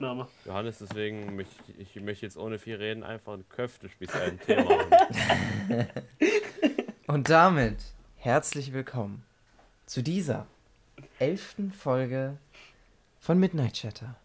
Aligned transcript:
Aufnahme. 0.00 0.28
Johannes, 0.46 0.78
deswegen 0.78 1.36
möchte 1.36 1.54
ich, 1.76 1.96
ich 1.96 2.02
möchte 2.02 2.24
jetzt 2.24 2.38
ohne 2.38 2.58
viel 2.58 2.76
reden 2.76 3.02
einfach 3.02 3.34
ein 3.34 3.46
Köftespieß 3.50 4.14
ein 4.14 4.40
Thema 4.40 4.70
haben. 4.70 5.86
Und 7.06 7.28
damit 7.28 7.76
herzlich 8.16 8.72
willkommen 8.72 9.22
zu 9.84 10.02
dieser 10.02 10.46
elften 11.18 11.70
Folge 11.70 12.38
von 13.18 13.38
Midnight 13.38 13.74
Chatter. 13.74 14.16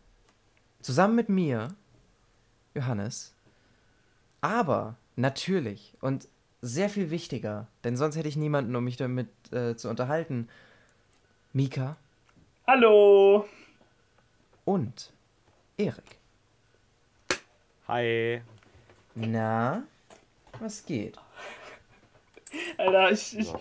Zusammen 0.79 1.15
mit 1.15 1.27
mir, 1.27 1.75
Johannes, 2.73 3.35
aber 4.39 4.95
natürlich 5.17 5.93
und 5.99 6.29
sehr 6.61 6.87
viel 6.87 7.11
wichtiger, 7.11 7.67
denn 7.83 7.97
sonst 7.97 8.15
hätte 8.15 8.29
ich 8.29 8.37
niemanden, 8.37 8.73
um 8.77 8.85
mich 8.85 8.95
damit 8.95 9.27
äh, 9.51 9.75
zu 9.75 9.89
unterhalten, 9.89 10.47
Mika 11.51 11.97
Hallo! 12.65 13.45
und 14.63 15.11
Erik. 15.77 16.19
Hi. 17.89 18.41
Na, 19.13 19.83
was 20.59 20.85
geht? 20.85 21.17
Alter, 22.77 23.11
ich, 23.11 23.37
ich, 23.37 23.53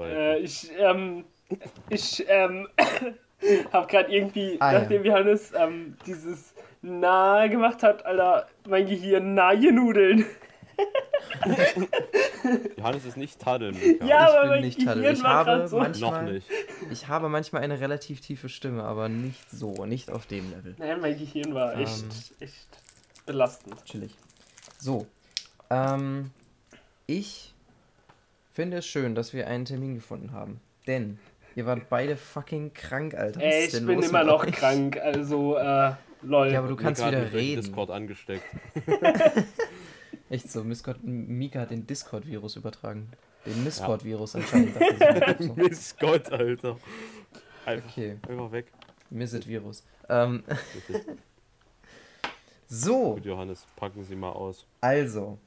äh, 0.00 0.38
ich, 0.40 0.70
ähm, 0.76 1.24
ich, 1.88 2.24
ähm, 2.28 2.68
hab 3.72 3.88
grad 3.88 4.08
irgendwie, 4.08 4.56
Ah, 4.60 4.72
ja. 4.72 4.80
nachdem 4.80 5.04
Johannes, 5.04 5.52
ähm, 5.56 5.96
dieses 6.06 6.54
Na 6.82 7.46
gemacht 7.46 7.84
hat, 7.84 8.04
Alter, 8.04 8.48
mein 8.66 8.86
Gehirn 8.86 9.34
Nahe-Nudeln. 9.34 10.26
Johannes 12.76 13.04
ist 13.04 13.16
nicht 13.16 13.40
Taddeln. 13.40 13.76
Ja, 14.06 14.24
ich 14.28 14.30
aber 14.34 14.40
bin 14.42 14.50
mein 14.50 14.60
nicht 14.62 14.78
Gehirn 14.78 14.94
Tadel. 14.96 15.12
Ich 15.12 15.22
habe 15.24 15.68
manchmal- 15.76 16.24
Noch 16.24 16.32
nicht. 16.32 16.46
Ich 16.90 17.08
habe 17.08 17.28
manchmal 17.28 17.62
eine 17.62 17.80
relativ 17.80 18.20
tiefe 18.20 18.48
Stimme, 18.48 18.82
aber 18.84 19.08
nicht 19.08 19.50
so, 19.50 19.84
nicht 19.86 20.10
auf 20.10 20.26
dem 20.26 20.50
Level. 20.50 20.74
Nein, 20.78 21.00
mein 21.00 21.18
Gehirn 21.18 21.54
war 21.54 21.74
Ähm. 21.74 21.80
echt, 21.80 22.04
echt 22.40 22.68
belastend. 23.26 23.76
Chillig. 23.84 24.12
So, 24.78 25.06
ähm, 25.70 26.30
ich 27.06 27.54
finde 28.52 28.78
es 28.78 28.86
schön, 28.86 29.14
dass 29.14 29.32
wir 29.32 29.46
einen 29.46 29.64
Termin 29.64 29.94
gefunden 29.94 30.32
haben. 30.32 30.60
Denn 30.86 31.18
ihr 31.54 31.66
wart 31.66 31.88
beide 31.90 32.16
fucking 32.16 32.72
krank, 32.74 33.14
Alter. 33.14 33.40
Was 33.40 33.44
Ey, 33.54 33.64
ich 33.66 33.70
denn 33.72 33.86
bin 33.86 33.96
los 33.96 34.08
immer 34.08 34.24
noch 34.24 34.44
euch? 34.46 34.52
krank, 34.52 34.96
also, 34.96 35.56
äh, 35.56 35.92
lol. 36.22 36.50
Ja, 36.50 36.60
aber 36.60 36.68
du 36.68 36.76
kannst 36.76 37.06
wieder 37.06 37.32
reden. 37.32 37.62
Discord 37.62 37.90
angesteckt. 37.90 38.44
Echt 40.30 40.50
so, 40.50 40.62
Miscott, 40.62 41.02
Mika 41.02 41.60
hat 41.60 41.70
den 41.72 41.86
Discord-Virus 41.86 42.54
übertragen. 42.54 43.10
Den 43.44 43.64
Miscott-Virus 43.64 44.36
anscheinend. 44.36 44.76
dachte 44.76 45.36
ich 45.40 45.56
mir. 45.56 45.64
Miss 45.68 45.96
Gott, 45.98 46.30
Alter. 46.30 46.78
Einfach, 47.66 47.88
Okay, 47.90 48.16
einfach 48.28 48.52
weg. 48.52 48.72
Misset-Virus. 49.10 49.82
Ähm, 50.08 50.44
so, 52.68 53.14
Gut, 53.14 53.24
Johannes, 53.24 53.66
packen 53.74 54.04
Sie 54.04 54.14
mal 54.14 54.30
aus. 54.30 54.66
Also, 54.80 55.38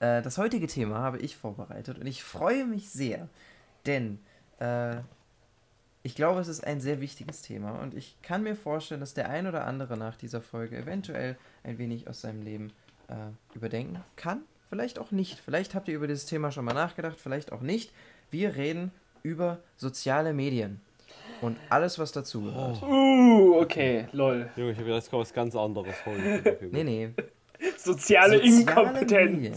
äh, 0.00 0.22
das 0.22 0.36
heutige 0.36 0.66
Thema 0.66 0.98
habe 0.98 1.18
ich 1.18 1.36
vorbereitet 1.36 1.98
und 2.00 2.06
ich 2.06 2.24
freue 2.24 2.66
mich 2.66 2.90
sehr, 2.90 3.28
denn 3.86 4.18
äh, 4.58 4.96
ich 6.02 6.16
glaube, 6.16 6.40
es 6.40 6.48
ist 6.48 6.64
ein 6.66 6.80
sehr 6.80 7.00
wichtiges 7.00 7.42
Thema 7.42 7.72
und 7.80 7.94
ich 7.94 8.16
kann 8.22 8.42
mir 8.42 8.56
vorstellen, 8.56 9.00
dass 9.00 9.14
der 9.14 9.28
ein 9.28 9.46
oder 9.46 9.66
andere 9.66 9.96
nach 9.96 10.16
dieser 10.16 10.40
Folge 10.40 10.76
eventuell 10.76 11.38
ein 11.62 11.78
wenig 11.78 12.08
aus 12.08 12.22
seinem 12.22 12.42
Leben 12.42 12.72
äh, 13.10 13.56
überdenken 13.56 14.02
kann. 14.16 14.42
Vielleicht 14.68 14.98
auch 14.98 15.10
nicht. 15.10 15.38
Vielleicht 15.38 15.74
habt 15.74 15.88
ihr 15.88 15.96
über 15.96 16.06
dieses 16.06 16.26
Thema 16.26 16.52
schon 16.52 16.64
mal 16.64 16.74
nachgedacht, 16.74 17.18
vielleicht 17.20 17.52
auch 17.52 17.60
nicht. 17.60 17.92
Wir 18.30 18.54
reden 18.54 18.92
über 19.22 19.58
soziale 19.76 20.32
Medien 20.32 20.80
und 21.40 21.58
alles, 21.68 21.98
was 21.98 22.12
dazugehört. 22.12 22.82
Uh, 22.82 23.58
okay, 23.60 24.06
lol. 24.12 24.48
Junge, 24.56 24.72
ich 24.72 24.76
habe 24.76 24.86
gedacht, 24.86 25.02
es 25.02 25.10
kommt 25.10 25.22
was 25.22 25.32
ganz 25.32 25.56
anderes. 25.56 25.94
Gut. 26.04 26.72
Nee, 26.72 26.84
nee. 26.84 27.10
Soziale, 27.76 28.36
Soziale 28.36 28.38
Inkompetenz. 28.38 29.32
Medien. 29.32 29.54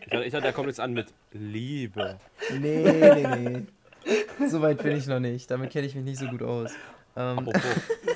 Ich 0.00 0.08
dachte, 0.08 0.24
ich 0.24 0.32
dachte, 0.32 0.42
der 0.42 0.52
kommt 0.52 0.68
jetzt 0.68 0.80
an 0.80 0.92
mit 0.92 1.08
Liebe. 1.32 2.18
Nee, 2.60 2.82
nee, 2.82 3.66
nee. 4.06 4.46
So 4.48 4.60
weit 4.60 4.82
bin 4.82 4.96
ich 4.96 5.06
noch 5.06 5.20
nicht. 5.20 5.50
Damit 5.50 5.70
kenne 5.70 5.86
ich 5.86 5.94
mich 5.94 6.04
nicht 6.04 6.18
so 6.18 6.26
gut 6.26 6.42
aus. 6.42 6.72
Ähm, 7.14 7.38
Apropos, 7.38 7.62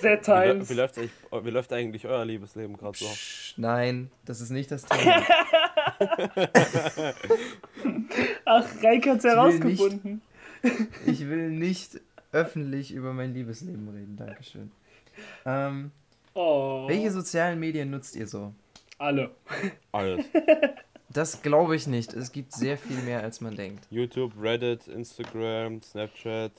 Set 0.00 0.20
wie, 0.20 0.24
Times. 0.24 0.70
wie, 0.70 0.74
läuft 0.74 0.98
eigentlich, 0.98 1.12
wie 1.44 1.50
läuft 1.50 1.72
eigentlich 1.72 2.06
euer 2.06 2.24
Liebesleben 2.24 2.76
gerade 2.76 2.96
so? 2.98 3.06
Nein, 3.56 4.10
das 4.24 4.40
ist 4.40 4.50
nicht 4.50 4.70
das 4.70 4.84
Thema. 4.86 5.22
Ach, 8.44 8.64
Reik 8.82 9.06
hat's 9.06 9.24
will 9.24 9.30
herausgefunden. 9.30 10.22
Ich 11.06 11.28
will 11.28 11.50
nicht 11.50 12.00
öffentlich 12.32 12.92
über 12.92 13.12
mein 13.12 13.34
Liebesleben 13.34 13.88
reden. 13.88 14.16
Dankeschön. 14.16 14.70
Ähm, 15.44 15.90
Oh. 16.34 16.86
welche 16.86 17.10
sozialen 17.10 17.58
Medien 17.58 17.90
nutzt 17.90 18.14
ihr 18.14 18.26
so? 18.26 18.52
Alle. 18.98 19.30
Alles. 19.92 20.24
Das 21.08 21.40
glaube 21.40 21.76
ich 21.76 21.86
nicht. 21.86 22.12
Es 22.12 22.30
gibt 22.30 22.52
sehr 22.52 22.76
viel 22.76 22.96
mehr, 22.98 23.22
als 23.22 23.40
man 23.40 23.56
denkt. 23.56 23.86
YouTube, 23.90 24.32
Reddit, 24.38 24.86
Instagram, 24.88 25.80
Snapchat. 25.80 26.52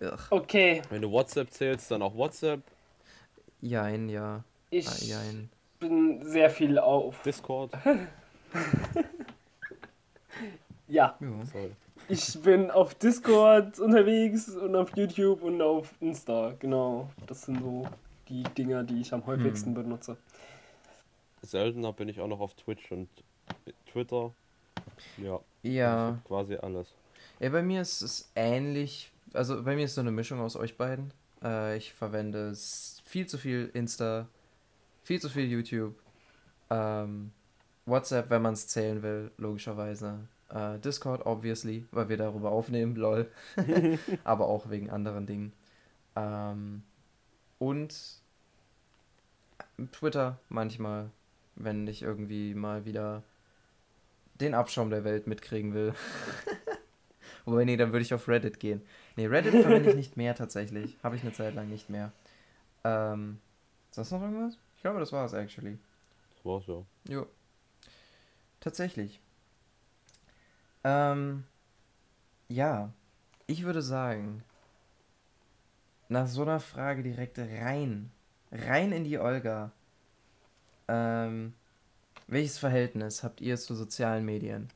Ugh. 0.00 0.18
Okay, 0.30 0.82
Wenn 0.90 1.02
du 1.02 1.10
WhatsApp 1.12 1.52
zählst, 1.52 1.88
dann 1.90 2.02
auch 2.02 2.16
WhatsApp, 2.16 2.60
Jein, 3.60 4.08
ja. 4.08 4.42
ich 4.70 4.88
Ah, 4.88 4.96
jein. 5.00 5.48
Bin 5.78 6.22
sehr 6.24 6.50
viel 6.50 6.78
auf. 6.78 7.22
Discord. 7.22 7.72
Ja, 10.88 11.16
Ja. 11.20 11.44
Sorry. 11.52 11.70
ich 12.08 12.40
bin 12.42 12.70
auf 12.70 12.94
Discord 12.94 13.78
unterwegs 13.78 14.48
und 14.48 14.74
auf 14.74 14.96
YouTube 14.96 15.42
und 15.42 15.60
auf 15.60 15.94
Insta. 16.00 16.54
Genau, 16.58 17.10
das 17.26 17.42
sind 17.42 17.60
so 17.60 17.86
die 18.28 18.42
Dinger, 18.56 18.84
die 18.84 19.00
ich 19.02 19.12
am 19.12 19.26
häufigsten 19.26 19.74
benutze. 19.74 20.16
Seltener 21.42 21.92
bin 21.92 22.08
ich 22.08 22.20
auch 22.20 22.26
noch 22.26 22.40
auf 22.40 22.54
Twitch 22.54 22.90
und 22.90 23.08
Twitter. 23.92 24.32
Ja, 25.18 25.40
Ja. 25.62 26.16
hab 26.16 26.24
quasi 26.24 26.56
alles. 26.56 26.94
Ja, 27.40 27.50
bei 27.50 27.62
mir 27.62 27.82
ist 27.82 28.00
es 28.02 28.30
ähnlich. 28.34 29.12
Also 29.34 29.62
bei 29.62 29.76
mir 29.76 29.84
ist 29.84 29.94
so 29.94 30.00
eine 30.00 30.10
Mischung 30.10 30.40
aus 30.40 30.56
euch 30.56 30.76
beiden. 30.78 31.12
Äh, 31.42 31.76
ich 31.76 31.92
verwende 31.92 32.54
viel 33.04 33.26
zu 33.26 33.36
viel 33.38 33.70
Insta, 33.74 34.26
viel 35.08 35.22
zu 35.22 35.30
viel 35.30 35.46
YouTube, 35.46 35.94
ähm, 36.68 37.32
WhatsApp, 37.86 38.28
wenn 38.28 38.42
man 38.42 38.52
es 38.52 38.68
zählen 38.68 39.02
will, 39.02 39.30
logischerweise. 39.38 40.28
Äh, 40.50 40.78
Discord, 40.80 41.24
obviously, 41.24 41.86
weil 41.92 42.10
wir 42.10 42.18
darüber 42.18 42.50
aufnehmen, 42.50 42.94
lol. 43.04 43.30
Aber 44.24 44.48
auch 44.48 44.68
wegen 44.68 44.90
anderen 44.90 45.26
Dingen. 45.26 45.54
Ähm, 46.14 46.82
und 47.58 48.20
Twitter 49.92 50.38
manchmal, 50.50 51.08
wenn 51.56 51.86
ich 51.86 52.02
irgendwie 52.02 52.52
mal 52.52 52.84
wieder 52.84 53.22
den 54.34 54.52
Abschaum 54.52 54.90
der 54.90 55.04
Welt 55.04 55.26
mitkriegen 55.26 55.72
will. 55.72 55.94
Wobei, 57.46 57.64
nee, 57.64 57.78
dann 57.78 57.92
würde 57.92 58.02
ich 58.02 58.12
auf 58.12 58.28
Reddit 58.28 58.60
gehen. 58.60 58.82
Nee, 59.16 59.24
Reddit 59.24 59.62
verwende 59.62 59.88
ich 59.88 59.96
nicht 59.96 60.18
mehr 60.18 60.34
tatsächlich. 60.34 60.98
Habe 61.02 61.16
ich 61.16 61.22
eine 61.22 61.32
Zeit 61.32 61.54
lang 61.54 61.70
nicht 61.70 61.88
mehr. 61.88 62.12
Ähm, 62.84 63.38
sonst 63.90 64.10
noch 64.12 64.20
irgendwas? 64.20 64.58
Ich 64.78 64.82
glaube, 64.82 65.00
das 65.00 65.10
war 65.10 65.26
es 65.26 65.32
actually. 65.32 65.76
Das 66.36 66.44
war's 66.44 66.66
ja. 66.68 66.84
Jo. 67.08 67.26
Tatsächlich. 68.60 69.20
Ähm, 70.84 71.42
ja, 72.46 72.92
ich 73.48 73.64
würde 73.64 73.82
sagen, 73.82 74.44
nach 76.08 76.28
so 76.28 76.42
einer 76.42 76.60
Frage 76.60 77.02
direkt 77.02 77.40
rein, 77.40 78.12
rein 78.52 78.92
in 78.92 79.02
die 79.02 79.18
Olga. 79.18 79.72
Ähm, 80.86 81.54
welches 82.28 82.58
Verhältnis 82.58 83.24
habt 83.24 83.40
ihr 83.40 83.56
zu 83.56 83.74
sozialen 83.74 84.24
Medien? 84.24 84.68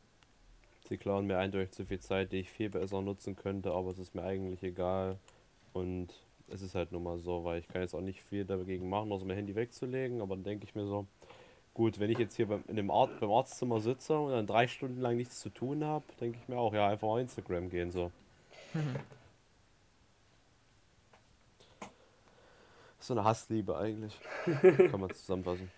Sie 0.89 0.99
klauen 0.99 1.29
mir 1.29 1.39
eindeutig 1.39 1.71
zu 1.71 1.87
viel 1.87 2.01
Zeit, 2.01 2.33
die 2.33 2.39
ich 2.39 2.51
viel 2.51 2.71
besser 2.71 3.03
nutzen 3.03 3.37
könnte, 3.37 3.71
aber 3.71 3.91
es 3.91 4.01
ist 4.01 4.17
mir 4.17 4.25
eigentlich 4.25 4.65
egal. 4.65 5.21
Und 5.73 6.13
es 6.49 6.63
ist 6.63 6.75
halt 6.75 6.93
nun 6.93 7.03
mal 7.03 7.19
so, 7.19 7.45
weil 7.45 7.59
ich 7.61 7.69
kann 7.69 7.83
jetzt 7.83 7.95
auch 7.95 8.01
nicht 8.01 8.23
viel 8.23 8.45
dagegen 8.45 8.89
machen, 8.89 9.13
außer 9.13 9.25
mein 9.25 9.37
Handy 9.37 9.55
wegzulegen. 9.55 10.21
Aber 10.21 10.35
dann 10.35 10.45
denke 10.45 10.65
ich 10.65 10.75
mir 10.75 10.87
so, 10.87 11.07
gut, 11.75 11.99
wenn 11.99 12.11
ich 12.11 12.19
jetzt 12.19 12.37
hier 12.37 12.47
beim, 12.47 12.65
in 12.69 12.77
dem 12.77 12.91
Arzt, 12.91 13.19
beim 13.21 13.31
Arztzimmer 13.31 13.81
sitze 13.81 14.19
und 14.19 14.33
dann 14.33 14.47
drei 14.47 14.67
Stunden 14.69 15.01
lang 15.01 15.17
nichts 15.17 15.41
zu 15.41 15.51
tun 15.51 15.85
habe, 15.85 16.05
denke 16.21 16.39
ich 16.41 16.49
mir 16.49 16.59
auch, 16.59 16.75
ja, 16.75 16.89
einfach 16.89 17.09
auf 17.09 17.19
Instagram 17.19 17.71
gehen 17.71 17.91
so. 17.91 18.11
So 23.03 23.15
eine 23.15 23.25
Hassliebe 23.25 23.77
eigentlich. 23.77 24.17
Kann 24.45 25.01
man 25.01 25.11
zusammenfassen. 25.11 25.73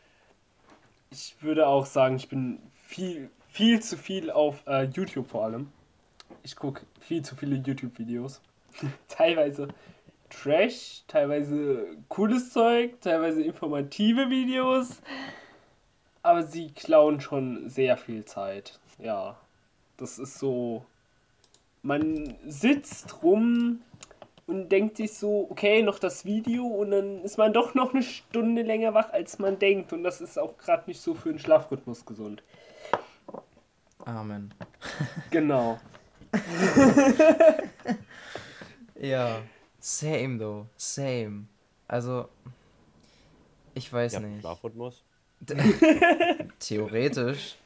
Ich 1.11 1.35
würde 1.41 1.67
auch 1.67 1.87
sagen, 1.87 2.17
ich 2.17 2.29
bin 2.29 2.59
viel, 2.75 3.31
viel 3.49 3.81
zu 3.81 3.97
viel 3.97 4.31
auf 4.31 4.63
äh, 4.67 4.83
YouTube 4.83 5.29
vor 5.29 5.45
allem. 5.45 5.73
Ich 6.43 6.55
gucke 6.55 6.83
viel 7.01 7.23
zu 7.23 7.35
viele 7.35 7.57
YouTube-Videos. 7.57 8.43
teilweise 9.09 9.69
Trash, 10.43 11.05
teilweise 11.09 11.97
cooles 12.09 12.53
Zeug, 12.53 13.01
teilweise 13.01 13.43
informative 13.43 14.31
Videos. 14.31 15.01
Aber 16.23 16.43
sie 16.43 16.71
klauen 16.71 17.21
schon 17.21 17.69
sehr 17.69 17.97
viel 17.97 18.25
Zeit. 18.25 18.79
Ja, 18.99 19.37
das 19.97 20.19
ist 20.19 20.39
so. 20.39 20.85
Man 21.83 22.35
sitzt 22.47 23.23
rum, 23.23 23.81
und 24.47 24.69
denkt 24.71 24.97
sich 24.99 25.15
so, 25.15 25.47
okay, 25.51 25.83
noch 25.83 25.99
das 25.99 26.25
Video 26.25 26.67
und 26.67 26.91
dann 26.91 27.23
ist 27.23 27.39
man 27.39 27.53
doch 27.53 27.75
noch 27.75 27.95
eine 27.95 28.03
Stunde 28.03 28.63
länger 28.63 28.93
wach, 28.95 29.11
als 29.13 29.39
man 29.39 29.59
denkt. 29.59 29.93
Und 29.93 30.03
das 30.03 30.21
ist 30.21 30.39
auch 30.39 30.59
gerade 30.59 30.85
nicht 30.87 31.01
so 31.01 31.15
für 31.15 31.31
den 31.31 31.39
Schlafrhythmus 31.39 32.05
gesund. 32.05 32.43
Amen. 34.05 34.53
Genau. 35.31 35.79
Ja, 38.97 39.43
same 39.85 40.39
though, 40.39 40.67
same. 40.77 41.45
Also, 41.87 42.29
ich 43.75 43.93
weiß 43.93 44.15
Ja, 44.15 44.21
nicht. 44.21 44.41
Schlafrhythmus. 44.41 45.03
Theoretisch, 46.59 47.57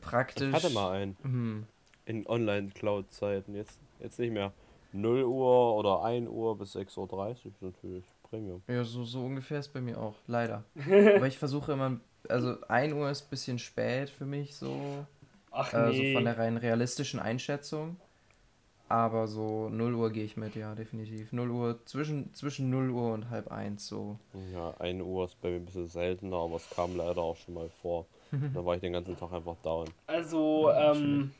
praktisch. 0.00 0.48
Ich 0.48 0.54
hatte 0.54 0.70
mal 0.70 0.92
einen. 0.92 1.16
Hm, 1.22 1.66
In 2.06 2.26
Online-Cloud-Zeiten. 2.26 3.54
Jetzt, 3.54 3.78
jetzt 4.00 4.18
nicht 4.18 4.32
mehr 4.32 4.52
0 4.92 5.24
Uhr 5.24 5.74
oder 5.76 6.02
1 6.02 6.28
Uhr 6.28 6.56
bis 6.56 6.74
6.30 6.76 6.96
Uhr 6.98 7.52
natürlich. 7.60 8.04
Premium. 8.22 8.62
ja, 8.66 8.82
so, 8.82 9.04
so 9.04 9.22
ungefähr 9.26 9.58
ist 9.58 9.74
bei 9.74 9.82
mir 9.82 9.98
auch, 10.00 10.14
leider. 10.26 10.64
Aber 10.86 11.26
ich 11.26 11.36
versuche 11.36 11.72
immer, 11.72 12.00
also 12.30 12.56
1 12.66 12.94
Uhr 12.94 13.10
ist 13.10 13.24
ein 13.26 13.28
bisschen 13.30 13.58
spät 13.58 14.08
für 14.08 14.24
mich, 14.24 14.56
so, 14.56 15.04
Ach 15.50 15.70
äh, 15.74 15.90
nee. 15.90 16.12
so 16.12 16.16
von 16.16 16.24
der 16.24 16.38
rein 16.38 16.56
realistischen 16.56 17.20
Einschätzung. 17.20 17.98
Aber 18.92 19.26
so 19.26 19.70
0 19.70 19.94
Uhr 19.94 20.10
gehe 20.10 20.22
ich 20.22 20.36
mit, 20.36 20.54
ja, 20.54 20.74
definitiv. 20.74 21.32
0 21.32 21.50
Uhr, 21.50 21.78
zwischen, 21.86 22.34
zwischen 22.34 22.68
0 22.68 22.90
Uhr 22.90 23.14
und 23.14 23.30
halb 23.30 23.50
1, 23.50 23.86
so. 23.86 24.18
Ja, 24.52 24.74
1 24.80 25.00
Uhr 25.00 25.24
ist 25.24 25.40
bei 25.40 25.48
mir 25.48 25.56
ein 25.56 25.64
bisschen 25.64 25.88
seltener, 25.88 26.36
aber 26.36 26.56
es 26.56 26.68
kam 26.68 26.94
leider 26.94 27.22
auch 27.22 27.38
schon 27.38 27.54
mal 27.54 27.70
vor. 27.80 28.04
da 28.52 28.62
war 28.62 28.74
ich 28.74 28.82
den 28.82 28.92
ganzen 28.92 29.16
Tag 29.16 29.32
einfach 29.32 29.56
down. 29.62 29.88
Also, 30.06 30.70
ähm, 30.72 31.32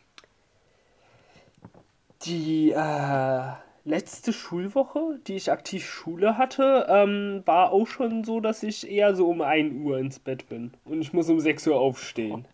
die 2.22 2.70
äh, 2.70 3.52
letzte 3.84 4.32
Schulwoche, 4.32 5.18
die 5.26 5.34
ich 5.34 5.50
aktiv 5.50 5.84
Schule 5.84 6.38
hatte, 6.38 6.86
ähm, 6.88 7.42
war 7.46 7.72
auch 7.72 7.86
schon 7.86 8.22
so, 8.24 8.40
dass 8.40 8.62
ich 8.62 8.88
eher 8.90 9.14
so 9.14 9.28
um 9.28 9.40
1 9.40 9.74
Uhr 9.84 9.98
ins 9.98 10.18
Bett 10.18 10.48
bin. 10.48 10.72
Und 10.84 11.00
ich 11.02 11.12
muss 11.12 11.28
um 11.28 11.40
6 11.40 11.66
Uhr 11.66 11.78
aufstehen. 11.80 12.44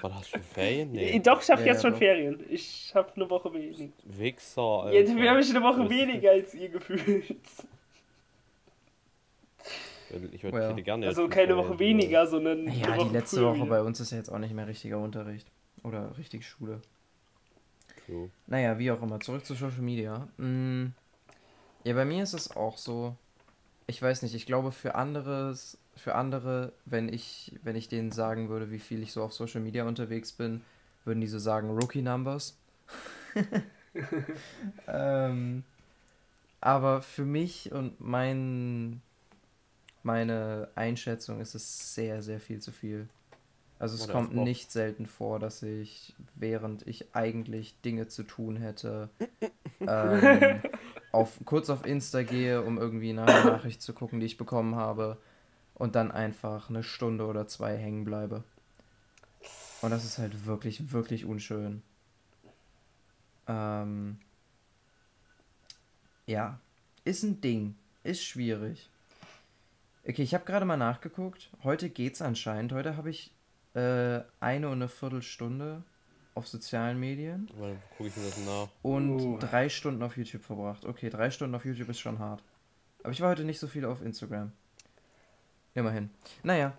War 0.00 0.10
das 0.10 0.28
schon 0.28 0.42
Ferien? 0.42 0.94
Äh, 0.94 1.12
Nee. 1.12 1.20
Doch, 1.20 1.40
ich 1.42 1.50
habe 1.50 1.60
Ja, 1.62 1.68
jetzt 1.68 1.82
schon 1.82 1.92
doch. 1.92 1.98
Ferien. 1.98 2.40
Ich 2.50 2.92
habe 2.94 3.12
eine 3.14 3.30
Woche 3.30 3.52
weniger. 3.54 3.92
Wichser, 4.04 4.60
Alter. 4.62 4.98
Jetzt 4.98 5.10
habe 5.14 5.40
ich 5.40 5.50
eine 5.50 5.62
Woche 5.62 5.88
weniger 5.88 6.30
als 6.32 6.54
ihr 6.54 6.68
gefühlt. 6.68 7.24
Ich 10.32 10.44
würde 10.44 10.56
Well. 10.56 10.82
gerne 10.82 11.06
Also 11.06 11.28
keine 11.28 11.48
Ferien, 11.54 11.56
Woche 11.68 11.78
weniger, 11.78 12.26
sondern 12.26 12.68
Ja, 12.68 12.92
eine 12.92 13.04
die 13.04 13.10
letzte 13.10 13.36
früher 13.38 13.58
Woche 13.58 13.66
bei 13.66 13.82
uns 13.82 13.98
ist 14.00 14.12
ja 14.12 14.18
jetzt 14.18 14.30
auch 14.30 14.38
nicht 14.38 14.54
mehr 14.54 14.66
richtiger 14.68 14.98
Unterricht. 14.98 15.50
Oder 15.82 16.16
richtig 16.18 16.46
Schule. 16.46 16.80
True. 18.06 18.30
Naja, 18.46 18.78
wie 18.78 18.90
auch 18.90 19.02
immer, 19.02 19.20
zurück 19.20 19.44
zu 19.44 19.54
Social 19.54 19.82
Media. 19.82 20.28
Mm, 20.38 20.88
Ja, 21.84 21.94
bei 21.94 22.04
mir 22.04 22.22
ist 22.22 22.34
es 22.34 22.50
auch 22.56 22.78
so. 22.78 23.16
Ich 23.86 24.00
weiß 24.02 24.22
nicht, 24.22 24.34
ich 24.34 24.46
glaube 24.46 24.72
für 24.72 24.94
anderes, 24.96 25.78
für 25.96 26.14
andere, 26.14 26.72
wenn 26.86 27.12
ich, 27.12 27.52
wenn 27.64 27.76
ich 27.76 27.88
denen 27.88 28.12
sagen 28.12 28.48
würde, 28.48 28.70
wie 28.70 28.78
viel 28.80 29.02
ich 29.02 29.12
so 29.12 29.22
auf 29.22 29.32
Social 29.34 29.60
Media 29.62 29.84
unterwegs 29.86 30.32
bin, 30.32 30.62
würden 31.04 31.20
die 31.20 31.28
so 31.28 31.38
sagen, 31.38 31.70
Rookie 31.70 32.02
Numbers. 32.02 32.56
ähm, 34.88 35.64
aber 36.60 37.02
für 37.02 37.24
mich 37.24 37.72
und 37.72 38.00
mein, 38.00 39.02
meine 40.02 40.68
Einschätzung 40.74 41.40
ist 41.40 41.54
es 41.54 41.94
sehr, 41.94 42.22
sehr 42.22 42.40
viel 42.40 42.60
zu 42.60 42.72
viel. 42.72 43.08
Also 43.78 43.96
es 43.96 44.04
Oder 44.04 44.12
kommt 44.12 44.34
nicht 44.34 44.70
selten 44.70 45.06
vor, 45.06 45.38
dass 45.38 45.62
ich, 45.62 46.14
während 46.36 46.86
ich 46.86 47.14
eigentlich 47.14 47.80
Dinge 47.82 48.08
zu 48.08 48.22
tun 48.22 48.56
hätte, 48.56 49.10
ähm, 49.80 50.62
auf, 51.12 51.40
kurz 51.44 51.70
auf 51.70 51.84
Insta 51.84 52.22
gehe, 52.22 52.62
um 52.62 52.78
irgendwie 52.78 53.12
nach 53.12 53.26
einer 53.26 53.44
Nachricht 53.44 53.82
zu 53.82 53.92
gucken, 53.92 54.20
die 54.20 54.26
ich 54.26 54.36
bekommen 54.36 54.76
habe, 54.76 55.18
und 55.74 55.96
dann 55.96 56.12
einfach 56.12 56.70
eine 56.70 56.82
Stunde 56.84 57.26
oder 57.26 57.48
zwei 57.48 57.76
hängen 57.76 58.04
bleibe. 58.04 58.44
Und 59.82 59.90
das 59.90 60.04
ist 60.04 60.18
halt 60.18 60.46
wirklich, 60.46 60.92
wirklich 60.92 61.24
unschön. 61.24 61.82
Ähm, 63.48 64.18
ja, 66.26 66.58
ist 67.04 67.22
ein 67.22 67.40
Ding, 67.40 67.74
ist 68.02 68.24
schwierig. 68.24 68.88
Okay, 70.06 70.22
ich 70.22 70.32
habe 70.32 70.44
gerade 70.44 70.64
mal 70.64 70.76
nachgeguckt. 70.76 71.50
Heute 71.64 71.90
geht's 71.90 72.22
anscheinend. 72.22 72.72
Heute 72.72 72.96
habe 72.96 73.10
ich 73.10 73.33
äh, 73.74 74.20
eine 74.40 74.68
und 74.68 74.74
eine 74.74 74.88
Viertelstunde 74.88 75.82
auf 76.34 76.48
sozialen 76.48 76.98
Medien 76.98 77.48
Weil 77.58 77.76
gucke 77.96 78.08
ich 78.08 78.16
mir 78.16 78.24
das 78.24 78.38
nach. 78.44 78.68
und 78.82 79.20
Uh. 79.20 79.38
drei 79.38 79.68
Stunden 79.68 80.02
auf 80.02 80.16
YouTube 80.16 80.42
verbracht. 80.42 80.84
Okay, 80.84 81.10
drei 81.10 81.30
Stunden 81.30 81.54
auf 81.54 81.64
YouTube 81.64 81.88
ist 81.88 82.00
schon 82.00 82.18
hart. 82.18 82.42
Aber 83.02 83.12
ich 83.12 83.20
war 83.20 83.30
heute 83.30 83.44
nicht 83.44 83.58
so 83.60 83.66
viel 83.66 83.84
auf 83.84 84.02
Instagram. 84.02 84.50
Immerhin. 85.74 86.10
Naja, 86.42 86.72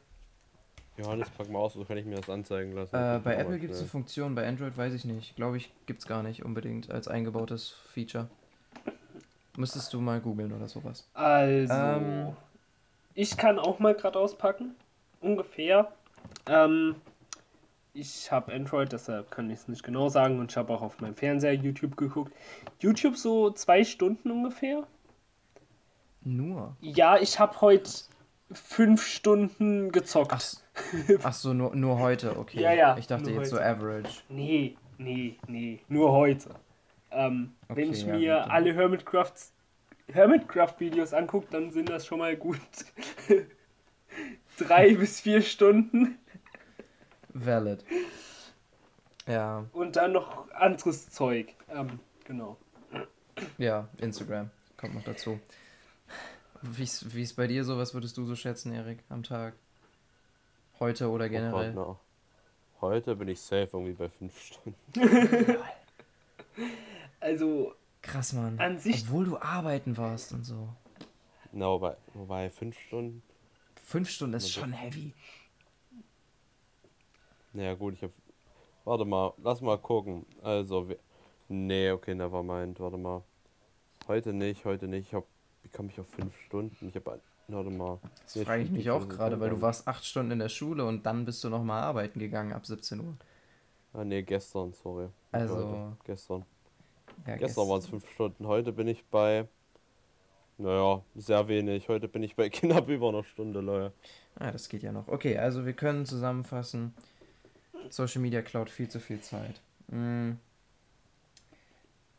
Johannes, 0.98 1.30
pack 1.30 1.50
mal 1.50 1.60
aus, 1.60 1.74
so 1.74 1.84
kann 1.84 1.98
ich 1.98 2.06
mir 2.06 2.16
das 2.16 2.30
anzeigen 2.30 2.72
lassen. 2.72 2.96
äh, 2.96 3.16
Guck 3.16 3.24
bei 3.26 3.36
Apple 3.36 3.60
gibt 3.60 3.74
es 3.74 3.80
eine. 3.82 3.88
Funktion, 3.90 4.34
bei 4.34 4.48
Android 4.48 4.78
weiß 4.78 4.94
ich 4.94 5.04
nicht. 5.04 5.36
Glaube 5.36 5.58
ich, 5.58 5.70
gibt 5.86 6.00
es 6.00 6.08
gar 6.08 6.24
nicht 6.24 6.46
unbedingt 6.46 6.90
als 6.90 7.10
eingebautes 7.10 7.72
Feature. 7.94 8.30
Müsstest 9.58 9.94
du 9.94 10.00
mal 10.00 10.22
googeln 10.22 10.54
oder 10.54 10.70
sowas. 10.70 11.06
Also, 11.14 11.74
Ähm. 11.74 12.36
ich 13.14 13.36
kann 13.36 13.60
auch 13.60 13.80
mal 13.80 13.94
gerade 13.94 14.18
auspacken. 14.20 14.76
Ungefähr. 15.20 15.92
Ähm, 16.48 16.96
ich 17.94 18.32
habe 18.32 18.54
Android, 18.54 18.92
deshalb 18.92 19.32
kann 19.32 19.50
ich 19.50 19.60
es 19.60 19.68
nicht 19.68 19.84
genau 19.84 20.10
sagen. 20.10 20.40
Und 20.40 20.52
ich 20.52 20.58
habe 20.58 20.74
auch 20.74 20.82
auf 20.82 21.00
meinem 21.00 21.16
Fernseher 21.16 21.54
YouTube 21.54 21.96
geguckt. 21.98 22.34
YouTube 22.80 23.16
so 23.18 23.52
zwei 23.52 23.84
Stunden 23.84 24.32
ungefähr. 24.32 24.86
Nur. 26.24 26.76
Ja, 26.82 27.18
ich 27.18 27.40
habe 27.40 27.62
heute 27.62 27.90
fünf 28.52 29.06
Stunden 29.06 29.92
gezockt. 29.92 30.32
Ach, 30.34 30.44
ach 31.24 31.34
so, 31.34 31.54
nur, 31.54 31.76
nur 31.76 32.00
heute, 32.00 32.38
okay. 32.38 32.62
Ja, 32.62 32.74
ja, 32.74 32.98
Ich 32.98 33.08
dachte 33.08 33.32
jetzt 33.32 33.50
so 33.50 33.58
heute. 33.58 33.66
average. 33.66 34.22
Nee, 34.30 34.76
nee, 34.98 35.38
nee. 35.48 35.80
Nur 35.88 36.12
heute. 36.12 36.50
Ähm, 37.12 37.54
wenn 37.70 37.90
Okay, 37.90 37.92
ich 37.92 38.04
ja, 38.06 38.16
mir 38.16 38.42
gut, 38.42 38.52
alle 38.52 38.74
Hermitcrafts 38.74 39.54
Hermitcraft-Videos 40.12 41.14
angucke, 41.14 41.48
dann 41.50 41.72
sind 41.72 41.90
das 41.90 42.06
schon 42.06 42.20
mal 42.20 42.36
gut 42.36 42.60
drei 44.58 44.96
bis 44.96 45.20
vier 45.20 45.42
Stunden. 45.42 46.18
Valid. 47.34 47.84
Ja, 49.28 49.66
Und 49.74 49.96
dann 49.96 50.12
noch 50.14 50.50
anderes 50.52 51.10
Zeug. 51.10 51.54
Ähm, 51.70 52.00
genau. 52.26 52.58
ja, 53.58 53.88
Instagram 53.98 54.52
kommt 54.78 54.94
noch 54.96 55.04
dazu. 55.04 55.40
Wie 56.62 56.84
ist 56.84 57.14
wie 57.16 57.24
ist 57.24 57.36
bei 57.36 57.48
dir 57.48 57.64
so? 57.64 57.78
Was 57.78 57.94
würdest 57.94 58.18
du 58.18 58.26
so 58.26 58.36
schätzen, 58.36 58.74
Erik, 58.74 59.00
am 59.10 59.24
Tag? 59.24 59.54
Heute 60.80 61.10
oder 61.10 61.26
Oh 61.26 61.30
Gott, 61.30 61.38
generell? 61.38 61.74
na. 61.74 62.00
Heute 62.82 63.16
bin 63.16 63.28
ich 63.30 63.40
safe 63.40 63.70
irgendwie 63.74 63.94
bei 63.94 64.10
5 64.10 64.40
Stunden. 64.40 64.76
Also, 67.20 67.74
Krass, 68.02 68.34
Mann. 68.34 68.60
An 68.60 68.78
sich- 68.78 69.04
Obwohl 69.04 69.26
du 69.26 69.38
arbeiten 69.40 69.98
warst 69.98 70.32
und 70.32 70.44
so. 70.44 70.70
Na, 71.52 71.66
wobei, 71.68 71.96
wobei 72.14 72.50
5 72.52 72.78
Stunden. 72.78 73.24
Fünf 73.86 74.10
Stunden 74.10 74.34
ist 74.36 74.46
Also- 74.46 74.62
schon 74.62 74.74
heavy. 74.74 75.14
Naja, 77.54 77.76
gut, 77.76 77.94
ich 77.94 78.04
hab. 78.04 78.12
Warte 78.84 79.06
mal, 79.06 79.34
lass 79.38 79.62
mal 79.62 79.78
gucken. 79.78 80.26
Also, 80.42 80.90
wir. 80.90 80.98
Nee, 81.48 81.92
okay, 81.92 82.16
nevermind, 82.16 82.80
warte 82.80 82.98
mal. 82.98 83.24
Heute 84.08 84.34
nicht, 84.34 84.66
heute 84.66 84.88
nicht. 84.88 85.08
Ich 85.08 85.14
hab. 85.14 85.24
Wie 85.64 85.70
komme 85.70 85.90
ich 85.92 86.00
auf 86.00 86.08
5 86.10 86.36
Stunden? 86.48 86.88
Ich 86.90 86.96
hab. 86.96 87.06
Warte 87.48 87.70
mal. 87.70 88.00
Das 88.24 88.36
Nee, 88.36 88.44
frage 88.44 88.64
ich 88.64 88.72
mich 88.72 88.90
auch 88.90 89.08
gerade, 89.08 89.40
weil 89.40 89.52
du 89.52 89.62
warst 89.62 89.88
acht 89.88 90.04
Stunden 90.04 90.32
in 90.32 90.40
der 90.40 90.50
Schule 90.50 90.84
und 90.86 91.06
dann 91.06 91.26
bist 91.26 91.44
du 91.44 91.50
nochmal 91.50 91.84
arbeiten 91.84 92.20
gegangen 92.20 92.54
ab 92.54 92.66
17 92.66 93.00
Uhr. 93.00 93.16
Ah, 93.94 94.04
nee, 94.04 94.24
gestern, 94.24 94.74
sorry. 94.74 95.10
Also, 95.32 95.56
heute, 95.56 95.98
Gestern. 96.06 96.46
Ja, 97.28 97.38
Gestern 97.38 97.70
waren 97.70 97.80
es 97.80 97.88
5 97.88 98.10
Stunden. 98.10 98.48
Heute 98.48 98.74
bin 98.74 98.88
ich 98.88 99.06
bei. 99.06 99.48
Naja, 100.58 101.04
sehr 101.16 101.48
wenig. 101.48 101.90
Heute 101.90 102.08
bin 102.08 102.24
ich 102.24 102.36
bei 102.36 102.50
knapp 102.50 102.88
über 102.90 103.10
einer 103.10 103.24
Stunde, 103.24 103.62
Leute. 103.62 103.94
Ah, 104.36 104.52
das 104.52 104.70
geht 104.70 104.84
ja 104.84 104.92
noch. 104.92 105.08
Okay, 105.08 105.38
also 105.38 105.66
wir 105.66 105.74
können 105.74 106.06
zusammenfassen. 106.06 106.94
Social 107.90 108.22
Media 108.22 108.42
klaut 108.42 108.70
viel 108.70 108.90
zu 108.90 109.00
viel 109.00 109.22
Zeit. 109.22 109.62
Hm. 109.90 110.40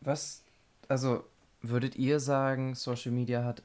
Was, 0.01 0.45
also, 0.89 1.25
würdet 1.63 1.97
ihr 1.97 2.21
sagen, 2.21 2.75
Social 2.75 3.13
Media 3.13 3.45
hat, 3.45 3.63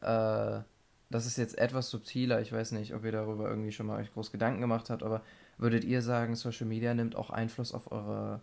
äh, 0.00 0.62
das 1.10 1.26
ist 1.26 1.38
jetzt 1.38 1.56
etwas 1.58 1.88
subtiler, 1.90 2.40
ich 2.40 2.52
weiß 2.52 2.72
nicht, 2.72 2.94
ob 2.94 3.04
ihr 3.04 3.12
darüber 3.12 3.48
irgendwie 3.48 3.72
schon 3.72 3.86
mal 3.86 4.00
euch 4.00 4.12
groß 4.12 4.32
Gedanken 4.32 4.60
gemacht 4.60 4.90
habt, 4.90 5.02
aber 5.02 5.22
würdet 5.56 5.84
ihr 5.84 6.02
sagen, 6.02 6.34
Social 6.34 6.66
Media 6.66 6.94
nimmt 6.94 7.16
auch 7.16 7.30
Einfluss 7.30 7.72
auf 7.72 7.92
eure, 7.92 8.40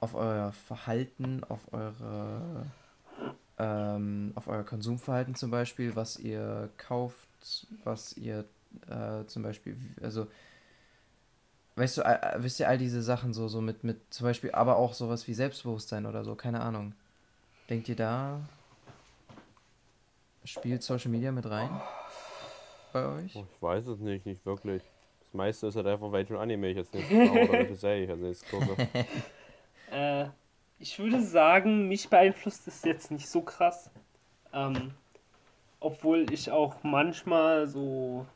auf 0.00 0.14
euer 0.14 0.52
Verhalten, 0.52 1.42
auf 1.44 1.72
eure, 1.72 2.66
ähm, 3.64 4.32
auf 4.34 4.48
euer 4.48 4.64
Konsumverhalten 4.64 5.34
zum 5.34 5.50
Beispiel, 5.50 5.96
was 5.96 6.18
ihr 6.18 6.68
kauft, 6.76 7.28
was 7.84 8.16
ihr 8.16 8.44
äh, 8.88 9.24
zum 9.26 9.42
Beispiel, 9.42 9.76
also 10.02 10.26
weißt 11.76 11.98
du, 11.98 12.02
äh, 12.02 12.34
wisst 12.38 12.60
ihr 12.60 12.68
all 12.68 12.78
diese 12.78 13.02
Sachen 13.02 13.32
so, 13.32 13.48
so 13.48 13.60
mit, 13.60 13.84
mit 13.84 13.98
zum 14.12 14.24
Beispiel, 14.24 14.52
aber 14.52 14.76
auch 14.76 14.94
sowas 14.94 15.26
wie 15.26 15.34
Selbstbewusstsein 15.34 16.06
oder 16.06 16.24
so, 16.24 16.34
keine 16.34 16.60
Ahnung. 16.60 16.94
Denkt 17.70 17.88
ihr 17.88 17.96
da, 17.96 18.40
spielt 20.44 20.82
Social 20.82 21.10
Media 21.10 21.32
mit 21.32 21.48
rein? 21.48 21.70
Bei 22.92 23.06
euch? 23.06 23.34
Oh, 23.34 23.46
ich 23.50 23.62
weiß 23.62 23.86
es 23.86 23.98
nicht, 24.00 24.26
nicht 24.26 24.44
wirklich. 24.44 24.82
Das 25.20 25.32
meiste 25.32 25.66
ist 25.68 25.76
halt 25.76 25.86
einfach, 25.86 26.12
welchen 26.12 26.36
Anime 26.36 26.68
ich 26.68 26.76
jetzt 26.76 26.92
nicht 26.92 27.08
schaue 27.08 27.30
oder 27.30 27.52
welche 27.52 27.76
Serie 27.76 28.04
ich 28.04 28.10
als 28.10 28.20
nächstes 28.20 28.50
gucke. 28.50 28.88
Äh, 29.90 30.26
ich 30.78 30.98
würde 30.98 31.22
sagen, 31.22 31.88
mich 31.88 32.08
beeinflusst 32.08 32.66
es 32.66 32.84
jetzt 32.84 33.10
nicht 33.10 33.28
so 33.28 33.42
krass. 33.42 33.90
Ähm, 34.52 34.92
obwohl 35.80 36.32
ich 36.32 36.50
auch 36.50 36.76
manchmal 36.82 37.66
so 37.66 38.26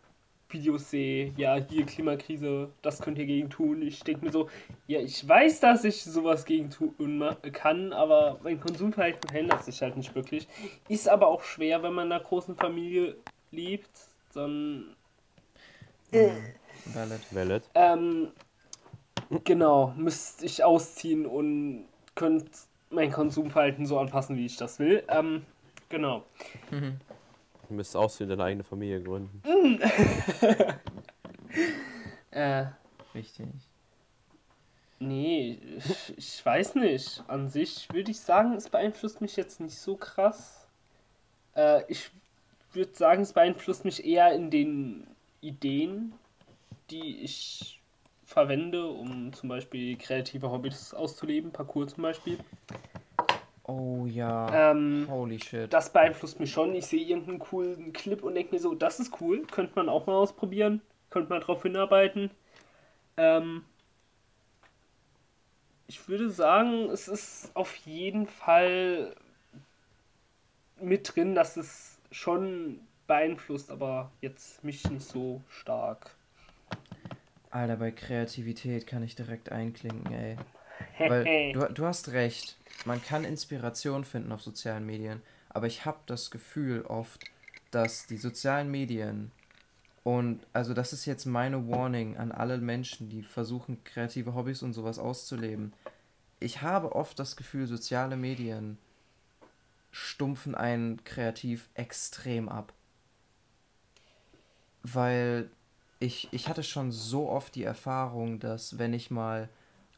Videos 0.51 0.91
sehe, 0.91 1.33
ja, 1.37 1.57
hier 1.57 1.85
Klimakrise, 1.85 2.71
das 2.83 3.01
könnt 3.01 3.19
ihr 3.19 3.27
gegen 3.27 3.51
tun. 3.51 3.83
Ich 3.83 4.01
denke 4.01 4.25
mir 4.25 4.33
so, 4.33 4.49
ja, 4.87 5.01
ich 5.01 5.27
weiß, 5.27 5.61
dass 5.61 5.85
ich 5.85 6.03
sowas 6.03 6.45
gegen 6.45 6.71
tun 6.71 7.25
kann, 7.53 7.93
aber 7.93 8.39
mein 8.43 8.61
Konsumverhalten 8.61 9.29
verändert 9.29 9.65
sich 9.65 9.83
halt 9.83 9.97
nicht 9.97 10.15
wirklich. 10.15 10.49
Ist 10.89 11.09
aber 11.09 11.29
auch 11.29 11.43
schwer, 11.43 11.83
wenn 11.83 11.93
man 11.93 12.07
in 12.07 12.13
einer 12.13 12.25
großen 12.25 12.57
Familie 12.57 13.17
lebt. 13.51 13.91
Dann, 14.35 14.95
Valid. 16.13 17.35
Valid. 17.35 17.63
ähm, 17.75 18.29
genau, 19.45 19.93
müsste 19.97 20.47
ich 20.47 20.65
ausziehen 20.65 21.27
und 21.27 21.88
könnte 22.19 22.51
mein 22.91 23.13
Konsumverhalten 23.13 23.87
so 23.87 23.99
anpassen, 23.99 24.37
wie 24.37 24.47
ich 24.47 24.57
das 24.57 24.79
will. 24.79 25.03
Ähm, 25.09 25.47
genau. 25.89 26.25
Du 26.71 27.75
müsstest 27.75 27.97
aussehen, 27.97 28.29
deine 28.29 28.45
eigene 28.45 28.65
Familie 28.65 29.03
gründen. 29.03 29.41
Äh, 32.31 32.67
Richtig. 33.15 33.47
Nee, 35.01 35.59
ich, 35.79 36.19
ich 36.19 36.47
weiß 36.47 36.75
nicht. 36.75 37.25
An 37.27 37.49
sich 37.49 37.89
würde 37.91 38.11
ich 38.11 38.21
sagen, 38.21 38.53
es 38.53 38.69
beeinflusst 38.69 39.23
mich 39.23 39.35
jetzt 39.35 39.61
nicht 39.61 39.79
so 39.79 39.97
krass. 39.97 40.67
Äh, 41.57 41.83
ich 41.89 42.11
würde 42.75 42.95
sagen, 42.95 43.23
es 43.23 43.33
beeinflusst 43.33 43.87
mich 43.87 44.05
eher 44.05 44.35
in 44.35 44.51
den 44.51 45.07
Ideen, 45.41 46.13
die 46.91 47.23
ich 47.23 47.78
verwende, 48.29 48.87
um 48.87 49.33
zum 49.33 49.49
Beispiel 49.49 49.97
kreative 49.97 50.51
Hobbys 50.51 50.93
auszuleben, 50.93 51.51
Parkour 51.51 51.89
zum 51.89 52.03
Beispiel. 52.03 52.39
Oh 53.65 54.05
ja. 54.07 54.71
Ähm, 54.71 55.07
Holy 55.11 55.41
shit. 55.43 55.73
das 55.73 55.91
beeinflusst 55.91 56.39
mich 56.39 56.53
schon. 56.53 56.75
Ich 56.75 56.87
sehe 56.87 57.01
irgendeinen 57.01 57.39
coolen 57.39 57.93
Clip 57.95 58.23
und 58.23 58.35
denke 58.35 58.55
mir 58.55 58.61
so, 58.61 58.75
das 58.75 59.01
ist 59.01 59.19
cool, 59.23 59.47
könnte 59.47 59.73
man 59.77 59.89
auch 59.89 60.07
mal 60.07 60.15
ausprobieren, 60.15 60.83
könnte 61.09 61.31
man 61.31 61.41
drauf 61.41 61.63
hinarbeiten. 61.63 62.31
Ähm, 63.17 63.65
ich 65.87 66.07
würde 66.07 66.29
sagen, 66.29 66.91
es 66.91 67.09
ist 67.09 67.51
auf 67.55 67.75
jeden 67.77 68.27
Fall 68.27 69.17
mit 70.83 71.15
drin, 71.15 71.35
dass 71.35 71.57
es 71.57 71.99
schon 72.11 72.81
beeinflusst, 73.07 73.71
aber 73.71 74.13
jetzt 74.21 74.63
mich 74.63 74.89
nicht 74.91 75.07
so 75.07 75.41
stark. 75.49 76.18
Alter, 77.51 77.77
bei 77.77 77.91
Kreativität 77.91 78.87
kann 78.87 79.03
ich 79.03 79.17
direkt 79.17 79.51
einklinken, 79.51 80.13
ey. 80.13 80.37
Weil 80.99 81.53
du, 81.53 81.61
du 81.73 81.87
hast 81.87 82.13
recht. 82.13 82.57
Man 82.85 83.03
kann 83.03 83.25
Inspiration 83.25 84.05
finden 84.05 84.33
auf 84.33 84.43
sozialen 84.43 84.87
Medien, 84.87 85.23
aber 85.49 85.67
ich 85.67 85.85
habe 85.85 85.99
das 86.07 86.31
Gefühl 86.31 86.83
oft, 86.83 87.25
dass 87.71 88.07
die 88.07 88.17
sozialen 88.17 88.71
Medien 88.71 89.33
und 90.09 90.47
also 90.55 90.73
das 90.73 90.95
ist 90.95 91.05
jetzt 91.05 91.27
meine 91.27 91.69
Warning 91.69 92.17
an 92.17 92.33
alle 92.33 92.57
Menschen, 92.57 93.11
die 93.11 93.23
versuchen 93.23 93.85
kreative 93.85 94.35
Hobbys 94.35 94.63
und 94.63 94.73
sowas 94.73 94.99
auszuleben. 94.99 95.75
Ich 96.41 96.63
habe 96.63 96.95
oft 96.95 97.19
das 97.19 97.37
Gefühl, 97.37 97.67
soziale 97.67 98.17
Medien 98.17 98.79
stumpfen 99.91 100.55
einen 100.55 101.05
kreativ 101.05 101.69
extrem 101.75 102.49
ab. 102.49 102.73
Weil 104.83 105.51
ich, 106.01 106.29
ich 106.33 106.49
hatte 106.49 106.63
schon 106.63 106.93
so 106.93 107.29
oft 107.29 107.55
die 107.55 107.65
Erfahrung, 107.65 108.39
dass 108.39 108.79
wenn 108.79 108.95
ich 108.95 109.11
mal 109.11 109.49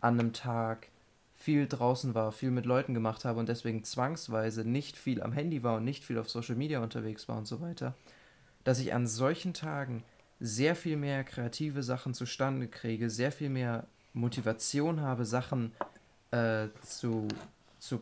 an 0.01 0.19
einem 0.19 0.33
Tag 0.33 0.89
viel 1.35 1.67
draußen 1.67 2.15
war, 2.15 2.33
viel 2.33 2.51
mit 2.51 2.67
Leuten 2.67 2.95
gemacht 2.95 3.25
habe 3.25 3.41
und 3.41 3.49
deswegen 3.49 3.85
zwangsweise 3.85 4.65
nicht 4.65 4.97
viel 4.97 5.23
am 5.23 5.33
Handy 5.33 5.63
war 5.63 5.77
und 5.77 5.85
nicht 5.85 6.05
viel 6.05 6.19
auf 6.19 6.29
Social 6.29 6.55
Media 6.57 6.81
unterwegs 6.81 7.29
war 7.29 7.39
und 7.39 7.47
so 7.47 7.61
weiter, 7.61 7.95
dass 8.65 8.79
ich 8.79 8.93
an 8.93 9.07
solchen 9.07 9.55
Tagen 9.55 10.03
sehr 10.39 10.75
viel 10.75 10.97
mehr 10.97 11.25
kreative 11.25 11.83
Sachen 11.83 12.15
zustande 12.15 12.69
kriege, 12.69 13.11
sehr 13.11 13.33
viel 13.33 13.51
mehr 13.51 13.87
Motivation 14.13 15.01
habe, 15.01 15.25
Sachen 15.25 15.73
äh, 16.31 16.69
zu, 16.83 17.29
zu, 17.79 18.01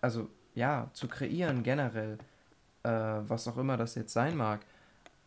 also 0.00 0.28
ja, 0.54 0.90
zu 0.92 1.08
kreieren 1.08 1.62
generell, 1.62 2.18
äh, 2.82 2.88
was 2.90 3.48
auch 3.48 3.56
immer 3.56 3.76
das 3.76 3.94
jetzt 3.94 4.12
sein 4.12 4.36
mag, 4.36 4.60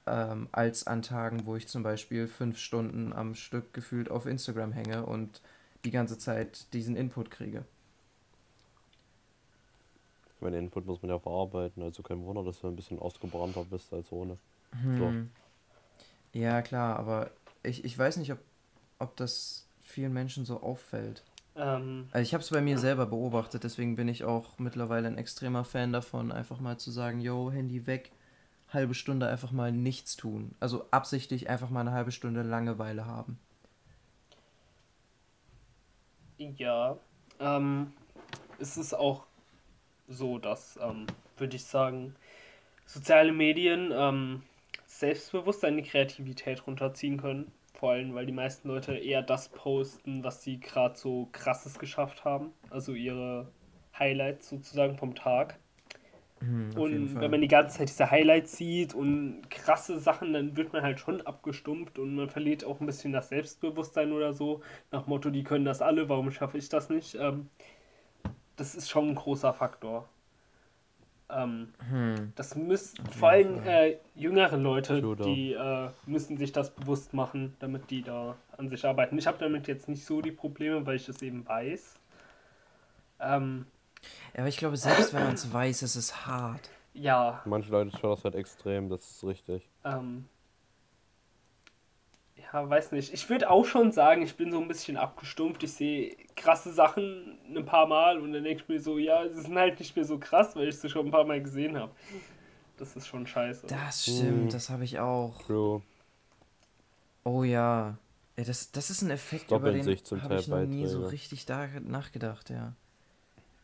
ähm, 0.07 0.47
als 0.51 0.87
an 0.87 1.01
Tagen, 1.01 1.45
wo 1.45 1.55
ich 1.55 1.67
zum 1.67 1.83
Beispiel 1.83 2.27
fünf 2.27 2.57
Stunden 2.57 3.13
am 3.13 3.35
Stück 3.35 3.73
gefühlt 3.73 4.09
auf 4.09 4.25
Instagram 4.25 4.71
hänge 4.71 5.05
und 5.05 5.41
die 5.85 5.91
ganze 5.91 6.17
Zeit 6.17 6.73
diesen 6.73 6.95
Input 6.95 7.31
kriege. 7.31 7.65
Ich 10.35 10.41
meine, 10.41 10.57
Input 10.59 10.85
muss 10.85 11.01
man 11.01 11.09
ja 11.09 11.19
verarbeiten, 11.19 11.81
also 11.83 12.03
kein 12.03 12.23
Wunder, 12.23 12.43
dass 12.43 12.59
du 12.61 12.67
ein 12.67 12.75
bisschen 12.75 12.99
ausgebrannter 12.99 13.65
bist 13.65 13.91
als 13.93 14.11
ohne. 14.11 14.37
Hm. 14.81 15.31
Ja, 16.33 16.61
klar, 16.61 16.99
aber 16.99 17.31
ich, 17.63 17.83
ich 17.83 17.97
weiß 17.97 18.17
nicht, 18.17 18.31
ob, 18.31 18.39
ob 18.99 19.15
das 19.15 19.65
vielen 19.81 20.13
Menschen 20.13 20.45
so 20.45 20.61
auffällt. 20.61 21.23
Ähm, 21.55 22.07
Also 22.11 22.21
ich 22.21 22.33
habe 22.33 22.43
es 22.43 22.49
bei 22.51 22.61
mir 22.61 22.77
selber 22.77 23.07
beobachtet, 23.07 23.63
deswegen 23.63 23.95
bin 23.95 24.07
ich 24.07 24.23
auch 24.23 24.59
mittlerweile 24.59 25.07
ein 25.07 25.17
extremer 25.17 25.63
Fan 25.63 25.91
davon, 25.91 26.31
einfach 26.31 26.59
mal 26.59 26.77
zu 26.77 26.91
sagen, 26.91 27.19
yo, 27.19 27.51
Handy 27.51 27.87
weg, 27.87 28.11
halbe 28.69 28.93
Stunde 28.93 29.27
einfach 29.27 29.51
mal 29.51 29.71
nichts 29.71 30.15
tun. 30.15 30.55
Also 30.59 30.85
absichtlich 30.91 31.49
einfach 31.49 31.69
mal 31.69 31.81
eine 31.81 31.91
halbe 31.91 32.11
Stunde 32.11 32.41
Langeweile 32.41 33.05
haben. 33.05 33.39
Ja, 36.37 36.97
ähm, 37.39 37.93
es 38.59 38.77
ist 38.77 38.93
auch 38.93 39.25
so, 40.07 40.37
dass, 40.37 40.77
ähm, 40.81 41.07
würde 41.37 41.55
ich 41.55 41.63
sagen, 41.63 42.15
soziale 42.85 43.31
Medien 43.31 43.91
ähm, 43.93 44.43
selbstbewusst 44.85 45.65
eine 45.65 45.83
Kreativität 45.83 46.65
runterziehen 46.67 47.19
können. 47.19 47.51
Vor 47.73 47.91
allem, 47.91 48.15
weil 48.15 48.25
die 48.25 48.31
meisten 48.31 48.69
Leute 48.69 48.95
eher 48.97 49.21
das 49.21 49.49
posten, 49.49 50.23
was 50.23 50.41
sie 50.41 50.59
gerade 50.59 50.97
so 50.97 51.29
krasses 51.31 51.77
geschafft 51.77 52.25
haben. 52.25 52.53
Also 52.69 52.93
ihre 52.93 53.51
Highlights 53.97 54.49
sozusagen 54.49 54.97
vom 54.97 55.13
Tag. 55.13 55.59
Hm, 56.39 56.71
jeden 56.89 57.09
Und 57.09 57.19
wenn 57.19 57.31
man 57.31 57.41
die 57.41 57.47
ganze 57.47 57.77
Zeit 57.79 57.89
diese 57.89 58.11
Highlights 58.11 58.55
sieht 58.57 58.93
und 58.93 59.49
krasse 59.49 59.99
Sachen, 59.99 60.33
dann 60.33 60.55
wird 60.57 60.73
man 60.73 60.83
halt 60.83 60.99
schon 60.99 61.21
abgestumpft 61.21 61.97
und 61.99 62.15
man 62.15 62.29
verliert 62.29 62.63
auch 62.65 62.79
ein 62.79 62.85
bisschen 62.85 63.13
das 63.13 63.29
Selbstbewusstsein 63.29 64.11
oder 64.11 64.33
so. 64.33 64.61
Nach 64.91 65.07
Motto, 65.07 65.29
die 65.31 65.43
können 65.43 65.65
das 65.65 65.81
alle, 65.81 66.09
warum 66.09 66.31
schaffe 66.31 66.57
ich 66.59 66.69
das 66.69 66.89
nicht? 66.89 67.15
Ähm, 67.15 67.49
das 68.57 68.75
ist 68.75 68.89
schon 68.89 69.09
ein 69.09 69.15
großer 69.15 69.53
Faktor. 69.53 70.09
Ähm, 71.29 71.73
Hm. 71.89 72.33
das 72.35 72.55
müssen 72.55 73.05
vor 73.11 73.29
allem 73.29 73.59
äh, 73.65 73.97
jüngere 74.15 74.57
Leute, 74.57 75.01
True, 75.01 75.15
die 75.23 75.53
äh, 75.53 75.89
müssen 76.05 76.37
sich 76.37 76.51
das 76.53 76.73
bewusst 76.75 77.13
machen, 77.13 77.55
damit 77.59 77.89
die 77.91 78.03
da 78.03 78.37
an 78.57 78.69
sich 78.69 78.85
arbeiten. 78.85 79.17
Ich 79.17 79.27
habe 79.27 79.37
damit 79.39 79.67
jetzt 79.67 79.89
nicht 79.89 80.05
so 80.05 80.21
die 80.21 80.31
Probleme, 80.31 80.85
weil 80.85 80.95
ich 80.97 81.09
es 81.09 81.21
eben 81.21 81.47
weiß. 81.47 81.99
Ähm, 83.19 83.65
aber 84.35 84.47
ich 84.47 84.57
glaube, 84.57 84.77
selbst 84.77 85.13
wenn 85.13 85.23
man 85.23 85.33
es 85.33 85.51
weiß, 85.51 85.81
ist 85.83 85.95
es 85.95 86.25
hart. 86.25 86.69
ja, 86.93 87.41
Manche 87.45 87.71
Leute 87.71 87.91
schauen 87.97 88.11
das 88.15 88.23
halt 88.23 88.35
extrem, 88.35 88.89
das 88.89 89.09
ist 89.09 89.23
richtig. 89.23 89.67
Ähm, 89.83 90.25
ja, 92.53 92.69
weiß 92.69 92.91
nicht. 92.93 93.13
Ich 93.13 93.29
würde 93.29 93.49
auch 93.49 93.65
schon 93.65 93.91
sagen, 93.91 94.21
ich 94.21 94.35
bin 94.35 94.51
so 94.51 94.59
ein 94.59 94.67
bisschen 94.67 94.95
abgestumpft. 94.95 95.63
Ich 95.63 95.73
sehe 95.73 96.15
krasse 96.35 96.71
Sachen 96.71 97.37
ein 97.53 97.65
paar 97.65 97.87
Mal 97.87 98.19
und 98.19 98.31
dann 98.31 98.43
denke 98.43 98.63
ich 98.63 98.69
mir 98.69 98.79
so, 98.79 98.97
ja, 98.97 99.27
sie 99.29 99.41
sind 99.41 99.57
halt 99.57 99.79
nicht 99.79 99.95
mehr 99.95 100.05
so 100.05 100.17
krass, 100.17 100.55
weil 100.55 100.67
ich 100.69 100.77
sie 100.79 100.89
schon 100.89 101.07
ein 101.07 101.11
paar 101.11 101.25
Mal 101.25 101.41
gesehen 101.41 101.77
habe. 101.77 101.91
Das 102.77 102.95
ist 102.95 103.07
schon 103.07 103.25
scheiße. 103.27 103.67
Das 103.67 104.03
stimmt, 104.03 104.43
Hm. 104.43 104.49
das 104.49 104.69
habe 104.69 104.83
ich 104.83 104.99
auch. 104.99 105.41
True. 105.43 105.81
Oh 107.23 107.43
ja. 107.43 107.97
ja 108.37 108.43
das, 108.43 108.71
das 108.71 108.89
ist 108.91 109.01
ein 109.01 109.09
Effekt, 109.09 109.51
über 109.51 109.71
Doppeln 109.71 109.83
den 109.85 110.21
habe 110.21 110.29
Teil 110.29 110.39
ich 110.39 110.47
noch 110.47 110.61
nie 110.61 110.85
so 110.87 111.05
richtig 111.07 111.45
da 111.45 111.67
nachgedacht, 111.81 112.49
ja. 112.49 112.73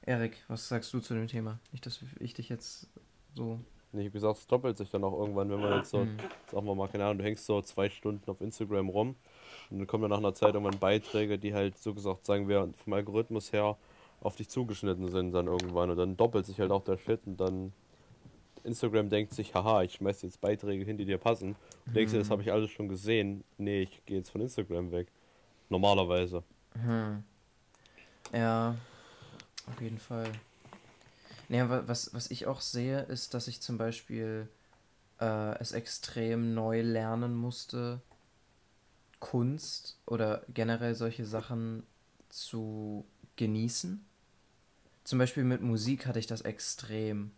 Erik, 0.06 0.44
was 0.48 0.68
sagst 0.68 0.94
du 0.94 1.00
zu 1.00 1.14
dem 1.14 1.28
Thema? 1.28 1.60
Nicht, 1.72 1.86
dass 1.86 2.00
ich 2.20 2.34
dich 2.34 2.50
jetzt 2.50 2.88
so... 3.36 3.60
Nee, 3.92 4.06
wie 4.06 4.10
gesagt, 4.10 4.40
es 4.40 4.48
doppelt 4.48 4.78
sich 4.78 4.90
dann 4.90 5.04
auch 5.04 5.14
irgendwann, 5.18 5.50
wenn 5.50 5.60
man 5.60 5.78
jetzt 5.78 5.92
so, 5.92 6.00
Hm. 6.00 6.18
sagen 6.52 6.66
wir 6.66 6.74
mal, 6.74 6.88
keine 6.88 7.06
Ahnung, 7.06 7.20
du 7.20 7.24
hängst 7.26 7.46
so 7.46 7.62
zwei 7.62 7.90
Stunden 7.90 8.30
auf 8.30 8.42
Instagram 8.42 8.90
rum 8.90 9.16
und 9.70 9.78
dann 9.78 9.88
kommen 9.88 10.04
ja 10.04 10.10
nach 10.10 10.18
einer 10.18 10.34
Zeit 10.34 10.56
irgendwann 10.56 10.80
Beiträge, 10.80 11.38
die 11.38 11.54
halt 11.54 11.78
so 11.78 11.94
gesagt, 11.94 12.26
sagen 12.26 12.48
wir, 12.48 12.70
vom 12.84 12.94
Algorithmus 12.94 13.54
her 13.54 13.78
auf 14.20 14.36
dich 14.36 14.50
zugeschnitten 14.50 15.10
sind 15.10 15.32
dann 15.32 15.46
irgendwann 15.46 15.92
und 15.92 15.98
dann 15.98 16.18
doppelt 16.18 16.48
sich 16.48 16.60
halt 16.60 16.72
auch 16.72 16.84
der 16.84 16.98
Shit 16.98 17.20
und 17.28 17.38
dann 17.40 17.72
Instagram 18.64 19.10
denkt 19.10 19.34
sich, 19.34 19.54
haha, 19.54 19.84
ich 19.84 19.94
schmeiß 19.94 20.22
jetzt 20.24 20.42
Beiträge 20.42 20.86
hin, 20.86 20.98
die 20.98 21.06
dir 21.06 21.18
passen. 21.18 21.56
Und 21.86 21.96
denkst 21.96 22.14
dir, 22.14 22.20
das 22.20 22.30
habe 22.30 22.42
ich 22.42 22.52
alles 22.52 22.72
schon 22.72 22.88
gesehen. 22.88 23.44
Nee, 23.58 23.84
ich 23.84 24.06
gehe 24.06 24.18
jetzt 24.18 24.30
von 24.30 24.42
Instagram 24.42 24.92
weg. 24.92 25.10
Normalerweise. 25.70 26.44
Hm. 26.82 27.24
Ja, 28.34 28.76
auf 29.68 29.82
jeden 29.82 30.00
Fall. 30.00 30.32
Ja, 31.50 31.70
wa- 31.70 31.84
was, 31.86 32.14
was 32.14 32.32
ich 32.32 32.48
auch 32.48 32.62
sehe, 32.62 33.02
ist, 33.04 33.34
dass 33.34 33.48
ich 33.48 33.62
zum 33.62 33.78
Beispiel 33.78 34.50
äh, 35.20 35.58
es 35.60 35.72
extrem 35.72 36.54
neu 36.54 36.82
lernen 36.82 37.36
musste, 37.36 38.02
Kunst 39.20 39.98
oder 40.06 40.44
generell 40.54 40.96
solche 40.96 41.26
Sachen 41.26 41.84
zu 42.30 43.06
genießen. 43.36 44.06
Zum 45.04 45.20
Beispiel 45.20 45.44
mit 45.44 45.62
Musik 45.62 46.06
hatte 46.08 46.20
ich 46.20 46.28
das 46.28 46.42
extrem, 46.42 47.32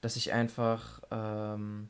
dass 0.00 0.16
ich 0.16 0.32
einfach, 0.32 1.02
ähm, 1.10 1.88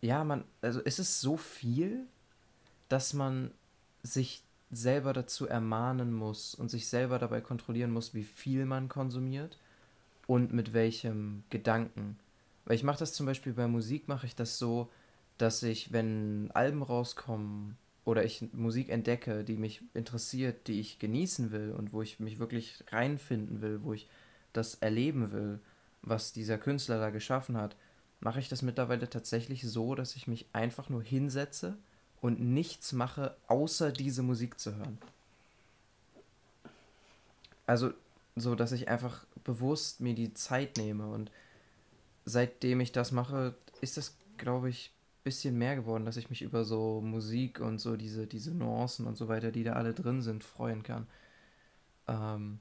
ja, 0.00 0.22
man, 0.24 0.44
also 0.60 0.80
es 0.84 0.98
ist 0.98 1.20
so 1.20 1.36
viel, 1.36 2.06
dass 2.88 3.14
man 3.14 3.52
sich 4.02 4.44
selber 4.76 5.12
dazu 5.12 5.46
ermahnen 5.46 6.12
muss 6.12 6.54
und 6.54 6.70
sich 6.70 6.88
selber 6.88 7.18
dabei 7.18 7.40
kontrollieren 7.40 7.90
muss, 7.90 8.14
wie 8.14 8.24
viel 8.24 8.64
man 8.64 8.88
konsumiert 8.88 9.58
und 10.26 10.52
mit 10.52 10.72
welchem 10.72 11.44
Gedanken. 11.50 12.18
Weil 12.64 12.76
ich 12.76 12.82
mache 12.82 12.98
das 12.98 13.12
zum 13.12 13.26
Beispiel 13.26 13.52
bei 13.52 13.68
Musik, 13.68 14.08
mache 14.08 14.26
ich 14.26 14.34
das 14.34 14.58
so, 14.58 14.90
dass 15.38 15.62
ich, 15.62 15.92
wenn 15.92 16.50
Alben 16.54 16.82
rauskommen 16.82 17.76
oder 18.04 18.24
ich 18.24 18.52
Musik 18.52 18.88
entdecke, 18.88 19.44
die 19.44 19.56
mich 19.56 19.82
interessiert, 19.94 20.68
die 20.68 20.80
ich 20.80 20.98
genießen 20.98 21.50
will 21.50 21.72
und 21.72 21.92
wo 21.92 22.02
ich 22.02 22.20
mich 22.20 22.38
wirklich 22.38 22.84
reinfinden 22.90 23.60
will, 23.60 23.82
wo 23.82 23.92
ich 23.92 24.08
das 24.52 24.76
erleben 24.76 25.32
will, 25.32 25.58
was 26.02 26.32
dieser 26.32 26.58
Künstler 26.58 26.98
da 26.98 27.10
geschaffen 27.10 27.56
hat, 27.56 27.76
mache 28.20 28.40
ich 28.40 28.48
das 28.48 28.62
mittlerweile 28.62 29.08
tatsächlich 29.08 29.62
so, 29.68 29.94
dass 29.94 30.16
ich 30.16 30.26
mich 30.26 30.46
einfach 30.52 30.88
nur 30.88 31.02
hinsetze 31.02 31.76
und 32.24 32.40
nichts 32.40 32.92
mache, 32.94 33.36
außer 33.48 33.92
diese 33.92 34.22
Musik 34.22 34.58
zu 34.58 34.74
hören. 34.76 34.98
Also 37.66 37.92
so, 38.36 38.54
dass 38.54 38.72
ich 38.72 38.88
einfach 38.88 39.26
bewusst 39.44 40.00
mir 40.00 40.14
die 40.14 40.34
Zeit 40.34 40.76
nehme 40.76 41.06
und 41.06 41.30
seitdem 42.24 42.80
ich 42.80 42.92
das 42.92 43.12
mache, 43.12 43.54
ist 43.80 43.96
das, 43.96 44.16
glaube 44.38 44.70
ich, 44.70 44.92
ein 44.92 45.24
bisschen 45.24 45.58
mehr 45.58 45.76
geworden, 45.76 46.06
dass 46.06 46.16
ich 46.16 46.30
mich 46.30 46.42
über 46.42 46.64
so 46.64 47.00
Musik 47.02 47.60
und 47.60 47.78
so 47.80 47.96
diese, 47.96 48.26
diese 48.26 48.52
Nuancen 48.52 49.06
und 49.06 49.16
so 49.16 49.28
weiter, 49.28 49.52
die 49.52 49.64
da 49.64 49.74
alle 49.74 49.94
drin 49.94 50.22
sind, 50.22 50.44
freuen 50.44 50.82
kann. 50.82 51.06
Ähm, 52.08 52.60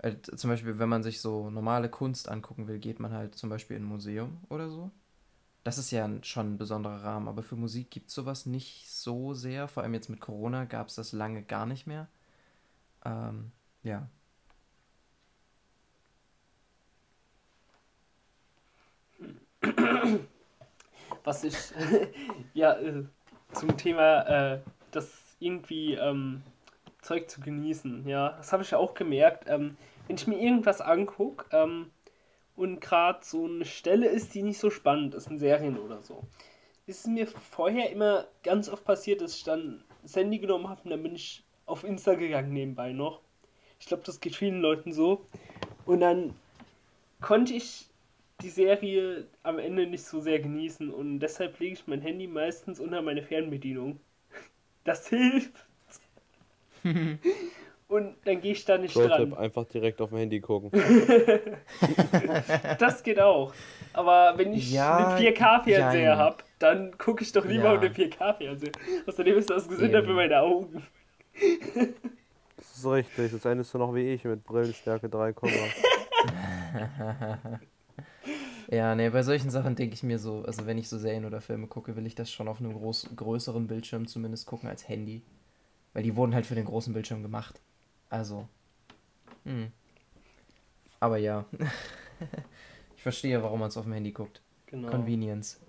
äh, 0.00 0.12
z- 0.22 0.38
zum 0.38 0.50
Beispiel, 0.50 0.78
wenn 0.78 0.88
man 0.88 1.02
sich 1.04 1.20
so 1.20 1.50
normale 1.50 1.88
Kunst 1.90 2.28
angucken 2.28 2.68
will, 2.68 2.78
geht 2.80 3.00
man 3.00 3.12
halt 3.12 3.36
zum 3.36 3.50
Beispiel 3.50 3.76
in 3.76 3.84
ein 3.84 3.88
Museum 3.88 4.38
oder 4.50 4.70
so. 4.70 4.90
Das 5.64 5.78
ist 5.78 5.90
ja 5.90 6.08
schon 6.22 6.54
ein 6.54 6.58
besonderer 6.58 7.02
Rahmen, 7.02 7.26
aber 7.26 7.42
für 7.42 7.56
Musik 7.56 7.90
gibt 7.90 8.08
es 8.10 8.14
sowas 8.14 8.44
nicht 8.44 8.90
so 8.90 9.32
sehr. 9.32 9.66
Vor 9.66 9.82
allem 9.82 9.94
jetzt 9.94 10.10
mit 10.10 10.20
Corona 10.20 10.66
gab 10.66 10.88
es 10.88 10.94
das 10.94 11.12
lange 11.12 11.42
gar 11.42 11.64
nicht 11.64 11.86
mehr. 11.86 12.06
Ähm, 13.04 13.50
ja. 13.82 14.06
Was 21.24 21.44
ich 21.44 21.56
ja 22.54 22.74
äh, 22.74 23.04
zum 23.52 23.76
Thema 23.78 24.20
äh, 24.28 24.60
das 24.90 25.10
irgendwie 25.40 25.94
ähm, 25.94 26.42
Zeug 27.00 27.30
zu 27.30 27.40
genießen, 27.40 28.06
ja, 28.06 28.30
das 28.32 28.52
habe 28.52 28.62
ich 28.62 28.72
ja 28.72 28.78
auch 28.78 28.92
gemerkt. 28.92 29.44
Ähm, 29.48 29.78
wenn 30.06 30.16
ich 30.16 30.26
mir 30.26 30.38
irgendwas 30.38 30.82
angucke 30.82 31.46
ähm, 31.56 31.90
und 32.56 32.80
gerade 32.80 33.20
so 33.22 33.46
eine 33.46 33.64
Stelle 33.64 34.08
ist, 34.08 34.34
die 34.34 34.42
nicht 34.42 34.58
so 34.58 34.70
spannend 34.70 35.14
ist, 35.14 35.28
in 35.28 35.38
Serien 35.38 35.78
oder 35.78 36.02
so, 36.02 36.22
ist 36.86 37.06
mir 37.06 37.26
vorher 37.26 37.90
immer 37.90 38.26
ganz 38.42 38.68
oft 38.68 38.84
passiert, 38.84 39.20
dass 39.20 39.36
ich 39.36 39.44
dann 39.44 39.82
das 40.02 40.16
Handy 40.16 40.38
genommen 40.38 40.68
habe 40.68 40.82
und 40.84 40.90
dann 40.90 41.02
bin 41.02 41.14
ich 41.14 41.42
auf 41.66 41.84
Insta 41.84 42.14
gegangen 42.14 42.52
nebenbei 42.52 42.92
noch. 42.92 43.20
Ich 43.80 43.86
glaube, 43.86 44.02
das 44.04 44.20
geht 44.20 44.36
vielen 44.36 44.60
Leuten 44.60 44.92
so. 44.92 45.26
Und 45.86 46.00
dann 46.00 46.34
konnte 47.20 47.54
ich 47.54 47.86
die 48.42 48.50
Serie 48.50 49.26
am 49.42 49.58
Ende 49.58 49.86
nicht 49.86 50.04
so 50.04 50.20
sehr 50.20 50.40
genießen 50.40 50.90
und 50.90 51.20
deshalb 51.20 51.58
lege 51.60 51.74
ich 51.74 51.86
mein 51.86 52.00
Handy 52.00 52.26
meistens 52.26 52.80
unter 52.80 53.02
meine 53.02 53.22
Fernbedienung. 53.22 54.00
Das 54.84 55.08
hilft. 55.08 55.54
und 57.94 58.16
dann 58.24 58.40
gehe 58.40 58.52
ich 58.52 58.64
da 58.64 58.78
nicht 58.78 58.94
Pro-Tipp, 58.94 59.10
dran. 59.30 59.34
einfach 59.34 59.64
direkt 59.66 60.00
auf 60.00 60.10
dem 60.10 60.18
Handy 60.18 60.40
gucken. 60.40 60.70
Das 62.78 63.02
geht 63.02 63.20
auch. 63.20 63.52
Aber 63.92 64.34
wenn 64.36 64.52
ich 64.54 64.72
Ja, 64.72 64.96
einen 64.96 65.26
4K-Fernseher 65.26 66.02
jein. 66.10 66.18
habe, 66.18 66.38
dann 66.58 66.96
gucke 66.98 67.22
ich 67.22 67.32
doch 67.32 67.44
lieber 67.44 67.64
Ja. 67.64 67.74
auf 67.74 67.80
den 67.80 67.92
4K-Fernseher. 67.94 68.72
Außerdem 69.06 69.38
ist 69.38 69.50
das 69.50 69.68
gesünder 69.68 69.98
Eben. 69.98 70.08
für 70.08 70.14
meine 70.14 70.40
Augen. 70.40 70.82
Das 72.56 72.76
ist 72.76 72.86
richtig, 72.86 73.32
das 73.32 73.44
endest 73.44 73.74
du 73.74 73.78
noch 73.78 73.94
wie 73.94 74.12
ich 74.12 74.24
mit 74.24 74.44
Brillenstärke 74.44 75.08
3, 75.08 75.34
Ja, 78.70 78.94
nee, 78.94 79.10
bei 79.10 79.22
solchen 79.22 79.50
Sachen 79.50 79.76
denke 79.76 79.94
ich 79.94 80.02
mir 80.02 80.18
so, 80.18 80.42
also 80.46 80.66
wenn 80.66 80.78
ich 80.78 80.88
so 80.88 80.96
Serien 80.98 81.26
oder 81.26 81.40
Filme 81.42 81.66
gucke, 81.66 81.96
will 81.96 82.06
ich 82.06 82.14
das 82.14 82.32
schon 82.32 82.48
auf 82.48 82.60
einem 82.60 82.72
groß, 82.72 83.10
größeren 83.14 83.66
Bildschirm 83.66 84.06
zumindest 84.06 84.46
gucken 84.46 84.68
als 84.68 84.88
Handy. 84.88 85.22
Weil 85.92 86.02
die 86.02 86.16
wurden 86.16 86.34
halt 86.34 86.46
für 86.46 86.54
den 86.56 86.64
großen 86.64 86.92
Bildschirm 86.92 87.22
gemacht. 87.22 87.60
Also. 88.14 88.46
Hm. 89.42 89.72
Aber 91.00 91.16
ja. 91.16 91.44
ich 92.96 93.02
verstehe, 93.02 93.42
warum 93.42 93.58
man 93.58 93.70
es 93.70 93.76
auf 93.76 93.86
dem 93.86 93.92
Handy 93.92 94.12
guckt. 94.12 94.40
Genau. 94.66 94.88
Convenience. 94.88 95.60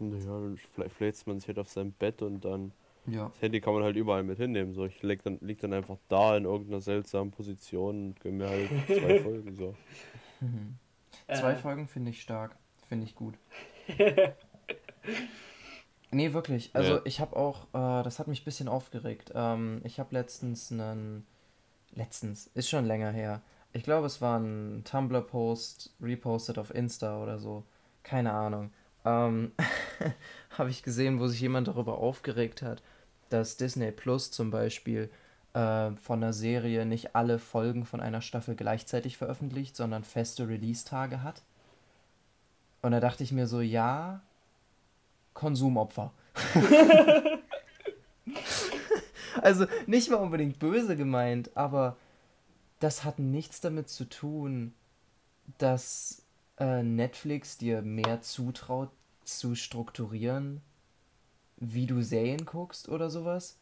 Naja, 0.00 0.24
dann 0.24 0.58
vielleicht 0.74 0.96
fläzt 0.96 1.28
man 1.28 1.38
sich 1.38 1.46
halt 1.46 1.60
auf 1.60 1.68
sein 1.68 1.92
Bett 1.92 2.22
und 2.22 2.44
dann. 2.44 2.72
Ja. 3.06 3.28
Das 3.28 3.42
Handy 3.42 3.60
kann 3.60 3.74
man 3.74 3.84
halt 3.84 3.94
überall 3.94 4.24
mit 4.24 4.38
hinnehmen. 4.38 4.74
So, 4.74 4.84
ich 4.84 5.00
leg 5.04 5.22
dann, 5.22 5.38
lieg 5.42 5.60
dann 5.60 5.72
einfach 5.72 5.98
da 6.08 6.36
in 6.36 6.44
irgendeiner 6.44 6.80
seltsamen 6.80 7.30
Position 7.30 8.08
und 8.08 8.20
gönn 8.20 8.38
mir 8.38 8.48
halt 8.48 8.68
zwei 8.86 9.20
Folgen 9.22 9.54
so. 9.54 9.76
Mhm. 10.40 10.74
Äh, 11.28 11.36
Zwei 11.36 11.54
Folgen 11.54 11.86
finde 11.86 12.10
ich 12.10 12.20
stark. 12.20 12.56
Finde 12.88 13.06
ich 13.06 13.14
gut. 13.14 13.34
Nee, 16.14 16.32
wirklich. 16.32 16.70
Also 16.74 16.94
Ja. 16.96 17.00
ich 17.04 17.20
habe 17.20 17.36
auch, 17.36 17.64
äh, 17.74 18.02
das 18.04 18.18
hat 18.18 18.28
mich 18.28 18.42
ein 18.42 18.44
bisschen 18.44 18.68
aufgeregt. 18.68 19.32
Ähm, 19.34 19.80
ich 19.84 19.98
habe 19.98 20.14
letztens 20.14 20.70
einen, 20.70 21.26
letztens, 21.94 22.46
ist 22.54 22.68
schon 22.68 22.84
länger 22.86 23.10
her. 23.10 23.40
Ich 23.72 23.82
glaube, 23.82 24.06
es 24.06 24.20
war 24.20 24.38
ein 24.38 24.82
Tumblr-Post, 24.84 25.92
repostet 26.00 26.58
auf 26.58 26.72
Insta 26.74 27.20
oder 27.22 27.38
so. 27.38 27.64
Keine 28.04 28.32
Ahnung. 28.32 28.70
Ähm, 29.04 29.52
habe 30.58 30.70
ich 30.70 30.82
gesehen, 30.84 31.18
wo 31.18 31.26
sich 31.26 31.40
jemand 31.40 31.66
darüber 31.68 31.98
aufgeregt 31.98 32.62
hat, 32.62 32.82
dass 33.30 33.56
Disney 33.56 33.90
Plus 33.90 34.30
zum 34.30 34.50
Beispiel 34.52 35.10
äh, 35.54 35.90
von 35.96 36.22
einer 36.22 36.32
Serie 36.32 36.86
nicht 36.86 37.16
alle 37.16 37.40
Folgen 37.40 37.84
von 37.84 38.00
einer 38.00 38.20
Staffel 38.20 38.54
gleichzeitig 38.54 39.16
veröffentlicht, 39.16 39.74
sondern 39.74 40.04
feste 40.04 40.46
Release-Tage 40.48 41.22
hat. 41.24 41.42
Und 42.82 42.92
da 42.92 43.00
dachte 43.00 43.24
ich 43.24 43.32
mir 43.32 43.46
so, 43.48 43.60
ja, 43.60 44.22
Konsumopfer. 45.34 46.12
also 49.42 49.66
nicht 49.86 50.10
mal 50.10 50.16
unbedingt 50.16 50.58
böse 50.58 50.96
gemeint, 50.96 51.56
aber 51.56 51.96
das 52.80 53.04
hat 53.04 53.18
nichts 53.18 53.60
damit 53.60 53.88
zu 53.88 54.08
tun, 54.08 54.74
dass 55.58 56.22
äh, 56.58 56.82
Netflix 56.82 57.58
dir 57.58 57.82
mehr 57.82 58.22
zutraut 58.22 58.90
zu 59.24 59.54
strukturieren, 59.54 60.60
wie 61.56 61.86
du 61.86 62.02
Serien 62.02 62.44
guckst 62.44 62.88
oder 62.88 63.10
sowas. 63.10 63.58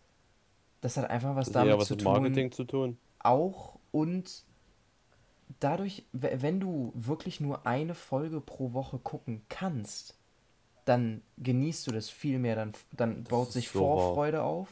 Das 0.81 0.97
hat 0.97 1.09
einfach 1.11 1.37
was 1.37 1.51
damit 1.51 1.71
eher 1.71 1.79
was 1.79 1.89
zu 1.89 1.95
mit 1.95 2.03
tun 2.03 2.13
Marketing 2.13 2.53
zu 2.53 2.65
tun. 2.65 2.99
auch 3.21 3.79
und 3.93 4.43
dadurch, 5.61 6.05
wenn 6.13 6.61
du 6.61 6.93
wirklich 6.95 7.41
nur 7.41 7.67
eine 7.67 7.95
Folge 7.95 8.41
pro 8.41 8.73
Woche 8.73 8.99
gucken 8.99 9.43
kannst, 9.49 10.17
dann 10.85 11.23
genießt 11.39 11.87
du 11.87 11.93
das 11.93 12.11
viel 12.11 12.39
mehr, 12.39 12.57
dann, 12.57 12.73
dann 12.93 13.25
baut 13.25 13.53
sich 13.53 13.69
so. 13.69 13.79
Vorfreude 13.79 14.43
auf, 14.43 14.69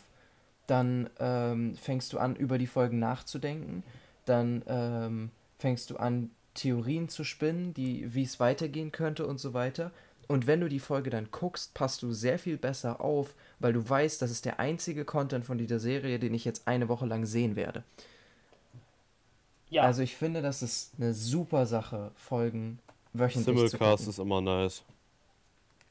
dann 0.67 1.11
ähm, 1.19 1.77
fängst 1.77 2.13
du 2.13 2.19
an, 2.19 2.37
über 2.37 2.59
die 2.59 2.67
Folgen 2.67 2.99
nachzudenken, 2.99 3.83
dann 4.25 4.63
ähm, 4.67 5.31
fängst 5.59 5.91
du 5.91 5.97
an, 5.97 6.31
Theorien 6.55 7.09
zu 7.09 7.23
spinnen, 7.25 7.75
die, 7.75 8.13
wie 8.13 8.25
es 8.25 8.41
weitergehen 8.41 8.91
könnte 8.93 9.27
und 9.27 9.39
so 9.39 9.55
weiter. 9.55 9.93
Und 10.27 10.47
wenn 10.47 10.61
du 10.61 10.69
die 10.69 10.81
Folge 10.81 11.11
dann 11.11 11.29
guckst, 11.31 11.75
passt 11.75 12.03
du 12.03 12.13
sehr 12.13 12.39
viel 12.39 12.57
besser 12.57 13.01
auf, 13.01 13.35
weil 13.61 13.73
du 13.73 13.89
weißt, 13.89 14.21
das 14.21 14.31
ist 14.31 14.45
der 14.45 14.61
einzige 14.61 15.05
Content 15.05 15.45
von 15.45 15.59
dieser 15.59 15.81
Serie, 15.81 16.19
den 16.19 16.35
ich 16.35 16.45
jetzt 16.45 16.67
eine 16.69 16.89
Woche 16.89 17.07
lang 17.07 17.25
sehen 17.27 17.57
werde. 17.57 17.85
Ja, 19.71 19.85
Also 19.85 20.03
ich 20.03 20.17
finde, 20.17 20.43
das 20.43 20.63
ist 20.63 20.93
eine 20.99 21.15
super 21.15 21.67
Sache, 21.67 22.11
Folgen 22.17 22.79
wöchentlich 23.13 23.67
zu 23.67 23.79
Simulcast 23.79 23.79
gucken. 23.79 24.11
ist 24.11 24.19
immer 24.19 24.41
nice. 24.41 24.83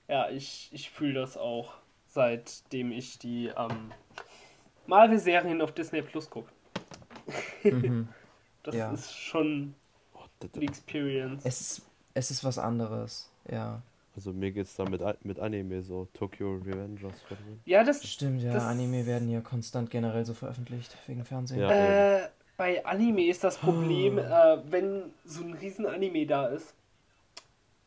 Ja 0.10 0.30
ich, 0.30 0.70
ich 0.74 0.90
fühle 0.90 1.14
das 1.22 1.38
auch, 1.38 1.74
seitdem 2.08 2.92
ich 2.92 3.18
die 3.20 3.48
ähm, 3.56 3.92
Marvel-Serien 4.88 5.62
auf 5.62 5.72
Disney 5.72 6.02
Plus 6.02 6.30
gucke. 6.30 6.52
Mhm. 7.64 8.08
Das 8.64 8.76
Ja. 8.76 8.92
ist 8.92 9.16
schon 9.16 9.74
Oh, 10.14 10.20
die 10.54 10.66
Experience. 10.66 11.46
Es 11.46 11.62
ist, 11.62 11.82
es 12.14 12.30
ist 12.30 12.44
was 12.44 12.60
anderes, 12.60 13.32
ja. 13.50 13.82
Also 14.18 14.34
mir 14.34 14.52
geht's 14.52 14.76
da 14.76 14.84
mit, 14.84 15.02
mit 15.24 15.40
Anime 15.40 15.82
so. 15.82 16.10
Tokyo 16.14 16.56
Revengers. 16.56 17.14
Ja, 17.64 17.86
das 17.86 18.06
Stimmt, 18.06 18.42
ja, 18.42 18.52
Das- 18.52 18.64
Anime 18.66 19.06
werden 19.06 19.30
ja 19.30 19.40
konstant 19.40 19.90
generell 19.90 20.26
so 20.26 20.34
veröffentlicht, 20.34 20.98
wegen 21.08 21.24
Fernsehen. 21.24 21.62
Ja. 21.62 21.70
Äh, 22.18 22.30
bei 22.58 22.86
Anime 22.86 23.28
ist 23.28 23.46
das 23.46 23.58
Problem, 23.60 24.18
Oh. 24.18 24.22
äh, 24.22 24.60
wenn 24.70 25.04
so 25.24 25.42
ein 25.42 25.54
riesen 25.54 25.86
Anime 25.86 26.26
da 26.28 26.48
ist 26.48 26.76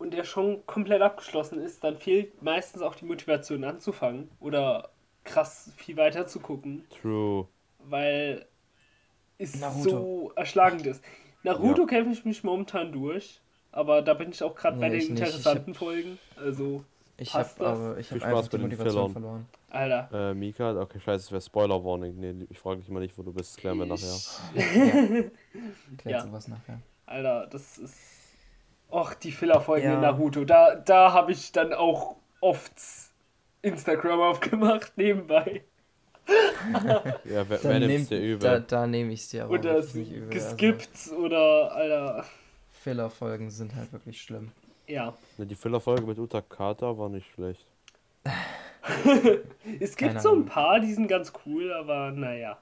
und 0.02 0.12
der 0.12 0.24
schon 0.24 0.66
komplett 0.66 1.00
abgeschlossen 1.02 1.60
ist, 1.60 1.82
dann 1.84 1.96
fehlt 1.96 2.42
meistens 2.42 2.82
auch 2.82 2.94
die 2.94 3.04
Motivation 3.04 3.64
anzufangen 3.64 4.28
oder 4.40 4.90
krass 5.24 5.72
viel 5.76 5.96
weiter 5.96 6.26
zu 6.26 6.40
gucken, 6.40 6.84
True. 7.00 7.46
weil 7.78 8.46
es 9.38 9.58
Naruto. 9.60 9.88
so 9.90 10.32
erschlagend 10.36 10.86
ist. 10.86 11.02
Naruto 11.44 11.86
kämpfe 11.86 12.12
ich 12.12 12.24
mich 12.24 12.44
momentan 12.44 12.92
durch, 12.92 13.40
aber 13.70 14.02
da 14.02 14.14
bin 14.14 14.30
ich 14.30 14.42
auch 14.42 14.54
gerade 14.54 14.78
bei 14.78 14.88
Nee, 14.88 14.98
den 14.98 15.14
nicht. 15.14 15.22
Ich 15.22 15.28
interessanten 15.28 15.74
Folgen. 15.74 16.18
Also, 16.36 16.84
Ich 17.16 17.32
habe 17.34 17.48
aber 17.66 17.98
ich 17.98 18.10
hab 18.10 18.18
Spaß 18.18 18.28
einfach 18.28 18.42
die 18.48 18.48
bei 18.50 18.58
den 18.58 18.62
Motivation 18.70 19.12
verloren. 19.12 19.46
Alter. 19.70 20.30
Äh, 20.30 20.34
Mika, 20.34 20.80
okay, 20.80 21.00
scheiße, 21.00 21.24
es 21.26 21.32
wäre 21.32 21.40
Spoiler-Warning. 21.40 22.14
Nee, 22.18 22.46
ich 22.50 22.58
frage 22.58 22.80
dich 22.80 22.88
mal 22.90 23.00
nicht, 23.00 23.16
wo 23.16 23.22
du 23.22 23.32
bist, 23.32 23.52
das 23.54 23.56
klären 23.56 23.78
wir 23.78 23.86
nachher. 23.86 24.14
Ja. 24.54 25.30
Klärt 25.98 26.04
Ja. 26.06 26.20
sowas 26.22 26.48
nachher. 26.48 26.80
Alter, 27.06 27.46
das 27.46 27.78
ist. 27.78 28.11
Och, 28.92 29.14
die 29.14 29.32
Filler-Folgen 29.32 29.86
Ja. 29.86 29.94
in 29.94 30.00
Naruto. 30.00 30.44
Da, 30.44 30.74
da 30.76 31.12
habe 31.12 31.32
ich 31.32 31.50
dann 31.52 31.72
auch 31.72 32.16
oft 32.40 32.72
Instagram 33.62 34.20
aufgemacht 34.20 34.92
nebenbei. 34.96 35.62
Ja, 37.24 37.44
wer, 37.48 37.64
wer 37.64 37.80
nehm, 37.80 38.06
dir 38.08 38.20
übel? 38.20 38.38
da, 38.38 38.58
da 38.60 38.86
nehme 38.86 39.12
ich 39.12 39.22
es 39.22 39.28
dir 39.30 39.42
aber 39.44 39.54
Oder 39.54 39.80
nicht 39.80 40.12
übel. 40.12 40.28
Also, 40.32 40.50
geskippt 40.56 41.10
oder, 41.18 41.72
Alter. 41.72 42.24
Filler-Folgen 42.70 43.50
sind 43.50 43.74
halt 43.74 43.92
wirklich 43.92 44.22
schlimm. 44.22 44.52
Ja. 44.86 45.14
Die 45.38 45.54
Filler-Folge 45.56 46.02
mit 46.02 46.18
Uta 46.18 46.40
Kata 46.40 46.96
war 46.96 47.08
nicht 47.08 47.28
schlecht. 47.34 47.66
Es 49.80 49.96
gibt 49.96 50.10
Keine 50.10 50.20
so 50.20 50.32
ein 50.34 50.44
paar, 50.46 50.80
die 50.80 50.92
sind 50.92 51.06
ganz 51.08 51.32
cool, 51.46 51.72
aber 51.72 52.10
naja. 52.10 52.58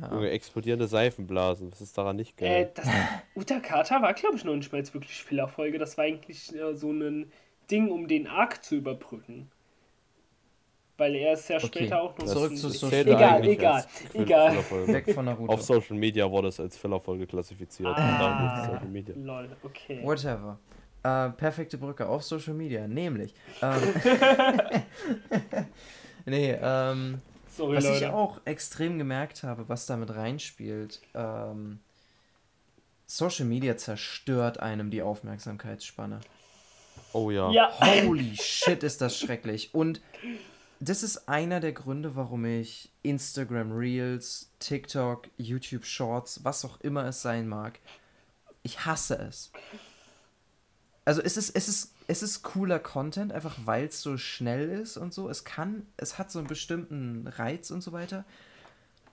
Ja. 0.00 0.10
Junge, 0.14 0.30
explodierende 0.30 0.86
Seifenblasen, 0.88 1.70
was 1.70 1.80
ist 1.80 1.96
daran 1.98 2.16
nicht 2.16 2.40
Äh, 2.40 2.44
geil? 2.64 2.70
das 2.74 2.86
Utakata 3.34 4.00
war, 4.00 4.14
glaube 4.14 4.36
ich, 4.36 4.44
noch 4.44 4.54
nicht 4.56 4.72
mal 4.72 4.78
jetzt 4.78 4.94
wirklich 4.94 5.22
Filler-Folge. 5.24 5.78
Das 5.78 5.98
war 5.98 6.04
eigentlich 6.04 6.54
äh, 6.54 6.74
so 6.74 6.90
ein 6.90 7.30
Ding, 7.70 7.90
um 7.90 8.08
den 8.08 8.26
Arc 8.26 8.64
zu 8.64 8.76
überbrücken. 8.76 9.50
Weil 10.96 11.16
er 11.16 11.32
ist 11.32 11.48
ja 11.48 11.56
Okay, 11.56 11.66
später 11.66 12.00
auch 12.02 12.16
noch 12.16 12.24
zurück 12.24 12.52
ein- 12.52 12.56
zu 12.56 12.68
Das 12.68 12.78
Social 12.78 12.98
Media. 13.04 13.36
Egal, 13.38 13.48
egal, 13.48 13.84
egal. 14.14 14.56
Weg 14.86 15.12
von 15.12 15.24
Naruto. 15.24 15.52
Auf 15.52 15.62
Social 15.62 15.96
Media 15.96 16.30
wurde 16.30 16.48
es 16.48 16.60
als 16.60 16.76
Filler-Folge 16.76 17.26
klassifiziert. 17.26 17.88
Und 17.90 17.96
darum 17.96 18.46
ist 18.46 18.60
es 18.60 18.66
Social 18.66 18.86
Media. 18.88 19.14
Lol, 19.16 19.48
okay. 19.64 20.00
Whatever. 20.04 20.58
Äh, 21.02 21.30
perfekte 21.30 21.76
Brücke 21.78 22.06
auf 22.08 22.22
Social 22.22 22.54
Media, 22.54 22.86
nämlich. 22.86 23.34
Ähm, 23.60 23.82
nee, 26.26 26.56
ähm, 26.62 27.20
Sorry, 27.56 27.76
was 27.76 27.84
ich 27.84 27.90
Leute. 28.00 28.14
auch 28.14 28.40
extrem 28.44 28.98
gemerkt 28.98 29.42
habe, 29.42 29.68
was 29.68 29.86
damit 29.86 30.14
reinspielt, 30.14 31.00
ähm, 31.14 31.80
Social 33.06 33.46
Media 33.46 33.76
zerstört 33.76 34.60
einem 34.60 34.90
die 34.90 35.02
Aufmerksamkeitsspanne. 35.02 36.20
Oh 37.12 37.30
ja. 37.30 37.50
Ja, 37.50 37.72
Holy 37.80 38.36
shit, 38.36 38.82
ist 38.82 39.00
das 39.00 39.18
schrecklich. 39.18 39.74
Und 39.74 40.00
das 40.80 41.02
ist 41.02 41.28
einer 41.28 41.60
der 41.60 41.72
Gründe, 41.72 42.16
warum 42.16 42.44
ich 42.44 42.90
Instagram 43.02 43.72
Reels, 43.72 44.50
TikTok, 44.58 45.28
YouTube 45.36 45.84
Shorts, 45.84 46.44
was 46.44 46.64
auch 46.64 46.80
immer 46.80 47.04
es 47.06 47.22
sein 47.22 47.46
mag, 47.46 47.78
ich 48.62 48.84
hasse 48.84 49.16
es. 49.16 49.52
Also 51.04 51.22
es 51.22 51.36
ist, 51.36 51.54
es 51.54 51.68
ist, 51.68 51.93
es 52.06 52.22
ist 52.22 52.42
cooler 52.42 52.78
Content, 52.78 53.32
einfach 53.32 53.56
weil 53.64 53.86
es 53.86 54.02
so 54.02 54.16
schnell 54.18 54.68
ist 54.68 54.96
und 54.96 55.14
so. 55.14 55.28
Es 55.28 55.44
kann, 55.44 55.86
es 55.96 56.18
hat 56.18 56.30
so 56.30 56.38
einen 56.38 56.48
bestimmten 56.48 57.26
Reiz 57.26 57.70
und 57.70 57.82
so 57.82 57.92
weiter. 57.92 58.24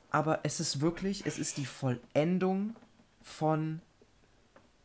Aber 0.10 0.42
es 0.44 0.60
ist 0.60 0.82
wirklich, 0.82 1.26
es 1.26 1.40
ist 1.40 1.58
die 1.58 1.66
Vollendung 1.66 2.76
von, 3.22 3.82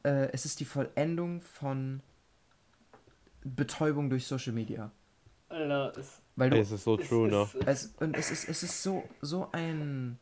äh, 0.05 0.31
es 0.33 0.45
ist 0.45 0.61
die 0.61 0.65
Vollendung 0.65 1.41
von 1.41 2.01
Betäubung 3.43 4.09
durch 4.09 4.27
Social 4.27 4.53
Media. 4.53 4.93
Alter, 5.49 5.93
es, 5.99 6.21
Weil 6.37 6.51
du, 6.51 6.59
es 6.59 6.71
ist 6.71 6.85
so 6.85 6.97
true, 6.97 7.29
ne? 7.29 7.49
es, 7.67 7.95
und 7.99 8.17
es 8.17 8.31
ist, 8.31 8.49
es 8.49 8.63
ist 8.63 8.83
so, 8.83 9.09
so 9.21 9.49
ein, 9.53 10.19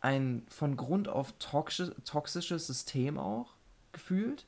ein 0.00 0.44
von 0.48 0.76
Grund 0.76 1.08
auf 1.08 1.32
toxi 1.38 1.90
toxisches 2.04 2.66
System 2.66 3.18
auch 3.18 3.54
gefühlt. 3.92 4.46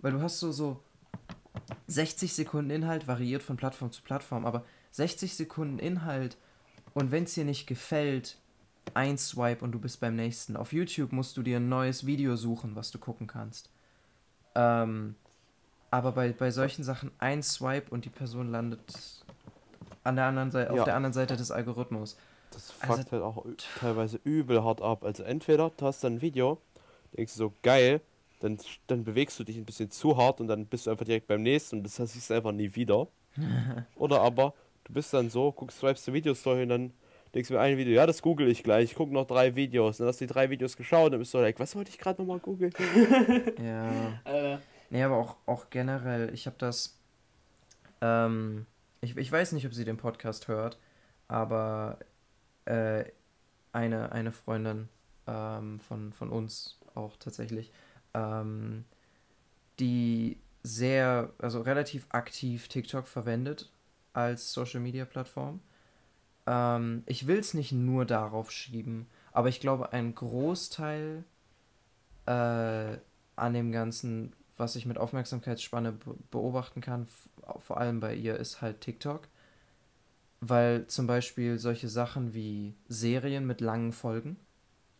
Weil 0.00 0.12
du 0.12 0.20
hast 0.20 0.40
so, 0.40 0.52
so 0.52 0.82
60 1.86 2.32
Sekunden 2.34 2.70
Inhalt, 2.70 3.06
variiert 3.06 3.42
von 3.42 3.56
Plattform 3.56 3.92
zu 3.92 4.02
Plattform, 4.02 4.44
aber 4.46 4.64
60 4.92 5.34
Sekunden 5.34 5.78
Inhalt 5.78 6.36
und 6.94 7.10
wenn 7.10 7.24
es 7.24 7.34
dir 7.34 7.44
nicht 7.44 7.66
gefällt, 7.66 8.38
ein 8.94 9.16
Swipe 9.18 9.64
und 9.64 9.72
du 9.72 9.78
bist 9.80 10.00
beim 10.00 10.14
nächsten. 10.16 10.56
Auf 10.56 10.72
YouTube 10.72 11.12
musst 11.12 11.36
du 11.36 11.42
dir 11.42 11.56
ein 11.56 11.68
neues 11.68 12.06
Video 12.06 12.36
suchen, 12.36 12.76
was 12.76 12.90
du 12.90 12.98
gucken 12.98 13.26
kannst. 13.26 13.70
Ähm, 14.54 15.14
aber 15.90 16.12
bei, 16.12 16.32
bei 16.32 16.50
solchen 16.50 16.84
Sachen 16.84 17.10
ein 17.18 17.42
Swipe 17.42 17.90
und 17.90 18.04
die 18.04 18.10
Person 18.10 18.50
landet 18.50 18.80
an 20.04 20.16
der 20.16 20.26
anderen 20.26 20.50
Seite, 20.50 20.70
auf 20.70 20.76
Ja. 20.76 20.84
der 20.84 20.96
anderen 20.96 21.12
Seite 21.14 21.36
des 21.36 21.50
Algorithmus. 21.50 22.16
Das 22.50 22.72
Also- 22.80 22.96
fuckt 22.98 23.12
halt 23.12 23.22
auch 23.22 23.44
teilweise 23.80 24.20
übel 24.22 24.62
hart 24.62 24.82
ab. 24.82 25.02
Also 25.02 25.22
entweder 25.22 25.70
du 25.76 25.86
hast 25.86 26.04
dann 26.04 26.16
ein 26.16 26.20
Video, 26.20 26.60
denkst 27.16 27.32
du 27.32 27.38
so, 27.38 27.52
geil, 27.62 28.00
dann, 28.44 28.58
dann 28.86 29.04
bewegst 29.04 29.38
du 29.40 29.44
dich 29.44 29.56
ein 29.56 29.64
bisschen 29.64 29.90
zu 29.90 30.16
hart 30.16 30.40
und 30.40 30.48
dann 30.48 30.66
bist 30.66 30.86
du 30.86 30.90
einfach 30.90 31.04
direkt 31.04 31.26
beim 31.26 31.42
nächsten 31.42 31.78
und 31.78 31.82
das 31.84 31.96
siehst 31.96 32.30
du 32.30 32.34
einfach 32.34 32.52
nie 32.52 32.74
wieder. 32.74 33.08
Oder 33.96 34.20
aber 34.20 34.54
du 34.84 34.92
bist 34.92 35.12
dann 35.14 35.30
so, 35.30 35.50
guckst, 35.50 35.78
swipest 35.78 36.06
du 36.06 36.12
Videostory 36.12 36.62
und 36.62 36.68
dann 36.68 36.92
denkst 37.34 37.48
du 37.48 37.54
mir 37.54 37.60
ein 37.60 37.76
Video, 37.76 37.94
ja, 37.94 38.06
das 38.06 38.22
google 38.22 38.48
ich 38.48 38.62
gleich, 38.62 38.90
ich 38.90 38.94
guck 38.94 39.10
noch 39.10 39.26
drei 39.26 39.56
Videos. 39.56 39.96
Dann 39.96 40.06
hast 40.06 40.20
du 40.20 40.26
die 40.26 40.32
drei 40.32 40.50
Videos 40.50 40.76
geschaut 40.76 41.06
und 41.06 41.12
dann 41.12 41.20
bist 41.20 41.32
du 41.34 41.38
like, 41.38 41.58
was 41.58 41.74
wollte 41.74 41.90
ich 41.90 41.98
gerade 41.98 42.20
nochmal 42.20 42.38
googeln? 42.38 42.72
Ja. 43.62 44.20
Alter, 44.24 44.60
Nee, 44.90 45.02
aber 45.02 45.16
auch, 45.16 45.36
auch 45.46 45.70
generell, 45.70 46.32
ich 46.32 46.46
habe 46.46 46.56
das. 46.58 46.96
Ähm, 48.00 48.66
ich, 49.00 49.16
ich 49.16 49.32
weiß 49.32 49.52
nicht, 49.52 49.66
ob 49.66 49.74
sie 49.74 49.84
den 49.84 49.96
Podcast 49.96 50.46
hört, 50.46 50.78
aber 51.26 51.98
äh, 52.66 53.04
eine, 53.72 54.12
eine 54.12 54.30
Freundin 54.30 54.88
ähm, 55.26 55.80
von, 55.80 56.12
von 56.12 56.30
uns 56.30 56.78
auch 56.94 57.16
tatsächlich, 57.16 57.72
ähm, 58.14 58.84
die 59.78 60.38
sehr, 60.62 61.30
also 61.38 61.60
relativ 61.60 62.06
aktiv 62.08 62.68
TikTok 62.68 63.06
verwendet 63.06 63.70
als 64.12 64.52
Social 64.52 64.80
Media 64.80 65.04
Plattform. 65.04 65.60
Ähm, 66.46 67.02
ich 67.06 67.26
will 67.26 67.38
es 67.38 67.54
nicht 67.54 67.72
nur 67.72 68.04
darauf 68.06 68.50
schieben, 68.50 69.06
aber 69.32 69.48
ich 69.48 69.60
glaube, 69.60 69.92
ein 69.92 70.14
Großteil 70.14 71.24
äh, 72.26 72.96
an 73.36 73.52
dem 73.52 73.72
Ganzen, 73.72 74.32
was 74.56 74.76
ich 74.76 74.86
mit 74.86 74.98
Aufmerksamkeitsspanne 74.98 75.92
be 75.92 76.14
beobachten 76.30 76.80
kann, 76.80 77.08
vor 77.58 77.78
allem 77.78 78.00
bei 78.00 78.14
ihr, 78.14 78.36
ist 78.36 78.62
halt 78.62 78.80
TikTok. 78.80 79.28
Weil 80.40 80.86
zum 80.88 81.06
Beispiel 81.06 81.58
solche 81.58 81.88
Sachen 81.88 82.34
wie 82.34 82.74
Serien 82.86 83.46
mit 83.46 83.60
langen 83.60 83.92
Folgen, 83.92 84.36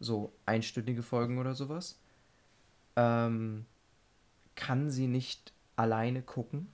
so 0.00 0.32
einstündige 0.46 1.02
Folgen 1.02 1.38
oder 1.38 1.54
sowas, 1.54 2.00
ähm, 2.96 3.66
kann 4.56 4.90
sie 4.90 5.06
nicht 5.08 5.52
alleine 5.76 6.22
gucken, 6.22 6.68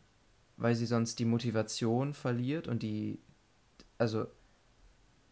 weil 0.57 0.75
sie 0.75 0.87
sonst 0.87 1.19
die 1.19 1.25
Motivation 1.27 2.15
verliert 2.15 2.69
und 2.69 2.83
die, 2.83 3.19
also 3.99 4.27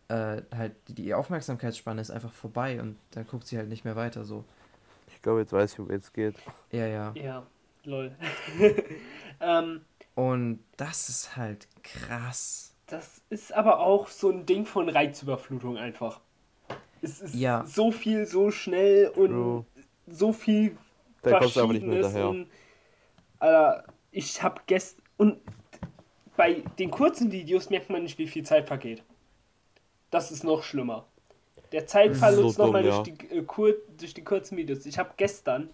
äh, 0.09 0.43
halt 0.55 0.75
die 0.89 1.13
Aufmerksamkeitsspanne 1.15 2.01
ist 2.01 2.11
einfach 2.11 2.33
vorbei 2.33 2.81
und 2.81 2.97
dann 3.13 3.27
guckt 3.27 3.47
sie 3.47 3.59
halt 3.59 3.69
nicht 3.69 3.85
mehr 3.85 3.97
weiter 3.97 4.25
so. 4.25 4.45
Ich 5.15 5.23
glaube, 5.23 5.41
jetzt 5.41 5.53
weiß 5.53 5.75
ich, 5.75 5.79
um 5.81 5.91
es 5.91 6.13
geht. 6.13 6.37
Ja, 6.73 6.87
ja. 6.87 7.13
ja, 7.15 7.47
lol. 7.85 8.13
ähm, 9.41 9.81
Und 10.15 10.61
das 10.77 11.09
ist 11.09 11.37
halt 11.37 11.69
krass. 11.83 12.73
das 12.87 13.21
ist 13.31 13.53
aber 13.53 13.81
auch 13.81 14.09
so 14.09 14.31
ein 14.31 14.47
Ding 14.47 14.67
von 14.67 14.89
Reizüberflutung 14.89 15.77
einfach. 15.77 16.21
Es 17.03 17.21
ist 17.21 17.35
Ja. 17.35 17.65
so 17.67 17.93
viel, 17.93 18.27
so 18.27 18.51
schnell 18.51 19.09
und 19.09 19.31
True. 19.31 19.65
So 20.11 20.33
viel 20.33 20.77
Da 21.23 21.39
kommst 21.39 21.57
du 21.57 21.61
einfach 21.61 21.73
nicht 21.75 21.87
mehr 21.87 22.01
Verschiedenes 22.03 22.13
hinterher. 22.13 22.29
und, 22.29 22.51
Alter, 23.41 23.85
ich 24.11 24.43
hab 24.43 24.67
gestern 24.67 25.03
und 25.17 25.39
bei 26.37 26.63
den 26.79 26.91
kurzen 26.91 27.33
Videos 27.33 27.71
merkt 27.71 27.91
man 27.91 28.03
nicht, 28.03 28.19
wie 28.19 28.27
viel 28.29 28.45
Zeit 28.45 28.67
vergeht. 28.69 29.03
Das 30.11 30.31
ist 30.33 30.45
noch 30.45 30.63
schlimmer. 30.63 31.07
Der 31.73 31.87
Zeitverlust 31.87 32.57
So 32.57 32.63
dumm, 32.63 32.73
nochmal 32.73 32.87
ja. 32.87 33.03
durch, 33.03 33.17
die, 33.19 33.27
äh, 33.37 33.43
kur 33.43 33.75
durch 33.99 34.15
die 34.15 34.25
kurzen 34.25 34.57
Videos. 34.57 34.87
Ich 34.87 34.99
habe 34.99 35.11
gestern 35.17 35.69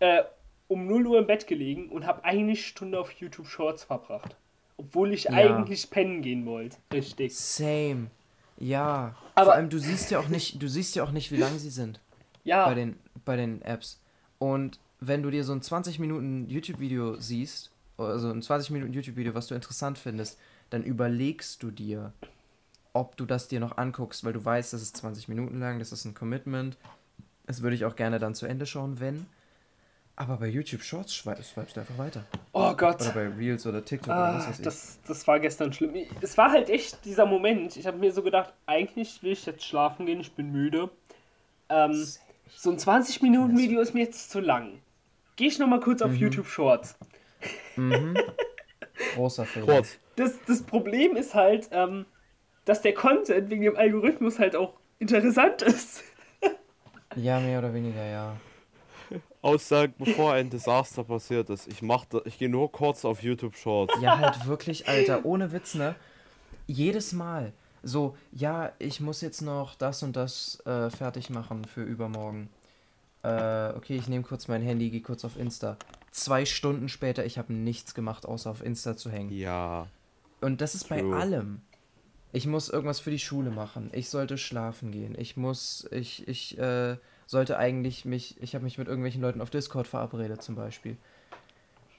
äh, 0.00 0.22
um 0.68 0.86
0 0.86 1.06
Uhr 1.06 1.18
im 1.18 1.26
Bett 1.26 1.46
gelegen 1.46 1.90
und 1.90 2.06
habe 2.06 2.24
eine 2.24 2.56
Stunde 2.56 2.98
auf 2.98 3.12
YouTube 3.12 3.46
Shorts 3.46 3.84
verbracht. 3.84 4.34
Obwohl 4.78 5.12
ich 5.12 5.24
Ja. 5.24 5.32
eigentlich 5.32 5.90
pennen 5.90 6.22
gehen 6.22 6.44
wollte. 6.46 6.78
Richtig. 6.92 7.36
Same. 7.36 8.10
Ja. 8.58 9.14
Aber- 9.34 9.44
Vor 9.46 9.54
allem, 9.54 9.68
du 9.68 9.78
siehst 9.78 10.10
ja 10.10 10.18
auch 10.18 10.28
nicht, 10.28 10.60
du 10.60 10.66
siehst 10.68 10.96
ja 10.96 11.04
auch 11.04 11.12
nicht, 11.12 11.30
wie 11.30 11.36
lang 11.36 11.56
sie 11.58 11.70
sind 11.70 12.00
Ja, 12.42 12.66
bei 12.66 12.74
den, 12.74 12.98
bei 13.24 13.36
den 13.36 13.62
Apps. 13.62 14.00
Und 14.38 14.78
wenn 15.00 15.22
du 15.22 15.30
dir 15.30 15.44
so 15.44 15.52
ein 15.52 15.62
20 15.62 15.98
Minuten 15.98 16.48
YouTube-Video 16.48 17.16
siehst, 17.16 17.70
also 17.98 18.30
ein 18.30 18.42
20 18.42 18.70
Minuten 18.70 18.92
YouTube-Video, 18.92 19.34
was 19.34 19.46
du 19.48 19.54
interessant 19.54 19.98
findest, 19.98 20.38
dann 20.70 20.82
überlegst 20.82 21.62
du 21.62 21.70
dir, 21.70 22.12
ob 22.92 23.16
du 23.16 23.24
das 23.26 23.48
dir 23.48 23.60
noch 23.60 23.76
anguckst, 23.78 24.24
weil 24.24 24.32
du 24.32 24.44
weißt, 24.44 24.72
das 24.72 24.82
ist 24.82 24.96
20 24.96 25.28
Minuten 25.28 25.60
lang, 25.60 25.78
das 25.78 25.92
ist 25.92 26.04
ein 26.04 26.14
Commitment. 26.14 26.76
Das 27.46 27.62
würde 27.62 27.74
ich 27.76 27.84
auch 27.84 27.96
gerne 27.96 28.18
dann 28.18 28.34
zu 28.34 28.46
Ende 28.46 28.66
schauen, 28.66 29.00
wenn. 29.00 29.26
Aber 30.14 30.36
bei 30.36 30.46
YouTube 30.46 30.82
Shorts 30.82 31.12
swipest 31.14 31.56
du 31.56 31.80
einfach 31.80 31.96
weiter. 31.98 32.24
Oh 32.52 32.74
Gott. 32.74 33.00
Oder 33.00 33.12
bei 33.12 33.28
Reels 33.28 33.66
oder 33.66 33.82
TikTok 33.84 34.08
oder 34.14 34.34
was 34.34 34.44
Ah, 34.44 34.48
weiß 34.50 34.58
ich. 34.58 34.64
das, 34.64 34.98
das 35.06 35.26
war 35.26 35.40
gestern 35.40 35.72
schlimm. 35.72 35.94
Es 36.20 36.36
war 36.36 36.50
halt 36.52 36.68
echt 36.68 37.04
dieser 37.06 37.24
Moment. 37.24 37.76
Ich 37.76 37.86
habe 37.86 37.96
mir 37.96 38.12
so 38.12 38.22
gedacht, 38.22 38.52
eigentlich 38.66 39.22
will 39.22 39.32
ich 39.32 39.46
jetzt 39.46 39.64
schlafen 39.64 40.04
gehen, 40.06 40.20
ich 40.20 40.32
bin 40.32 40.52
müde. 40.52 40.90
Ähm, 41.70 42.06
so 42.48 42.70
ein 42.70 42.78
20-Minuten-Video 42.78 43.80
ist 43.80 43.94
mir 43.94 44.00
jetzt 44.04 44.30
zu 44.30 44.40
lang. 44.40 44.80
Gehe 45.36 45.48
ich 45.48 45.58
nochmal 45.58 45.80
kurz 45.80 46.02
auf 46.02 46.10
Mhm. 46.12 46.16
YouTube 46.18 46.46
Shorts. 46.46 46.96
Mhm. 47.76 48.16
Großer 49.14 49.44
Film. 49.46 49.66
Kurz. 49.66 49.98
Das, 50.16 50.34
das 50.46 50.62
Problem 50.62 51.16
ist 51.16 51.34
halt, 51.34 51.68
ähm, 51.72 52.04
dass 52.64 52.82
der 52.82 52.94
Content 52.94 53.50
wegen 53.50 53.62
dem 53.62 53.76
Algorithmus 53.76 54.38
halt 54.38 54.54
auch 54.56 54.74
interessant 54.98 55.62
ist. 55.62 56.04
Ja, 57.14 57.40
mehr 57.40 57.58
oder 57.58 57.74
weniger, 57.74 58.02
ja. 58.06 58.36
Aussagen, 59.42 59.92
bevor 59.98 60.32
ein 60.32 60.48
Desaster 60.48 61.04
passiert 61.04 61.50
ist. 61.50 61.68
Ich 61.68 61.82
mach 61.82 62.06
da, 62.06 62.20
ich 62.24 62.38
gehe 62.38 62.48
nur 62.48 62.72
kurz 62.72 63.04
auf 63.04 63.22
YouTube 63.22 63.54
Shorts. 63.54 63.92
Ja, 64.00 64.18
halt 64.18 64.46
wirklich, 64.46 64.88
Alter, 64.88 65.26
ohne 65.26 65.52
Witz, 65.52 65.74
ne? 65.74 65.94
Jedes 66.66 67.12
Mal. 67.12 67.52
So, 67.82 68.16
ja, 68.30 68.72
ich 68.78 69.00
muss 69.00 69.20
jetzt 69.20 69.42
noch 69.42 69.74
das 69.74 70.02
und 70.02 70.16
das 70.16 70.64
äh, 70.66 70.90
fertig 70.90 71.30
machen 71.30 71.64
für 71.64 71.82
übermorgen. 71.82 72.48
Äh, 73.22 73.72
okay, 73.74 73.96
ich 73.96 74.08
nehme 74.08 74.24
kurz 74.24 74.48
mein 74.48 74.62
Handy, 74.62 74.90
gehe 74.90 75.00
kurz 75.00 75.24
auf 75.24 75.36
Insta. 75.36 75.76
Zwei 76.10 76.44
Stunden 76.44 76.88
später, 76.88 77.24
ich 77.24 77.38
habe 77.38 77.52
nichts 77.52 77.94
gemacht, 77.94 78.26
außer 78.26 78.50
auf 78.50 78.64
Insta 78.64 78.96
zu 78.96 79.10
hängen. 79.10 79.32
Ja. 79.32 79.86
Und 80.40 80.60
das 80.60 80.74
ist 80.74 80.88
bei 80.88 81.00
True. 81.00 81.16
allem. 81.16 81.60
Ich 82.32 82.46
muss 82.46 82.68
irgendwas 82.68 83.00
für 83.00 83.10
die 83.10 83.18
Schule 83.18 83.50
machen. 83.50 83.90
Ich 83.92 84.08
sollte 84.08 84.38
schlafen 84.38 84.90
gehen. 84.90 85.14
Ich 85.18 85.36
muss, 85.36 85.86
ich, 85.90 86.26
ich 86.26 86.58
äh, 86.58 86.96
sollte 87.26 87.58
eigentlich 87.58 88.04
mich, 88.04 88.40
ich 88.42 88.54
habe 88.54 88.64
mich 88.64 88.78
mit 88.78 88.88
irgendwelchen 88.88 89.20
Leuten 89.20 89.40
auf 89.40 89.50
Discord 89.50 89.86
verabredet 89.86 90.42
zum 90.42 90.54
Beispiel. 90.54 90.96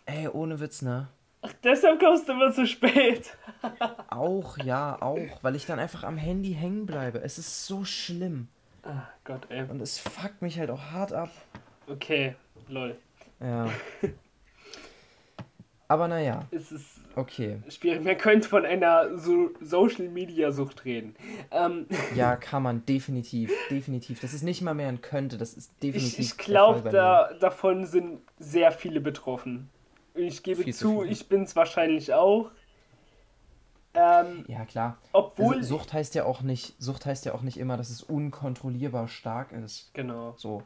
Ey, 0.06 0.28
ohne 0.28 0.60
Witz, 0.60 0.82
ne? 0.82 1.08
Ach, 1.45 1.53
deshalb 1.63 1.99
kommst 1.99 2.27
du 2.27 2.32
immer 2.34 2.51
zu 2.53 2.65
spät. 2.65 3.36
Auch, 4.10 4.58
ja, 4.58 4.97
auch, 5.01 5.17
weil 5.41 5.56
ich 5.56 5.65
dann 5.65 5.79
einfach 5.79 6.03
am 6.03 6.17
Handy 6.17 6.53
hängen 6.53 6.86
bleibe. 6.86 7.21
Es 7.21 7.38
ist 7.38 7.65
so 7.65 7.84
schlimm. 7.86 8.47
Ah, 8.84 9.08
Gott, 9.23 9.47
ey. 9.49 9.63
Und 9.69 9.82
es 9.82 9.97
fuckt 9.99 10.41
mich 10.41 10.60
halt 10.60 10.69
auch 10.69 10.82
hart 10.91 11.13
ab. 11.13 11.29
Okay, 11.88 12.36
lol. 12.67 12.97
Ja. 13.39 13.69
Aber 15.88 16.08
naja, 16.08 16.47
Es 16.51 16.71
ist 16.71 17.01
okay. 17.15 17.60
schwierig. 17.69 18.03
Man 18.03 18.17
könnte 18.17 18.47
von 18.49 18.65
einer 18.65 19.17
so 19.17 19.51
Social 19.62 20.08
Media 20.10 20.51
Sucht 20.51 20.86
reden. 20.86 21.15
Ähm, 21.51 21.88
Ja, 22.15 22.36
kann 22.36 22.63
man, 22.63 22.86
definitiv, 22.86 23.51
definitiv. 23.69 24.19
Das 24.19 24.34
ist 24.34 24.43
nicht 24.43 24.62
mal 24.62 24.73
mehr 24.73 24.88
ein 24.88 25.01
könnte, 25.01 25.38
das 25.38 25.53
ist 25.53 25.71
definitiv. 25.84 26.19
ich 26.19 26.32
ich 26.32 26.38
glaube, 26.38 26.89
da, 26.89 27.34
davon 27.39 27.86
sind 27.86 28.21
sehr 28.39 28.71
viele 28.71 29.01
betroffen. 29.01 29.69
Ich 30.15 30.43
gebe 30.43 30.63
Viel 30.63 30.73
zu 30.73 30.80
zu, 30.99 31.04
ich 31.04 31.28
bin 31.28 31.43
es 31.43 31.56
wahrscheinlich 31.56 32.13
auch. 32.13 32.52
Ähm, 33.95 34.45
Ja, 34.47 34.65
klar. 34.65 34.97
obwohl. 35.12 35.58
Also, 35.58 35.78
Sucht 35.78 35.93
heißt 35.93 36.15
ja 36.15 36.26
auch 36.26 36.41
nicht, 36.41 36.76
Sucht 36.80 37.06
heißt 37.06 37.26
ja 37.26 37.34
auch 37.34 37.41
nicht 37.41 37.58
immer, 37.58 37.78
dass 37.78 37.89
es 37.89 38.02
unkontrollierbar 38.04 39.08
stark 39.08 39.52
ist. 39.52 39.93
genau. 39.93 40.34
So. 40.38 40.63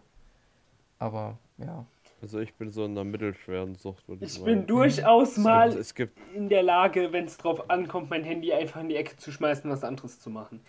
Aber, 0.99 1.37
ja. 1.57 1.85
Also 2.21 2.39
ich 2.39 2.55
bin 2.55 2.71
so 2.71 2.83
in 2.85 2.95
der 2.95 3.03
mittelschweren 3.03 3.75
Sucht, 3.75 4.07
würde 4.07 4.25
ich, 4.25 4.31
Ich 4.31 4.33
sagen. 4.39 4.45
bin 4.45 4.65
durchaus 4.67 5.29
es 5.29 5.35
gibt, 5.35 5.45
mal 5.45 5.69
es 5.69 5.93
gibt 5.95 6.17
in 6.33 6.49
der 6.49 6.63
Lage, 6.63 7.11
wenn 7.13 7.25
es 7.25 7.37
drauf 7.37 7.69
ankommt, 7.69 8.09
mein 8.09 8.23
Handy 8.23 8.51
einfach 8.53 8.81
in 8.81 8.89
die 8.89 8.95
Ecke 8.95 9.17
zu 9.17 9.31
schmeißen, 9.31 9.69
was 9.69 9.83
anderes 9.83 10.19
zu 10.19 10.29
machen. 10.31 10.59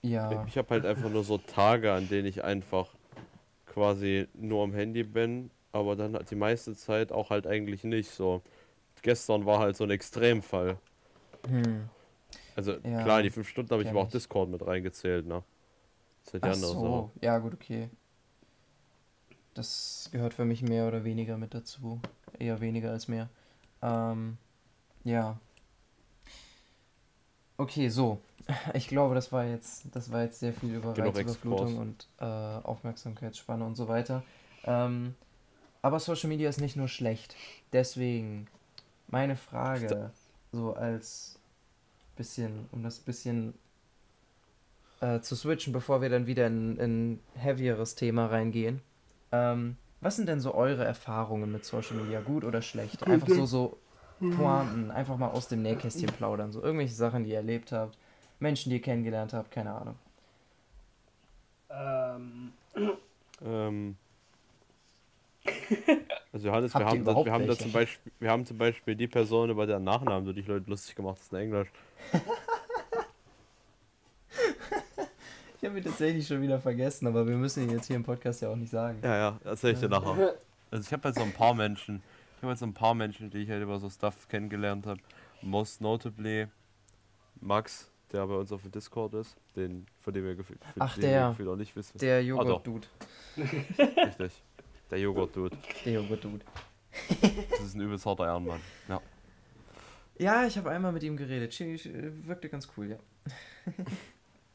Ja. 0.00 0.44
Ich 0.46 0.56
habe 0.56 0.70
halt 0.70 0.86
einfach 0.86 1.10
nur 1.10 1.24
so 1.24 1.38
Tage, 1.38 1.92
an 1.92 2.08
denen 2.08 2.26
ich 2.26 2.44
einfach 2.44 2.88
quasi 3.66 4.26
nur 4.34 4.62
am 4.64 4.72
Handy 4.72 5.02
bin, 5.02 5.50
aber 5.72 5.96
dann 5.96 6.14
hat 6.14 6.30
die 6.30 6.36
meiste 6.36 6.74
Zeit 6.74 7.12
auch 7.12 7.30
halt 7.30 7.46
eigentlich 7.46 7.84
nicht 7.84 8.10
so. 8.10 8.42
Gestern 9.02 9.46
war 9.46 9.60
halt 9.60 9.76
so 9.76 9.84
ein 9.84 9.90
Extremfall. 9.90 10.78
Hm. 11.48 11.88
Also 12.56 12.72
Ja, 12.82 13.02
klar, 13.02 13.18
in 13.20 13.24
die 13.24 13.30
fünf 13.30 13.48
Stunden 13.48 13.70
habe 13.70 13.82
ich 13.82 13.88
aber 13.88 14.00
auch. 14.00 14.08
Discord 14.08 14.48
mit 14.48 14.66
reingezählt, 14.66 15.26
ne? 15.26 15.44
Das 16.24 16.34
ist 16.34 16.34
halt 16.34 16.44
die 16.44 16.48
andere 16.48 16.72
Sache. 16.72 16.80
so. 16.80 17.10
Ja, 17.20 17.38
gut, 17.38 17.54
okay. 17.54 17.88
Das 19.54 20.08
gehört 20.12 20.34
für 20.34 20.44
mich 20.44 20.62
mehr 20.62 20.88
oder 20.88 21.04
weniger 21.04 21.36
mit 21.38 21.54
dazu. 21.54 22.00
Eher 22.38 22.60
weniger 22.60 22.90
als 22.90 23.08
mehr. 23.08 23.28
Ähm, 23.82 24.38
ja. 25.04 25.38
Okay, 27.56 27.88
so. 27.88 28.20
Ich 28.74 28.88
glaube, 28.88 29.14
das 29.14 29.30
war 29.30 29.44
jetzt, 29.44 29.84
das 29.94 30.10
war 30.10 30.22
jetzt 30.22 30.40
sehr 30.40 30.54
viel 30.54 30.74
über 30.74 30.96
Reizüberflutung 30.96 31.76
und 31.76 32.08
äh, 32.18 32.24
Aufmerksamkeitsspanne 32.24 33.64
und 33.64 33.76
so 33.76 33.88
weiter. 33.88 34.22
Ähm, 34.64 35.14
aber 35.82 36.00
Social 36.00 36.28
Media 36.28 36.48
ist 36.48 36.60
nicht 36.60 36.76
nur 36.76 36.88
schlecht. 36.88 37.34
Deswegen 37.72 38.46
meine 39.08 39.36
Frage, 39.36 40.10
so 40.52 40.74
als 40.74 41.38
bisschen, 42.16 42.68
um 42.72 42.82
das 42.82 42.98
bisschen 42.98 43.54
äh, 45.00 45.20
zu 45.20 45.36
switchen, 45.36 45.72
bevor 45.72 46.02
wir 46.02 46.08
dann 46.08 46.26
wieder 46.26 46.46
in 46.46 46.78
ein 46.80 47.20
heavieres 47.34 47.94
Thema 47.94 48.26
reingehen. 48.26 48.80
Ähm, 49.30 49.76
was 50.00 50.16
sind 50.16 50.28
denn 50.28 50.40
so 50.40 50.54
eure 50.54 50.84
Erfahrungen 50.84 51.50
mit 51.52 51.64
Social 51.64 51.96
Media, 51.96 52.20
gut 52.20 52.44
oder 52.44 52.62
schlecht? 52.62 53.04
Einfach 53.06 53.28
so, 53.28 53.46
so 53.46 53.78
Pointen, 54.18 54.90
einfach 54.90 55.16
mal 55.16 55.28
aus 55.28 55.48
dem 55.48 55.62
Nähkästchen 55.62 56.08
plaudern. 56.08 56.52
So 56.52 56.62
irgendwelche 56.62 56.94
Sachen, 56.94 57.24
die 57.24 57.30
ihr 57.30 57.36
erlebt 57.36 57.72
habt, 57.72 57.96
Menschen, 58.40 58.70
die 58.70 58.76
ihr 58.76 58.82
kennengelernt 58.82 59.32
habt, 59.32 59.50
keine 59.50 59.72
Ahnung. 59.74 59.94
Ähm, 61.70 62.52
Ähm, 63.44 63.96
also 66.32 66.46
Johannes, 66.48 66.74
wir 66.74 66.84
haben, 66.84 67.06
wir, 67.06 67.32
haben 67.32 67.46
da 67.46 67.56
zum 67.56 67.72
Beispiel, 67.72 68.12
wir 68.18 68.30
haben 68.30 68.44
zum 68.46 68.58
Beispiel 68.58 68.94
die 68.94 69.06
Person, 69.06 69.50
über 69.50 69.66
deren 69.66 69.84
Nachnamen 69.84 70.24
du 70.24 70.32
dich 70.32 70.46
Leute 70.46 70.68
lustig 70.68 70.94
gemacht 70.94 71.18
hast 71.20 71.32
in 71.32 71.38
Englisch. 71.38 71.68
Ich 75.60 75.68
habe 75.68 75.76
ihn 75.76 75.84
tatsächlich 75.84 76.24
schon 76.24 76.40
wieder 76.40 76.60
vergessen, 76.60 77.08
aber 77.08 77.26
wir 77.26 77.36
müssen 77.36 77.64
ihn 77.64 77.70
jetzt 77.70 77.86
hier 77.86 77.96
im 77.96 78.04
Podcast 78.04 78.42
ja 78.42 78.48
auch 78.48 78.56
nicht 78.56 78.70
sagen. 78.70 79.00
Ja, 79.02 79.16
ja, 79.16 79.40
erzähl 79.42 79.72
ich 79.72 79.80
dir 79.80 79.88
nachher. 79.88 80.36
Also 80.70 80.86
ich 80.86 80.92
habe 80.92 81.02
halt 81.02 81.16
so 81.16 81.22
ein 81.22 81.32
paar 81.32 81.52
Menschen, 81.52 82.00
ich 82.36 82.42
habe 82.42 82.50
halt 82.50 82.58
so 82.58 82.66
ein 82.66 82.74
paar 82.74 82.94
Menschen, 82.94 83.30
die 83.30 83.38
ich 83.38 83.50
halt 83.50 83.62
über 83.62 83.80
so 83.80 83.90
Stuff 83.90 84.28
kennengelernt 84.28 84.86
habe. 84.86 85.00
Most 85.42 85.80
notably 85.80 86.46
Max, 87.40 87.90
der 88.12 88.24
bei 88.26 88.34
uns 88.34 88.52
auf 88.52 88.62
dem 88.62 88.70
Discord 88.70 89.14
ist, 89.14 89.36
den, 89.56 89.86
von 89.98 90.14
dem 90.14 90.26
ihr 90.26 90.36
gefühlt, 90.36 90.60
auch 90.78 91.56
nicht 91.56 91.74
wisst. 91.74 92.00
Der 92.00 92.20
doch. 92.20 92.26
Joghurt-Dude. 92.28 92.86
Richtig. 93.36 94.42
Der 94.90 94.98
Joghurt-Dude. 94.98 95.56
Der 95.84 95.92
Joghurt-Dude. 95.94 96.44
Das 97.50 97.60
ist 97.60 97.74
ein 97.74 97.80
übelst 97.80 98.06
harter 98.06 98.24
Ehrenmann. 98.26 98.60
Ja. 98.88 99.00
Ja, 100.18 100.46
ich 100.46 100.56
habe 100.58 100.70
einmal 100.70 100.92
mit 100.92 101.02
ihm 101.02 101.16
geredet. 101.16 101.52
Sch- 101.52 102.26
Wirkte 102.26 102.48
ganz 102.48 102.68
cool, 102.76 102.90
ja. 102.90 102.96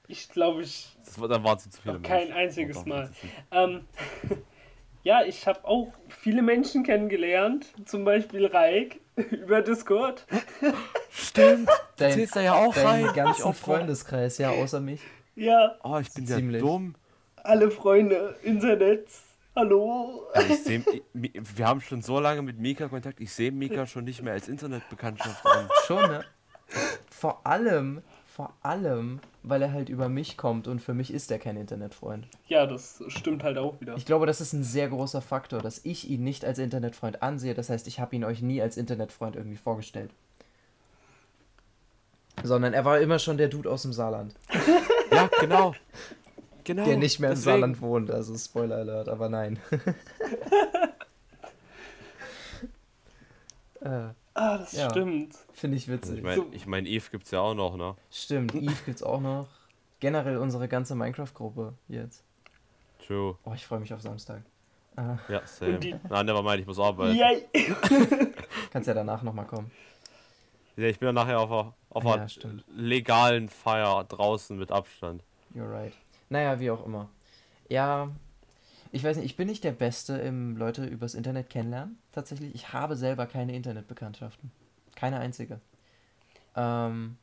ich 0.07 0.27
glaube, 0.29 0.63
ich. 0.63 0.95
Das 1.05 1.19
war, 1.19 1.27
dann 1.27 1.43
waren 1.43 1.57
es 1.57 1.69
zu 1.69 1.81
viele 1.81 1.95
Noch 1.95 2.01
kein 2.01 2.17
Menschen. 2.27 2.33
einziges 2.35 2.77
Oh, 2.77 2.83
Mal. 2.89 3.11
Ähm, 3.51 3.81
ja, 5.03 5.23
ich 5.23 5.47
habe 5.47 5.63
auch 5.65 5.93
viele 6.09 6.41
Menschen 6.41 6.83
kennengelernt, 6.83 7.67
zum 7.85 8.03
Beispiel 8.03 8.45
Raik 8.47 8.99
über 9.31 9.61
Discord. 9.61 10.25
Stimmt. 11.11 11.69
Dein, 11.97 12.11
zählst 12.13 12.35
da 12.35 12.41
ja 12.41 12.55
auch 12.55 12.75
rein. 12.75 13.05
dein 13.05 13.13
ganzen. 13.15 13.53
Freundeskreis, 13.53 14.39
ja, 14.39 14.49
außer 14.49 14.81
mich. 14.81 15.01
Ja, 15.35 15.75
Oh, 15.83 15.97
ich 15.99 16.11
bin 16.13 16.25
ja 16.25 16.35
Ziemlich. 16.35 16.61
dumm. 16.61 16.95
alle 17.37 17.71
Freunde, 17.71 18.35
Internet. 18.43 19.07
Hallo. 19.55 20.27
Also 20.33 20.53
ich 20.53 20.63
seh, 20.63 20.81
wir 21.13 21.67
haben 21.67 21.81
schon 21.81 22.01
so 22.01 22.19
lange 22.19 22.41
mit 22.41 22.59
Mika 22.59 22.87
Kontakt. 22.87 23.19
Ich 23.19 23.31
sehe 23.33 23.51
Mika 23.51 23.85
schon 23.85 24.05
nicht 24.05 24.23
mehr 24.23 24.33
als 24.33 24.47
Internetbekanntschaft 24.47 25.45
an. 25.45 25.69
Schon, 25.85 26.09
ne? 26.09 26.25
Vor 27.11 27.45
allem, 27.45 28.01
vor 28.25 28.51
allem, 28.63 29.19
weil 29.43 29.61
er 29.61 29.71
halt 29.71 29.89
über 29.89 30.09
mich 30.09 30.37
kommt 30.37 30.67
und 30.67 30.79
für 30.79 30.95
mich 30.95 31.13
ist 31.13 31.29
er 31.29 31.37
kein 31.37 31.55
Internetfreund. 31.55 32.27
Ja, 32.47 32.65
das 32.65 33.03
stimmt 33.07 33.43
halt 33.43 33.59
auch 33.59 33.79
wieder. 33.79 33.95
Ich 33.95 34.07
glaube, 34.07 34.25
das 34.25 34.41
ist 34.41 34.53
ein 34.53 34.63
sehr 34.63 34.89
großer 34.89 35.21
Faktor, 35.21 35.61
dass 35.61 35.85
ich 35.85 36.09
ihn 36.09 36.23
nicht 36.23 36.43
als 36.45 36.57
Internetfreund 36.57 37.21
ansehe. 37.21 37.53
Das 37.53 37.69
heißt, 37.69 37.87
ich 37.87 37.99
habe 37.99 38.15
ihn 38.15 38.23
euch 38.23 38.41
nie 38.41 38.59
als 38.59 38.75
Internetfreund 38.75 39.35
irgendwie 39.35 39.57
vorgestellt. 39.57 40.09
Sondern 42.41 42.73
er 42.73 42.85
war 42.85 42.99
immer 42.99 43.19
schon 43.19 43.37
der 43.37 43.49
Dude 43.49 43.69
aus 43.69 43.83
dem 43.83 43.93
Saarland, 43.93 44.33
Ja, 45.11 45.29
genau. 45.39 45.75
Genau. 46.63 46.85
der 46.85 46.97
nicht 46.97 47.19
mehr 47.19 47.31
im 47.31 47.35
deswegen. 47.35 47.51
Saarland 47.59 47.81
wohnt. 47.81 48.11
Also 48.11 48.37
Spoiler 48.37 48.77
Alert, 48.77 49.09
aber 49.09 49.27
nein. 49.29 49.59
äh, 53.81 54.09
Ah, 54.35 54.57
das 54.57 54.71
Ja. 54.73 54.89
stimmt. 54.89 55.35
Finde 55.53 55.77
ich 55.77 55.87
witzig. 55.87 56.17
ich 56.17 56.23
meine, 56.23 56.45
ich 56.53 56.65
mein, 56.65 56.85
Eve 56.87 57.05
gibt's 57.11 57.29
ja 57.29 57.39
auch 57.41 57.53
noch, 57.53 57.77
ne? 57.77 57.93
Stimmt, 58.09 58.55
Eve 58.55 58.73
gibt's 58.85 59.03
auch 59.03 59.21
noch. 59.21 59.47
Generell 59.99 60.37
unsere 60.37 60.67
ganze 60.67 60.95
Minecraft-Gruppe 60.95 61.73
jetzt. 61.87 62.23
True. 63.05 63.37
Oh, 63.45 63.51
ich 63.53 63.65
freue 63.67 63.79
mich 63.79 63.93
auf 63.93 64.01
Samstag. 64.01 64.41
Ah, 64.95 65.17
Ja, 65.29 65.45
same. 65.45 65.99
Nein, 66.09 66.25
never 66.25 66.41
mind, 66.41 66.61
ich 66.61 66.65
muss 66.67 66.79
arbeiten. 66.79 67.15
Yay. 67.15 67.45
kannst 68.71 68.87
ja 68.87 68.95
danach 68.95 69.21
nochmal 69.21 69.45
kommen. 69.45 69.69
Ja, 70.77 70.87
ich 70.87 70.97
bin 70.97 71.05
dann 71.07 71.15
nachher 71.15 71.39
auf 71.39 71.51
einer, 71.51 71.73
auf 71.91 72.03
Ja, 72.03 72.13
einer 72.13 72.27
stimmt. 72.29 72.63
legalen 72.75 73.49
Feier 73.49 74.03
draußen 74.05 74.57
mit 74.57 74.71
Abstand. 74.71 75.23
You're 75.53 75.69
right. 75.71 75.93
Naja, 76.33 76.59
wie 76.59 76.71
auch 76.71 76.83
immer. 76.83 77.09
Ja, 77.69 78.09
ich 78.91 79.03
weiß 79.03 79.17
nicht, 79.17 79.25
ich 79.27 79.35
bin 79.35 79.47
nicht 79.47 79.63
der 79.63 79.71
Beste 79.71 80.17
im 80.17 80.57
Leute 80.57 80.83
übers 80.83 81.13
Internet 81.13 81.51
kennenlernen. 81.51 81.99
Tatsächlich, 82.11 82.55
ich 82.55 82.73
habe 82.73 82.95
selber 82.95 83.27
keine 83.27 83.55
Internetbekanntschaften. 83.55 84.51
Keine 84.95 85.19
einzige. 85.19 85.61
Ähm, 86.55 87.17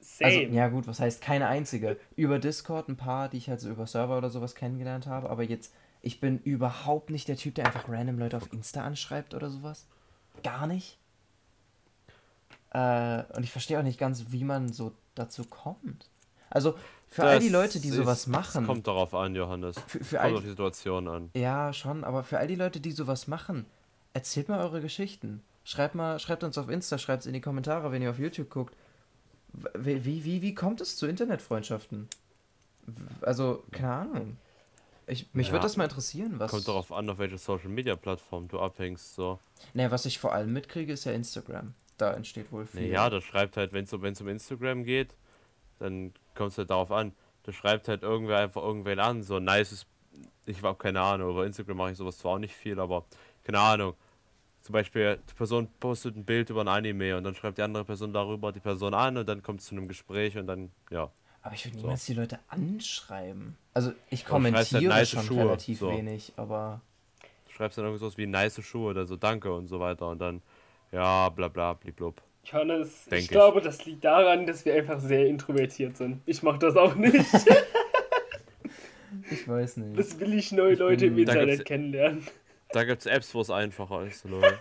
Same. 0.00 0.30
also, 0.30 0.40
ja 0.40 0.68
gut, 0.68 0.86
was 0.86 0.98
heißt 0.98 1.20
keine 1.20 1.46
einzige? 1.46 2.00
Über 2.16 2.38
Discord 2.38 2.88
ein 2.88 2.96
paar, 2.96 3.28
die 3.28 3.36
ich 3.36 3.50
halt 3.50 3.60
so 3.60 3.68
über 3.68 3.86
Server 3.86 4.16
oder 4.16 4.30
sowas 4.30 4.54
kennengelernt 4.54 5.06
habe, 5.06 5.28
aber 5.28 5.42
jetzt, 5.42 5.74
ich 6.00 6.18
bin 6.18 6.38
überhaupt 6.38 7.10
nicht 7.10 7.28
der 7.28 7.36
Typ, 7.36 7.56
der 7.56 7.66
einfach 7.66 7.86
random 7.86 8.18
Leute 8.18 8.38
auf 8.38 8.50
Insta 8.50 8.82
anschreibt 8.82 9.34
oder 9.34 9.50
sowas. 9.50 9.86
Gar 10.42 10.66
nicht. 10.66 10.96
Äh, 12.70 13.24
und 13.36 13.42
ich 13.42 13.52
verstehe 13.52 13.78
auch 13.78 13.84
nicht 13.84 14.00
ganz, 14.00 14.24
wie 14.30 14.44
man 14.44 14.72
so 14.72 14.92
dazu 15.14 15.44
kommt. 15.44 16.08
Also, 16.48 16.76
für 17.12 17.24
all 17.24 17.38
die 17.38 17.46
Das 17.50 17.52
Leute, 17.52 17.80
die 17.80 17.88
ist- 17.88 17.94
sowas 17.96 18.26
machen. 18.26 18.66
Kommt 18.66 18.86
darauf 18.86 19.14
an, 19.14 19.34
Johannes. 19.34 19.76
Für, 19.86 20.02
für 20.02 20.16
Kommt 20.18 20.34
auf 20.36 20.42
die 20.42 20.48
Situation 20.48 21.08
an. 21.08 21.30
ja, 21.34 21.72
schon, 21.72 22.04
aber 22.04 22.24
für 22.24 22.38
all 22.38 22.46
die 22.48 22.54
Leute, 22.56 22.80
die 22.80 22.90
sowas 22.92 23.28
machen, 23.28 23.66
erzählt 24.14 24.48
mal 24.48 24.60
eure 24.60 24.80
Geschichten. 24.80 25.42
Schreibt 25.64 25.94
mal, 25.94 26.18
schreibt 26.18 26.42
uns 26.42 26.58
auf 26.58 26.68
Insta, 26.68 26.98
schreibt 26.98 27.20
es 27.20 27.26
in 27.26 27.34
die 27.34 27.40
Kommentare, 27.40 27.92
wenn 27.92 28.02
ihr 28.02 28.10
auf 28.10 28.18
YouTube 28.18 28.50
guckt. 28.50 28.74
Wie, 29.78 30.04
wie, 30.04 30.24
wie, 30.24 30.42
wie 30.42 30.54
kommt 30.54 30.80
es 30.80 30.96
zu 30.96 31.06
Internetfreundschaften? 31.06 32.08
Also, 33.20 33.62
keine 33.70 33.92
Ahnung. 33.92 34.36
Ich, 35.06 35.32
mich 35.34 35.48
Ja. 35.48 35.52
würde 35.52 35.64
das 35.64 35.76
mal 35.76 35.84
interessieren, 35.84 36.34
was. 36.38 36.50
Kommt 36.50 36.66
darauf 36.66 36.92
an, 36.92 37.08
auf 37.10 37.18
welche 37.18 37.36
Social 37.38 37.68
Media 37.68 37.94
Plattform 37.96 38.48
du 38.48 38.58
abhängst. 38.58 39.14
So. 39.14 39.38
Naja, 39.74 39.90
was 39.90 40.06
ich 40.06 40.18
vor 40.18 40.32
allem 40.32 40.52
mitkriege, 40.52 40.92
ist 40.92 41.04
ja 41.04 41.12
Instagram. 41.12 41.74
Da 41.98 42.12
entsteht 42.14 42.50
wohl 42.50 42.66
viel. 42.66 42.82
Naja, 42.88 43.10
das 43.10 43.22
schreibt 43.24 43.56
halt, 43.56 43.72
wenn 43.72 43.84
es 43.84 43.92
um 43.92 44.28
Instagram 44.28 44.84
geht, 44.84 45.14
dann 45.82 46.12
kommt 46.34 46.52
es 46.52 46.58
halt 46.58 46.70
darauf 46.70 46.90
an. 46.90 47.12
Da 47.44 47.52
schreibt 47.52 47.88
halt 47.88 48.02
irgendwer 48.02 48.38
einfach 48.38 48.62
irgendwen 48.62 48.98
an, 49.00 49.22
so 49.22 49.36
ein 49.36 49.44
nices, 49.44 49.86
ich 50.46 50.62
habe 50.62 50.78
keine 50.78 51.00
Ahnung, 51.00 51.30
über 51.30 51.44
Instagram 51.44 51.76
mache 51.76 51.90
ich 51.92 51.98
sowas 51.98 52.18
zwar 52.18 52.32
auch 52.32 52.38
nicht 52.38 52.54
viel, 52.54 52.78
aber 52.78 53.04
keine 53.44 53.58
Ahnung. 53.58 53.94
Zum 54.62 54.74
Beispiel, 54.74 55.18
die 55.28 55.34
Person 55.34 55.68
postet 55.80 56.16
ein 56.16 56.24
Bild 56.24 56.48
über 56.50 56.60
ein 56.60 56.68
Anime 56.68 57.16
und 57.16 57.24
dann 57.24 57.34
schreibt 57.34 57.58
die 57.58 57.62
andere 57.62 57.84
Person 57.84 58.12
darüber 58.12 58.52
die 58.52 58.60
Person 58.60 58.94
an 58.94 59.16
und 59.16 59.28
dann 59.28 59.42
kommt 59.42 59.60
es 59.60 59.66
zu 59.66 59.74
einem 59.74 59.88
Gespräch 59.88 60.38
und 60.38 60.46
dann, 60.46 60.70
ja. 60.90 61.10
Aber 61.42 61.54
ich 61.54 61.64
würde 61.66 61.78
So. 61.78 61.82
niemals 61.82 62.04
die 62.04 62.14
Leute 62.14 62.38
anschreiben. 62.46 63.56
Also, 63.74 63.92
ich 64.10 64.22
du 64.22 64.30
halt 64.30 64.44
kommentiere 64.44 64.84
nice 64.84 65.10
schon 65.10 65.24
Schuhe, 65.24 65.40
relativ 65.40 65.80
so. 65.80 65.90
wenig, 65.90 66.32
aber. 66.36 66.80
Du 67.46 67.52
schreibst 67.52 67.76
dann 67.76 67.86
irgendwas 67.86 68.16
wie 68.16 68.26
nice 68.26 68.62
Schuhe 68.64 68.90
oder 68.90 69.04
so, 69.04 69.16
danke 69.16 69.52
und 69.52 69.66
so 69.66 69.80
weiter 69.80 70.08
und 70.08 70.20
dann, 70.20 70.40
ja, 70.92 71.28
bla 71.30 71.48
bla, 71.48 71.72
bliblub. 71.72 72.22
Johannes, 72.44 73.04
Denk 73.06 73.18
ich 73.20 73.24
ich. 73.26 73.30
glaube, 73.30 73.60
das 73.60 73.84
liegt 73.84 74.04
daran, 74.04 74.46
dass 74.46 74.64
wir 74.64 74.74
einfach 74.74 74.98
sehr 75.00 75.26
introvertiert 75.26 75.96
sind. 75.96 76.20
Ich 76.26 76.42
mache 76.42 76.58
das 76.58 76.76
auch 76.76 76.94
nicht. 76.94 77.24
Ich 79.30 79.46
weiß 79.46 79.76
nicht. 79.78 79.96
Was 79.98 80.18
will 80.18 80.34
ich 80.34 80.50
neue 80.52 80.72
Ich 80.72 80.78
Leute 80.78 81.06
im 81.06 81.14
bin- 81.16 81.26
Da 81.26 81.32
Internet 81.32 81.50
gibt's- 81.58 81.68
kennenlernen? 81.68 82.26
Da 82.70 82.84
gibt 82.84 83.00
es 83.00 83.06
Apps, 83.06 83.34
wo 83.34 83.40
es 83.42 83.50
einfacher 83.50 84.04
ist, 84.06 84.24
Leute. 84.24 84.58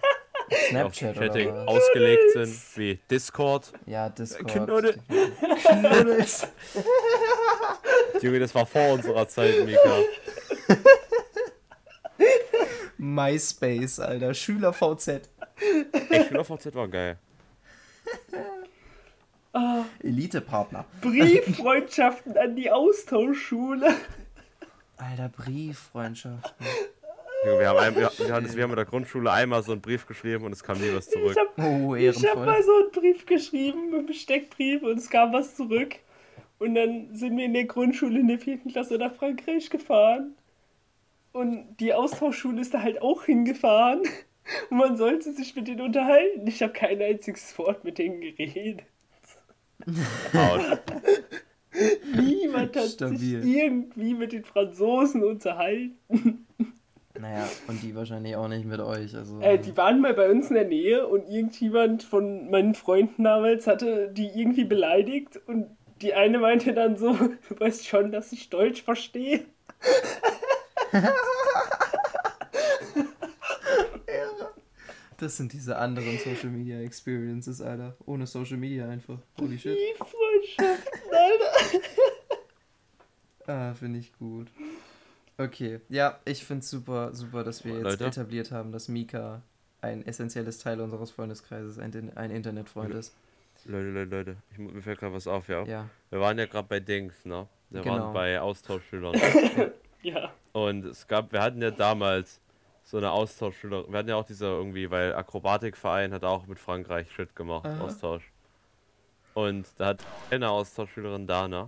auf 0.49 0.57
Snapchat 0.69 1.15
Chatting 1.17 1.49
oder 1.49 1.65
was? 1.65 1.67
ausgelegt 1.69 2.31
sind, 2.33 2.77
wie 2.77 2.99
Discord. 3.09 3.71
Ja, 3.85 4.09
Discord. 4.09 4.51
Knuddel. 4.51 4.95
Knuddels. 5.63 6.47
Junge, 8.21 8.39
das 8.39 8.53
war 8.53 8.65
vor 8.65 8.93
unserer 8.93 9.27
Zeit, 9.27 9.65
Mika. 9.65 9.99
MySpace, 12.97 13.99
Alter. 13.99 14.33
Schüler 14.33 14.73
VZ. 14.73 15.29
Ich 16.11 16.19
finde 16.27 16.43
VZ 16.43 16.75
war 16.75 16.87
geil. 16.87 17.17
Elite-Partner. 20.01 20.85
Brieffreundschaften 21.01 22.37
an 22.37 22.55
die 22.55 22.71
Austauschschule. 22.71 23.95
Alter, 24.97 25.29
Brieffreundschaften. 25.29 26.65
Wir 27.43 27.67
haben, 27.67 27.79
ein, 27.79 27.95
wir, 27.95 28.05
haben, 28.05 28.55
wir 28.55 28.63
haben 28.63 28.69
in 28.69 28.75
der 28.75 28.85
Grundschule 28.85 29.31
einmal 29.31 29.63
so 29.63 29.71
einen 29.71 29.81
Brief 29.81 30.05
geschrieben 30.05 30.45
und 30.45 30.51
es 30.51 30.63
kam 30.63 30.79
nie 30.79 30.93
was 30.93 31.09
zurück. 31.09 31.31
Ich 31.31 31.39
habe 31.39 31.49
Oh, 31.57 31.95
hab 31.95 32.45
mal 32.45 32.61
so 32.61 32.71
einen 32.75 32.91
Brief 32.91 33.25
geschrieben, 33.25 33.93
einen 33.95 34.05
Besteckbrief, 34.05 34.83
und 34.83 34.99
es 34.99 35.09
kam 35.09 35.33
was 35.33 35.55
zurück. 35.55 35.95
Und 36.59 36.75
dann 36.75 37.15
sind 37.15 37.35
wir 37.37 37.45
in 37.45 37.53
der 37.55 37.65
Grundschule 37.65 38.19
in 38.19 38.27
der 38.27 38.37
vierten 38.37 38.69
Klasse 38.71 38.97
nach 38.97 39.15
Frankreich 39.15 39.71
gefahren. 39.71 40.35
Und 41.31 41.77
die 41.79 41.93
Austauschschule 41.95 42.61
ist 42.61 42.75
da 42.75 42.81
halt 42.83 43.01
auch 43.01 43.23
hingefahren. 43.23 44.03
Und 44.69 44.77
man 44.77 44.95
sollte 44.97 45.33
sich 45.33 45.55
mit 45.55 45.67
denen 45.67 45.81
unterhalten. 45.81 46.45
Ich 46.45 46.61
habe 46.61 46.73
kein 46.73 47.01
einziges 47.01 47.57
Wort 47.57 47.83
mit 47.83 47.97
denen 47.97 48.21
geredet. 48.21 48.83
Niemand 52.15 52.75
hat 52.75 52.85
Stabil. 52.89 53.41
sich 53.41 53.55
irgendwie 53.55 54.13
mit 54.13 54.33
den 54.33 54.43
Franzosen 54.43 55.23
unterhalten. 55.23 56.45
Naja, 57.19 57.47
und 57.67 57.81
die 57.83 57.95
wahrscheinlich 57.95 58.35
auch 58.35 58.47
nicht 58.47 58.65
mit 58.65 58.79
euch. 58.79 59.15
Also, 59.15 59.39
Äh, 59.41 59.59
die 59.59 59.75
waren 59.77 60.01
mal 60.01 60.13
bei 60.13 60.29
uns 60.29 60.47
in 60.49 60.55
der 60.55 60.65
Nähe 60.65 61.07
und 61.07 61.29
irgendjemand 61.29 62.03
von 62.03 62.49
meinen 62.49 62.73
Freunden 62.73 63.23
damals 63.23 63.67
hatte 63.67 64.09
die 64.11 64.27
irgendwie 64.27 64.63
beleidigt 64.65 65.39
und 65.47 65.67
die 66.01 66.13
eine 66.13 66.39
meinte 66.39 66.73
dann 66.73 66.97
so, 66.97 67.13
du 67.49 67.59
weißt 67.59 67.87
schon, 67.87 68.11
dass 68.11 68.31
ich 68.31 68.49
Deutsch 68.49 68.81
verstehe. 68.81 69.45
das 75.21 75.37
sind 75.37 75.53
diese 75.53 75.77
anderen 75.77 76.17
Social 76.19 76.49
Media 76.49 76.79
Experiences, 76.81 77.61
Alter. 77.61 77.95
Ohne 78.05 78.25
Social 78.27 78.57
Media 78.57 78.87
einfach. 78.89 79.17
Holy 79.39 79.57
shit. 79.57 79.77
Die 79.77 79.95
Freundschaften, 79.97 81.01
Alter. 81.11 81.87
Ah, 83.47 83.73
finde 83.73 83.99
ich 83.99 84.13
gut. 84.17 84.47
Okay, 85.37 85.79
ja, 85.89 86.19
ich 86.25 86.43
finde 86.45 86.59
es 86.61 86.69
super, 86.69 87.13
super, 87.13 87.43
dass 87.43 87.65
wir 87.65 87.73
jetzt 87.73 87.83
Leute? 87.83 88.05
etabliert 88.05 88.51
haben, 88.51 88.71
dass 88.71 88.87
Mika 88.87 89.41
ein 89.81 90.05
essentielles 90.05 90.59
Teil 90.59 90.79
unseres 90.79 91.09
Freundeskreises, 91.11 91.79
ein, 91.79 92.15
ein 92.15 92.29
Internetfreund 92.31 92.93
ist. 92.93 93.15
Leute, 93.65 93.89
Leute, 93.89 94.09
Leute, 94.15 94.35
ich, 94.51 94.57
mir 94.59 94.81
fällt 94.81 94.99
gerade 94.99 95.13
was 95.13 95.27
auf, 95.27 95.47
ja. 95.47 95.63
Ja. 95.65 95.89
Wir 96.09 96.19
waren 96.19 96.37
ja 96.37 96.45
gerade 96.45 96.67
bei 96.67 96.79
Dings, 96.79 97.25
ne? 97.25 97.47
Wir 97.69 97.81
Genau. 97.81 97.95
waren 97.99 98.13
bei 98.13 98.39
Austauschschülern. 98.39 99.15
Ja, 100.03 100.33
Und 100.51 100.83
es 100.85 101.05
gab, 101.07 101.31
wir 101.31 101.43
hatten 101.43 101.61
ja 101.61 101.69
damals 101.69 102.40
so 102.83 102.97
eine 102.97 103.11
Austauschschülerin. 103.11 103.91
Wir 103.91 103.99
hatten 103.99 104.09
ja 104.09 104.15
auch 104.15 104.25
diese 104.25 104.45
irgendwie, 104.45 104.89
weil 104.91 105.15
Akrobatikverein 105.15 106.13
hat 106.13 106.23
auch 106.23 106.45
mit 106.47 106.59
Frankreich 106.59 107.11
Shit 107.11 107.35
gemacht, 107.35 107.65
Aha. 107.65 107.81
Austausch. 107.81 108.23
Und 109.33 109.67
da 109.77 109.87
hat 109.87 110.03
eine 110.29 110.49
Austauschschülerin 110.49 111.25
Dana. 111.27 111.63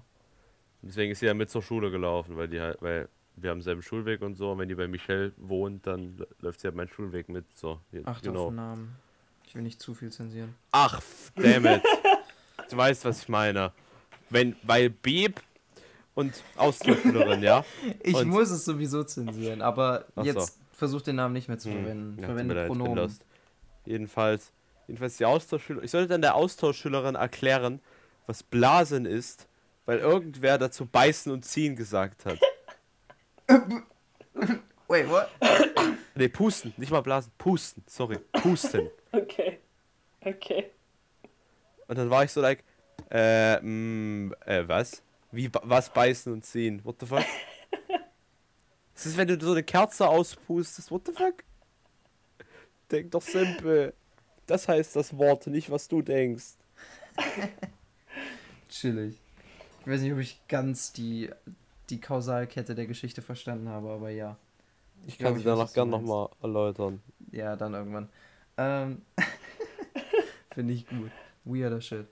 Und 0.81 0.89
deswegen 0.89 1.11
ist 1.13 1.19
sie 1.19 1.27
ja 1.27 1.33
mit 1.33 1.49
zur 1.49 1.61
Schule 1.61 1.91
gelaufen, 1.91 2.35
weil 2.35 2.49
die 2.49 2.59
halt, 2.59 2.81
weil 2.81 3.07
wir 3.35 3.49
haben 3.51 3.61
selben 3.61 3.81
Schulweg 3.81 4.21
und 4.21 4.35
so. 4.35 4.51
Und 4.51 4.59
wenn 4.59 4.67
die 4.67 4.75
bei 4.75 4.87
Michelle 4.87 5.31
wohnt, 5.37 5.87
dann 5.87 6.23
läuft 6.39 6.59
sie 6.59 6.67
halt 6.67 6.75
meinen 6.75 6.89
Schulweg 6.89 7.29
mit. 7.29 7.45
So, 7.55 7.79
Acht 8.03 8.23
genau. 8.23 8.47
auf 8.47 8.53
Namen. 8.53 8.95
Ich 9.47 9.55
will 9.55 9.61
nicht 9.61 9.81
zu 9.81 9.93
viel 9.93 10.11
zensieren. 10.11 10.55
Ach, 10.71 11.01
dammit. 11.35 11.81
du 12.69 12.77
weißt, 12.77 13.05
was 13.05 13.21
ich 13.21 13.29
meine. 13.29 13.71
Wenn, 14.29 14.55
weil 14.63 14.89
Beep 14.89 15.41
und 16.15 16.43
Austauschschülerin, 16.57 17.41
ja? 17.43 17.63
Ich 18.03 18.15
Und- 18.15 18.27
muss 18.27 18.49
es 18.51 18.65
sowieso 18.65 19.03
zensieren, 19.03 19.61
aber 19.61 20.05
Ach 20.15 20.25
so. 20.25 20.45
Jetzt 20.73 20.79
versucht 20.79 21.07
den 21.07 21.15
Namen 21.15 21.33
nicht 21.33 21.47
mehr 21.47 21.57
zu 21.59 21.69
Hm, 21.69 21.75
verwenden. 21.83 22.09
ja, 22.09 22.15
tut 22.15 22.19
mir 22.21 22.25
Verwende 22.25 22.53
leid, 22.55 22.67
Pronomen. 22.67 22.95
lost. 22.97 23.25
Jedenfalls, 23.85 24.51
jedenfalls 24.87 25.17
die 25.17 25.25
Austauschschülerin. 25.25 25.85
Ich 25.85 25.91
sollte 25.91 26.07
dann 26.09 26.21
der 26.21 26.35
Austauschschülerin 26.35 27.15
erklären, 27.15 27.79
was 28.27 28.43
Blasen 28.43 29.05
ist, 29.05 29.47
weil 29.85 29.99
irgendwer 29.99 30.57
dazu 30.57 30.85
beißen 30.85 31.31
und 31.31 31.43
ziehen 31.45 31.75
gesagt 31.75 32.25
hat. 32.25 32.39
Wait, 34.87 35.09
what? 35.09 35.29
Ne, 36.15 36.29
pusten, 36.29 36.73
nicht 36.77 36.91
mal 36.91 37.01
blasen, 37.01 37.31
pusten, 37.39 37.83
sorry, 37.87 38.19
pusten. 38.33 38.87
okay. 39.11 39.57
Okay. 40.21 40.69
Und 41.87 41.97
dann 41.97 42.07
war 42.11 42.23
ich 42.23 42.31
so 42.31 42.39
like, 42.39 42.63
äh, 43.09 43.59
mh, 43.59 44.35
äh, 44.45 44.67
was? 44.67 45.01
Wie, 45.31 45.49
ba- 45.49 45.61
was 45.63 45.89
beißen 45.89 46.31
und 46.31 46.45
ziehen? 46.45 46.81
What 46.83 46.97
the 46.99 47.07
fuck? 47.07 47.23
Das 48.93 49.05
ist, 49.05 49.17
wenn 49.17 49.27
du 49.27 49.39
so 49.39 49.51
eine 49.51 49.63
Kerze 49.63 50.07
auspustest, 50.07 50.91
what 50.91 51.07
the 51.07 51.13
fuck? 51.13 51.43
Denk 52.91 53.11
doch 53.11 53.21
simpel. 53.21 53.93
Das 54.45 54.67
heißt 54.67 54.95
das 54.95 55.17
Wort, 55.17 55.47
nicht 55.47 55.71
was 55.71 55.87
du 55.87 56.01
denkst. 56.01 56.55
Chillig. 58.69 59.19
Ich 59.81 59.87
weiß 59.87 60.01
nicht, 60.01 60.13
ob 60.13 60.19
ich 60.19 60.39
ganz 60.47 60.93
die, 60.93 61.29
die 61.89 61.99
Kausalkette 61.99 62.75
der 62.75 62.85
Geschichte 62.85 63.21
verstanden 63.21 63.69
habe, 63.69 63.89
aber 63.89 64.09
ja. 64.09 64.37
Ich 65.05 65.17
glaub, 65.17 65.31
kann 65.31 65.35
sie 65.35 65.39
ich 65.41 65.45
danach 65.45 65.73
gern 65.73 65.89
nochmal 65.89 66.29
erläutern. 66.41 67.01
Ja, 67.31 67.55
dann 67.55 67.73
irgendwann. 67.73 68.09
Ähm, 68.57 69.01
Finde 70.53 70.73
ich 70.73 70.87
gut. 70.87 71.11
Weirder 71.45 71.81
Shit. 71.81 72.05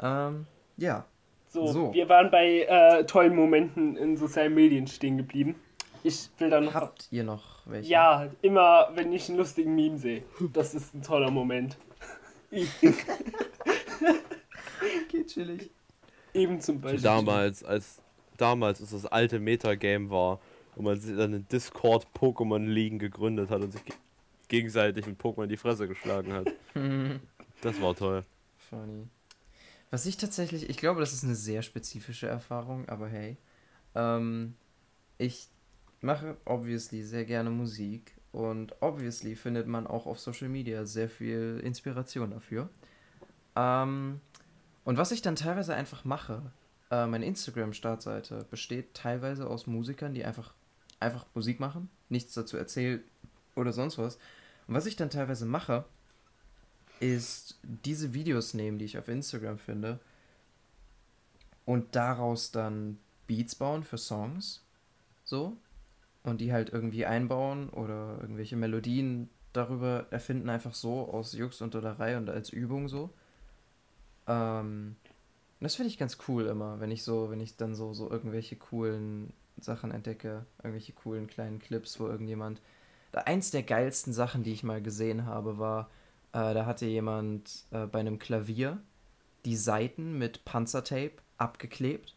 Ähm, 0.00 0.46
ja. 0.76 1.06
So, 1.48 1.66
So. 1.68 1.94
wir 1.94 2.08
waren 2.08 2.30
bei 2.30 2.62
äh, 2.68 3.04
tollen 3.06 3.34
Momenten 3.34 3.96
in 3.96 4.16
sozialen 4.16 4.54
Medien 4.54 4.86
stehen 4.86 5.16
geblieben. 5.16 5.54
Ich 6.06 6.30
will 6.38 6.50
dann. 6.50 6.72
Habt 6.72 7.08
ihr 7.10 7.24
noch 7.24 7.66
welche? 7.66 7.90
Ja, 7.90 8.30
immer 8.40 8.90
wenn 8.94 9.12
ich 9.12 9.28
einen 9.28 9.38
lustigen 9.38 9.74
Meme 9.74 9.98
sehe. 9.98 10.22
Das 10.52 10.72
ist 10.72 10.94
ein 10.94 11.02
toller 11.02 11.30
Moment. 11.30 11.76
Okay, 15.08 15.24
chillig. 15.24 15.70
Eben 16.34 16.60
zum 16.60 16.80
Beispiel. 16.80 17.02
Damals, 17.02 17.64
als 17.64 18.00
damals, 18.36 18.80
als 18.80 18.90
das 18.90 19.06
alte 19.06 19.38
Metagame 19.40 20.10
war 20.10 20.38
und 20.76 20.84
man 20.84 21.00
sich 21.00 21.16
dann 21.16 21.32
in 21.32 21.48
Discord 21.48 22.06
Pokémon 22.14 22.64
Ligen 22.66 22.98
gegründet 22.98 23.50
hat 23.50 23.62
und 23.62 23.72
sich 23.72 23.84
ge 23.84 23.94
gegenseitig 24.48 25.06
mit 25.06 25.20
Pokémon 25.20 25.44
in 25.44 25.48
die 25.48 25.56
Fresse 25.56 25.88
geschlagen 25.88 26.32
hat. 26.32 26.52
Das 27.62 27.80
war 27.80 27.96
toll. 27.96 28.24
Funny. 28.68 29.08
Was 29.90 30.04
ich 30.04 30.18
tatsächlich, 30.18 30.68
ich 30.68 30.76
glaube, 30.76 31.00
das 31.00 31.14
ist 31.14 31.24
eine 31.24 31.34
sehr 31.34 31.62
spezifische 31.62 32.26
Erfahrung, 32.26 32.86
aber 32.88 33.08
hey. 33.08 33.38
Ähm, 33.94 34.54
ich 35.16 35.48
mache 36.00 36.36
obviously 36.44 37.02
sehr 37.02 37.24
gerne 37.24 37.50
Musik 37.50 38.14
und 38.32 38.74
obviously 38.80 39.34
findet 39.34 39.66
man 39.66 39.86
auch 39.86 40.06
auf 40.06 40.20
Social 40.20 40.48
Media 40.48 40.84
sehr 40.84 41.08
viel 41.08 41.60
Inspiration 41.64 42.30
dafür. 42.30 42.68
Ähm, 43.54 44.20
und 44.84 44.98
was 44.98 45.10
ich 45.10 45.22
dann 45.22 45.36
teilweise 45.36 45.74
einfach 45.74 46.04
mache, 46.04 46.42
äh, 46.90 47.06
meine 47.06 47.26
Instagram-Startseite 47.26 48.46
besteht 48.50 48.94
teilweise 48.94 49.48
aus 49.48 49.66
Musikern, 49.66 50.14
die 50.14 50.24
einfach, 50.24 50.54
einfach 51.00 51.26
Musik 51.34 51.60
machen, 51.60 51.90
nichts 52.08 52.34
dazu 52.34 52.56
erzählen 52.56 53.02
oder 53.54 53.72
sonst 53.72 53.98
was. 53.98 54.16
Und 54.68 54.74
was 54.74 54.86
ich 54.86 54.96
dann 54.96 55.10
teilweise 55.10 55.46
mache, 55.46 55.84
ist 57.00 57.58
diese 57.62 58.14
Videos 58.14 58.54
nehmen, 58.54 58.78
die 58.78 58.84
ich 58.84 58.98
auf 58.98 59.08
Instagram 59.08 59.58
finde, 59.58 60.00
und 61.64 61.96
daraus 61.96 62.52
dann 62.52 62.98
Beats 63.26 63.54
bauen 63.56 63.82
für 63.82 63.98
Songs. 63.98 64.62
So. 65.24 65.56
Und 66.26 66.40
die 66.40 66.52
halt 66.52 66.70
irgendwie 66.70 67.06
einbauen 67.06 67.70
oder 67.70 68.18
irgendwelche 68.20 68.56
Melodien 68.56 69.30
darüber 69.52 70.06
erfinden, 70.10 70.50
einfach 70.50 70.74
so 70.74 71.08
aus 71.08 71.32
Jux 71.32 71.62
und 71.62 71.74
Dollerei 71.74 72.16
und 72.16 72.28
als 72.28 72.50
Übung 72.50 72.88
so. 72.88 73.10
Ähm, 74.26 74.96
das 75.60 75.76
finde 75.76 75.88
ich 75.88 75.98
ganz 75.98 76.18
cool 76.28 76.46
immer, 76.46 76.80
wenn 76.80 76.90
ich 76.90 77.04
so, 77.04 77.30
wenn 77.30 77.40
ich 77.40 77.56
dann 77.56 77.74
so, 77.74 77.94
so 77.94 78.10
irgendwelche 78.10 78.56
coolen 78.56 79.32
Sachen 79.60 79.92
entdecke, 79.92 80.44
irgendwelche 80.58 80.92
coolen 80.92 81.28
kleinen 81.28 81.60
Clips, 81.60 81.98
wo 82.00 82.08
irgendjemand. 82.08 82.60
Da, 83.12 83.20
eins 83.22 83.52
der 83.52 83.62
geilsten 83.62 84.12
Sachen, 84.12 84.42
die 84.42 84.52
ich 84.52 84.64
mal 84.64 84.82
gesehen 84.82 85.26
habe, 85.26 85.58
war, 85.58 85.90
äh, 86.32 86.52
da 86.54 86.66
hatte 86.66 86.86
jemand 86.86 87.64
äh, 87.70 87.86
bei 87.86 88.00
einem 88.00 88.18
Klavier 88.18 88.78
die 89.44 89.56
Saiten 89.56 90.18
mit 90.18 90.44
Panzertape 90.44 91.12
abgeklebt, 91.38 92.15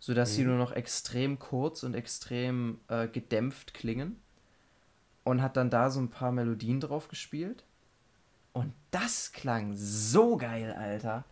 sodass 0.00 0.34
sie 0.34 0.42
Mhm. 0.42 0.48
nur 0.50 0.58
noch 0.58 0.72
extrem 0.72 1.38
kurz 1.38 1.82
und 1.82 1.94
extrem 1.94 2.80
äh, 2.88 3.08
gedämpft 3.08 3.74
klingen. 3.74 4.20
Und 5.24 5.42
hat 5.42 5.56
dann 5.56 5.68
da 5.70 5.90
so 5.90 6.00
ein 6.00 6.08
paar 6.08 6.32
Melodien 6.32 6.80
drauf 6.80 7.08
gespielt. 7.08 7.64
Und 8.54 8.72
das 8.90 9.32
klang 9.32 9.72
so 9.76 10.36
geil, 10.38 10.72
Alter. 10.72 11.24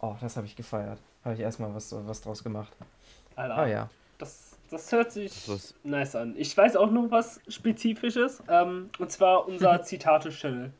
Oh, 0.00 0.14
das 0.20 0.36
habe 0.36 0.46
ich 0.46 0.56
gefeiert. 0.56 1.00
Habe 1.24 1.34
ich 1.34 1.40
erstmal 1.40 1.74
was, 1.74 1.90
was 2.06 2.20
draus 2.20 2.44
gemacht. 2.44 2.72
Alter, 3.36 3.56
Ah 3.56 3.66
ja. 3.66 3.90
das, 4.18 4.56
das 4.70 4.92
hört 4.92 5.10
sich 5.12 5.46
Das 5.46 5.74
nice 5.84 6.14
an. 6.16 6.34
Ich 6.36 6.54
weiß 6.56 6.76
auch 6.76 6.90
noch 6.90 7.10
was 7.10 7.40
Spezifisches. 7.48 8.42
Ähm, 8.48 8.90
und 8.98 9.10
zwar 9.10 9.46
unser 9.48 9.82
Zitate-Channel 9.82 10.72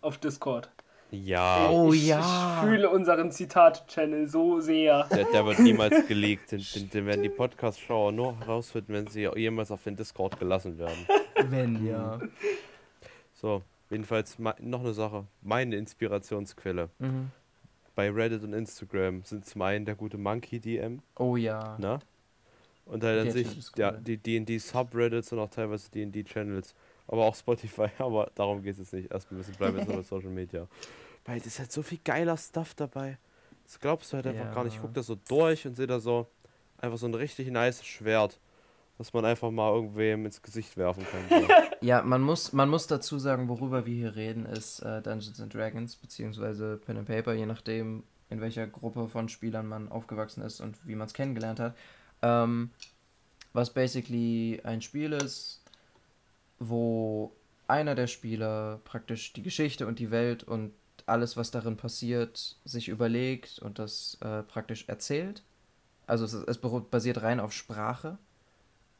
auf 0.00 0.18
Discord. 0.18 0.70
Ja, 1.10 1.70
Oh 1.70 1.92
ich, 1.92 2.06
ja. 2.08 2.20
Ich 2.62 2.68
fühle 2.68 2.90
unseren 2.90 3.30
Zitate-Channel 3.30 4.28
so 4.28 4.60
sehr. 4.60 5.04
der, 5.04 5.24
der 5.24 5.46
wird 5.46 5.58
niemals 5.60 6.06
geleakt. 6.08 6.52
Den, 6.52 6.62
den, 6.74 6.90
den 6.90 7.06
werden 7.06 7.22
die 7.22 7.28
Podcast-Schauer 7.30 8.12
nur 8.12 8.38
herausfinden, 8.40 8.92
wenn 8.92 9.06
sie 9.06 9.28
jemals 9.36 9.70
auf 9.70 9.82
den 9.84 9.96
Discord 9.96 10.38
gelassen 10.38 10.78
werden. 10.78 11.06
Wenn 11.48 11.86
ja. 11.86 12.18
So, 13.32 13.62
jedenfalls 13.90 14.38
noch 14.38 14.80
eine 14.80 14.92
Sache. 14.92 15.24
Meine 15.40 15.76
Inspirationsquelle 15.76 16.90
Mhm. 16.98 17.30
bei 17.94 18.10
Reddit 18.10 18.42
und 18.42 18.52
Instagram 18.52 19.22
sind 19.24 19.46
zum 19.46 19.62
einen 19.62 19.84
der 19.86 19.94
gute 19.94 20.18
Monkey 20.18 20.60
DM, 20.60 21.00
Oh 21.16 21.36
ja. 21.36 21.76
ne? 21.78 22.00
Und 22.84 23.04
an 23.04 23.24
Der 23.24 23.30
sich 23.32 23.58
ist 23.58 23.76
ja, 23.78 23.90
cool. 23.92 24.00
die 24.02 24.16
D&D 24.16 24.58
Subreddits 24.58 25.32
und 25.32 25.38
auch 25.40 25.50
teilweise 25.50 25.90
D&D 25.90 26.24
Channels, 26.24 26.74
aber 27.08 27.24
auch 27.24 27.34
Spotify, 27.34 27.88
aber 27.98 28.30
darum 28.34 28.62
geht 28.62 28.74
es 28.74 28.78
jetzt 28.78 28.92
nicht. 28.92 29.10
Erstmal 29.10 29.38
müssen 29.38 29.54
bleiben 29.54 29.76
jetzt 29.78 29.88
noch 29.88 29.96
bei 29.96 30.02
Social 30.04 30.30
Media. 30.30 30.66
Weil 31.24 31.38
es 31.38 31.46
ist 31.46 31.58
halt 31.58 31.72
so 31.72 31.82
viel 31.82 31.98
geiler 32.04 32.36
Stuff 32.36 32.74
dabei. 32.74 33.18
Das 33.64 33.80
glaubst 33.80 34.12
du 34.12 34.16
halt 34.16 34.26
einfach 34.26 34.54
gar 34.54 34.64
nicht. 34.64 34.74
Ich 34.74 34.78
Ja. 34.78 34.82
guck 34.86 34.94
da 34.94 35.02
so 35.02 35.16
durch 35.28 35.66
und 35.66 35.74
sehe 35.74 35.86
da 35.86 35.98
so 36.00 36.26
einfach 36.78 36.96
so 36.98 37.06
ein 37.06 37.14
richtig 37.14 37.50
nice 37.50 37.84
Schwert, 37.84 38.38
was 38.96 39.12
man 39.12 39.24
einfach 39.24 39.50
mal 39.50 39.74
irgendwem 39.74 40.24
ins 40.24 40.40
Gesicht 40.40 40.76
werfen 40.76 41.04
kann. 41.10 41.40
So. 41.42 41.48
Ja, 41.80 42.02
man 42.02 42.22
muss, 42.22 42.52
man 42.52 42.68
muss 42.68 42.88
dazu 42.88 43.18
sagen, 43.20 43.48
worüber 43.48 43.86
wir 43.86 43.94
hier 43.94 44.16
reden, 44.16 44.46
ist 44.46 44.80
äh, 44.80 45.00
Dungeons 45.00 45.40
and 45.40 45.54
Dragons, 45.54 45.94
beziehungsweise 45.94 46.76
Pen 46.84 46.96
and 46.96 47.06
Paper, 47.06 47.34
je 47.34 47.46
nachdem, 47.46 48.02
in 48.30 48.40
welcher 48.40 48.66
Gruppe 48.66 49.06
von 49.08 49.28
Spielern 49.28 49.66
man 49.68 49.88
aufgewachsen 49.88 50.42
ist 50.42 50.60
und 50.60 50.76
wie 50.88 50.96
man 50.96 51.06
es 51.06 51.14
kennengelernt 51.14 51.60
hat. 51.60 51.76
Ähm, 52.22 52.70
was 53.52 53.72
basically 53.72 54.60
ein 54.64 54.82
Spiel 54.82 55.12
ist, 55.12 55.57
wo 56.58 57.32
einer 57.66 57.94
der 57.94 58.06
Spieler 58.06 58.80
praktisch 58.84 59.32
die 59.32 59.42
Geschichte 59.42 59.86
und 59.86 59.98
die 59.98 60.10
Welt 60.10 60.44
und 60.44 60.72
alles, 61.06 61.36
was 61.36 61.50
darin 61.50 61.76
passiert, 61.76 62.56
sich 62.64 62.88
überlegt 62.88 63.58
und 63.60 63.78
das 63.78 64.18
äh, 64.20 64.42
praktisch 64.42 64.88
erzählt. 64.88 65.42
Also 66.06 66.24
es, 66.24 66.34
es 66.34 66.58
basiert 66.58 67.22
rein 67.22 67.40
auf 67.40 67.52
Sprache 67.52 68.18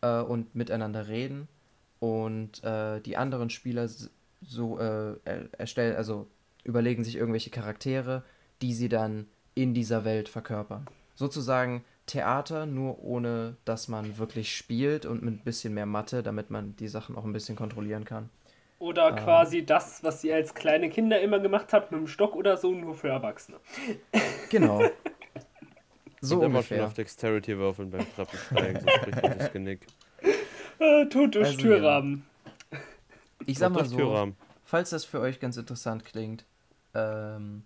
äh, 0.03 0.21
und 0.21 0.55
miteinander 0.55 1.09
reden 1.09 1.49
und 2.01 2.63
äh, 2.65 3.01
die 3.01 3.17
anderen 3.17 3.51
Spieler 3.51 3.89
so 4.43 4.79
äh, 4.79 5.17
er- 5.25 5.53
erstellen, 5.59 5.97
also 5.97 6.29
überlegen 6.65 7.05
sich 7.05 7.17
irgendwelche 7.17 7.51
Charaktere, 7.51 8.23
die 8.63 8.75
sie 8.75 8.89
dann 8.89 9.27
in 9.55 9.75
dieser 9.75 10.05
Welt 10.05 10.29
verkörpern. 10.29 10.87
Sozusagen 11.15 11.85
Theater, 12.09 12.67
nur 12.67 13.03
ohne 13.05 13.57
dass 13.65 13.87
man 13.89 14.19
wirklich 14.19 14.57
spielt 14.57 15.07
und 15.07 15.23
mit 15.23 15.35
ein 15.35 15.45
bisschen 15.45 15.75
mehr 15.75 15.87
Mathe, 15.87 16.23
damit 16.25 16.51
man 16.51 16.75
die 16.77 16.89
Sachen 16.89 17.15
auch 17.17 17.25
ein 17.25 17.33
bisschen 17.33 17.55
kontrollieren 17.57 18.05
kann. 18.05 18.29
Oder 18.81 19.09
Ähm. 19.11 19.17
quasi 19.17 19.65
das, 19.65 20.03
was 20.03 20.23
ihr 20.25 20.35
als 20.35 20.55
kleine 20.55 20.91
Kinder 20.91 21.21
immer 21.21 21.39
gemacht 21.39 21.73
habt, 21.73 21.93
mit 21.93 22.01
dem 22.01 22.07
Stock 22.07 22.35
oder 22.37 22.57
so, 22.57 22.73
nur 22.73 22.95
für 22.95 23.09
Erwachsene. 23.09 23.59
Genau. 24.51 24.83
so 26.21 26.37
und 26.37 26.43
immer 26.45 26.63
schön 26.63 26.79
ungefähr. 26.79 26.87
auf 26.87 26.95
Dexterity 26.95 27.57
würfeln 27.59 27.91
beim 27.91 28.07
Treppensteigen, 28.15 28.81
sonst 28.83 29.01
bricht 29.03 29.23
man 29.23 29.39
das 29.39 29.53
Genick. 29.53 29.87
Äh, 30.81 31.07
Tod 31.07 31.35
durch 31.35 31.47
Also, 31.49 31.59
Türrahmen. 31.59 32.25
Ich 33.47 33.59
sag 33.59 33.73
mal 33.73 33.85
so, 33.85 33.97
Türrahmen. 33.97 34.37
falls 34.65 34.91
das 34.91 35.05
für 35.05 35.21
euch 35.21 35.41
ganz 35.41 35.57
interessant 35.57 36.05
klingt, 36.05 36.45
ähm, 36.95 37.65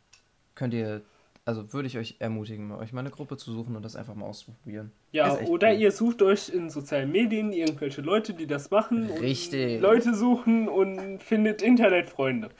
könnt 0.55 0.75
ihr, 0.75 1.03
also 1.45 1.73
würde 1.73 1.89
ich 1.89 1.99
euch 1.99 2.17
ermutigen, 2.21 2.71
euch 2.73 2.93
mal 2.93 3.01
eine 3.01 3.11
Gruppe 3.11 3.37
zu 3.37 3.53
suchen 3.53 3.75
und 3.75 3.85
das 3.85 3.97
einfach 3.97 4.15
mal 4.15 4.27
auszuprobieren. 4.27 4.93
Ja, 5.11 5.39
oder 5.41 5.73
cool. 5.73 5.81
ihr 5.81 5.91
sucht 5.91 6.23
euch 6.23 6.49
in 6.49 6.71
sozialen 6.71 7.11
Medien 7.11 7.53
irgendwelche 7.53 8.01
Leute, 8.01 8.33
die 8.33 8.47
das 8.47 8.71
machen. 8.71 9.11
Richtig. 9.21 9.77
Und 9.77 9.83
Leute 9.83 10.15
suchen 10.15 10.69
und 10.69 11.23
findet 11.23 11.61
Internetfreunde. 11.61 12.51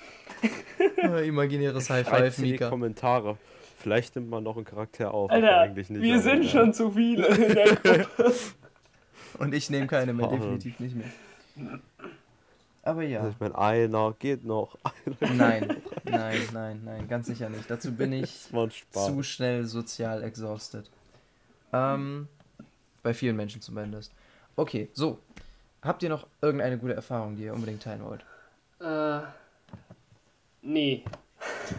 Imaginäres 1.25 1.91
High 1.91 2.07
Schreibt 2.07 2.39
in 2.39 2.45
die 2.45 2.57
Kommentare. 2.57 3.39
Vielleicht 3.79 4.17
nimmt 4.17 4.31
man 4.31 4.43
noch 4.43 4.57
einen 4.57 4.65
Charakter 4.65 5.15
auf. 5.15 5.31
Alter, 5.31 5.61
eigentlich 5.61 5.91
nicht, 5.91 6.03
wir 6.03 6.21
sind 6.21 6.43
egal. 6.43 6.49
schon 6.49 6.75
zu 6.75 6.91
viele 6.93 7.27
in 7.27 7.55
der 7.55 7.75
Gruppe. 7.77 8.35
Und 9.39 9.55
ich 9.55 9.71
nehme 9.71 9.87
keine 9.87 10.13
mehr, 10.13 10.29
definitiv 10.29 10.79
nicht 10.79 10.97
mehr. 10.97 11.81
Aber 12.83 13.03
ja. 13.03 13.21
Also 13.21 13.31
ich 13.33 13.41
meine, 13.41 13.57
einer 13.59 14.13
geht 14.19 14.45
noch. 14.45 14.77
Nein, 15.21 15.83
nein, 16.05 16.41
nein, 16.53 16.81
nein, 16.85 17.09
ganz 17.09 17.27
sicher 17.29 17.49
nicht. 17.49 17.71
Dazu 17.71 17.93
bin 17.95 18.13
ich 18.13 18.49
zu 18.91 19.23
schnell 19.23 19.65
sozial 19.65 20.23
exhausted. 20.25 20.91
Ähm, 21.73 22.29
bei 23.03 23.15
vielen 23.15 23.37
Menschen 23.37 23.63
zumindest. 23.63 24.13
Okay, 24.57 24.89
so. 24.93 25.19
Habt 25.81 26.03
ihr 26.05 26.09
noch 26.11 26.27
irgendeine 26.41 26.79
gute 26.79 26.95
Erfahrung, 26.95 27.35
die 27.37 27.45
ihr 27.45 27.55
unbedingt 27.55 27.83
teilen 27.83 28.05
wollt? 28.05 28.25
äh, 28.81 29.21
nee. 30.63 31.05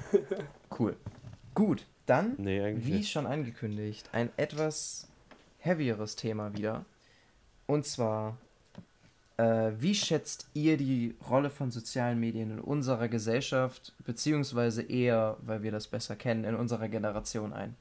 Cool. 0.78 0.96
Gut, 1.54 1.86
dann, 2.08 2.34
Nee, 2.38 2.62
eigentlich 2.62 2.86
wie 2.88 2.92
nicht. 2.98 3.12
schon 3.12 3.28
angekündigt, 3.28 4.10
ein 4.12 4.30
etwas 4.38 5.08
heavieres 5.60 6.16
Thema 6.16 6.54
wieder. 6.54 6.84
Und 7.68 7.86
zwar, 7.86 8.38
wie 9.78 9.96
schätzt 9.96 10.48
ihr 10.54 10.78
die 10.78 11.16
Rolle 11.30 11.50
von 11.50 11.72
sozialen 11.72 12.20
Medien 12.20 12.52
in 12.52 12.60
unserer 12.60 13.08
Gesellschaft, 13.08 13.94
beziehungsweise 14.06 14.82
eher, 14.84 15.38
weil 15.42 15.64
wir 15.64 15.72
das 15.72 15.88
besser 15.88 16.16
kennen, 16.16 16.44
in 16.44 16.56
unserer 16.56 16.88
Generation 16.88 17.54
ein? 17.54 17.76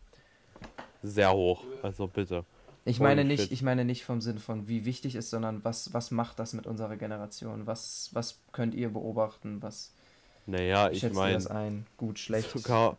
Sehr 1.03 1.33
hoch. 1.33 1.65
Also 1.83 2.07
bitte. 2.07 2.45
Ich 2.85 2.99
Holy 2.99 3.09
meine 3.09 3.25
nicht, 3.25 3.43
shit. 3.43 3.53
ich 3.53 3.63
meine 3.63 3.85
nicht 3.85 4.05
vom 4.05 4.21
Sinn 4.21 4.39
von 4.39 4.67
wie 4.67 4.85
wichtig 4.85 5.15
ist, 5.15 5.31
sondern 5.31 5.65
was, 5.65 5.93
was 5.95 6.11
macht 6.11 6.39
das 6.39 6.53
mit 6.53 6.67
unserer 6.67 6.97
Generation? 6.97 7.67
Was, 7.67 8.11
was 8.13 8.39
könnt 8.53 8.75
ihr 8.75 8.89
beobachten? 8.89 9.63
Was 9.63 9.93
Naja, 10.47 10.91
ich 10.91 11.11
meine, 11.13 11.35
das 11.35 11.47
ein? 11.47 11.87
Gut, 11.97 12.19
schlecht. 12.19 12.51
sogar, 12.51 12.97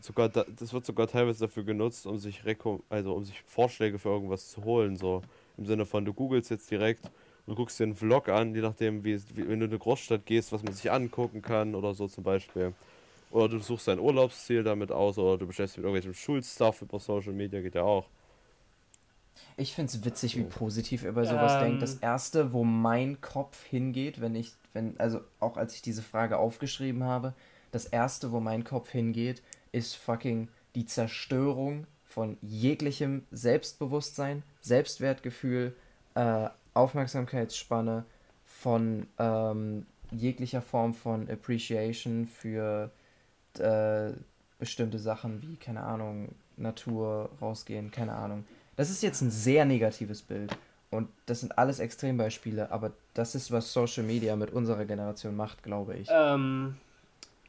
sogar 0.00 0.28
da, 0.30 0.44
das 0.58 0.72
wird 0.72 0.86
sogar 0.86 1.08
teilweise 1.08 1.40
dafür 1.40 1.64
genutzt, 1.64 2.06
um 2.06 2.18
sich 2.18 2.42
also 2.88 3.14
um 3.14 3.24
sich 3.24 3.42
Vorschläge 3.42 3.98
für 3.98 4.08
irgendwas 4.08 4.50
zu 4.50 4.64
holen. 4.64 4.96
So 4.96 5.22
im 5.58 5.66
Sinne 5.66 5.84
von, 5.84 6.04
du 6.04 6.14
googelst 6.14 6.50
jetzt 6.50 6.70
direkt 6.70 7.10
und 7.46 7.54
guckst 7.56 7.78
dir 7.78 7.84
einen 7.84 7.94
Vlog 7.96 8.28
an, 8.28 8.54
je 8.54 8.60
nachdem, 8.60 9.04
wie, 9.04 9.12
es- 9.12 9.36
wie 9.36 9.48
wenn 9.48 9.60
du 9.60 9.66
in 9.66 9.70
eine 9.70 9.78
Großstadt 9.78 10.26
gehst, 10.26 10.52
was 10.52 10.62
man 10.62 10.72
sich 10.72 10.90
angucken 10.90 11.42
kann 11.42 11.74
oder 11.74 11.94
so 11.94 12.08
zum 12.08 12.24
Beispiel. 12.24 12.72
Oder 13.30 13.48
du 13.48 13.58
suchst 13.58 13.88
dein 13.88 13.98
Urlaubsziel 13.98 14.62
damit 14.62 14.92
aus 14.92 15.18
oder 15.18 15.38
du 15.38 15.46
beschäftigst 15.46 15.76
dich 15.76 15.84
mit 15.84 15.86
irgendwelchem 15.86 16.14
Schulstuff 16.14 16.82
über 16.82 16.98
Social 16.98 17.32
Media, 17.32 17.60
geht 17.60 17.74
ja 17.74 17.82
auch. 17.82 18.06
Ich 19.56 19.74
finde 19.74 19.90
es 19.92 20.04
witzig, 20.04 20.36
wie 20.36 20.44
positiv 20.44 21.02
ihr 21.02 21.12
bei 21.12 21.24
sowas 21.24 21.54
Ähm. 21.54 21.60
denkt. 21.60 21.82
Das 21.82 21.94
erste, 21.96 22.52
wo 22.52 22.64
mein 22.64 23.20
Kopf 23.20 23.64
hingeht, 23.64 24.20
wenn 24.20 24.34
ich, 24.34 24.52
wenn, 24.72 24.98
also 24.98 25.20
auch 25.40 25.56
als 25.56 25.74
ich 25.74 25.82
diese 25.82 26.02
Frage 26.02 26.38
aufgeschrieben 26.38 27.04
habe, 27.04 27.32
das 27.72 27.86
erste, 27.86 28.32
wo 28.32 28.40
mein 28.40 28.64
Kopf 28.64 28.90
hingeht, 28.90 29.42
ist 29.72 29.96
fucking 29.96 30.48
die 30.74 30.86
Zerstörung 30.86 31.86
von 32.04 32.38
jeglichem 32.42 33.24
Selbstbewusstsein, 33.30 34.42
Selbstwertgefühl, 34.60 35.74
äh, 36.14 36.48
Aufmerksamkeitsspanne, 36.76 38.04
von 38.44 39.06
ähm, 39.18 39.86
jeglicher 40.10 40.62
Form 40.62 40.94
von 40.94 41.28
Appreciation 41.28 42.26
für 42.26 42.90
äh, 43.58 44.12
bestimmte 44.58 44.98
Sachen 44.98 45.42
wie, 45.42 45.56
keine 45.56 45.82
Ahnung, 45.82 46.34
Natur, 46.56 47.30
rausgehen, 47.40 47.90
keine 47.90 48.12
Ahnung. 48.14 48.44
Das 48.76 48.90
ist 48.90 49.02
jetzt 49.02 49.20
ein 49.20 49.30
sehr 49.30 49.64
negatives 49.64 50.22
Bild. 50.22 50.56
Und 50.90 51.08
das 51.26 51.40
sind 51.40 51.58
alles 51.58 51.80
Extrembeispiele, 51.80 52.70
aber 52.70 52.92
das 53.12 53.34
ist, 53.34 53.50
was 53.50 53.72
Social 53.72 54.04
Media 54.04 54.36
mit 54.36 54.52
unserer 54.52 54.84
Generation 54.84 55.34
macht, 55.34 55.62
glaube 55.62 55.96
ich. 55.96 56.08
Ähm, 56.10 56.76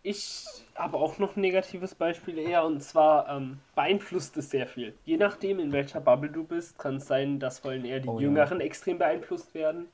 ich 0.07 0.45
habe 0.75 0.97
auch 0.97 1.17
noch 1.17 1.35
ein 1.35 1.41
negatives 1.41 1.95
Beispiel 1.95 2.37
eher 2.37 2.63
und 2.65 2.81
zwar 2.81 3.27
ähm, 3.29 3.59
beeinflusst 3.75 4.37
es 4.37 4.49
sehr 4.51 4.67
viel. 4.67 4.93
Je 5.05 5.17
nachdem, 5.17 5.59
in 5.59 5.71
welcher 5.71 5.99
Bubble 6.01 6.29
du 6.29 6.43
bist, 6.43 6.77
kann 6.77 6.97
es 6.97 7.07
sein, 7.07 7.39
dass 7.39 7.59
vor 7.59 7.71
allem 7.71 7.83
eher 7.85 7.99
die 7.99 8.07
Oh 8.07 8.19
ja. 8.19 8.27
Jüngeren 8.27 8.61
extrem 8.61 8.97
beeinflusst 8.97 9.53
werden. 9.53 9.87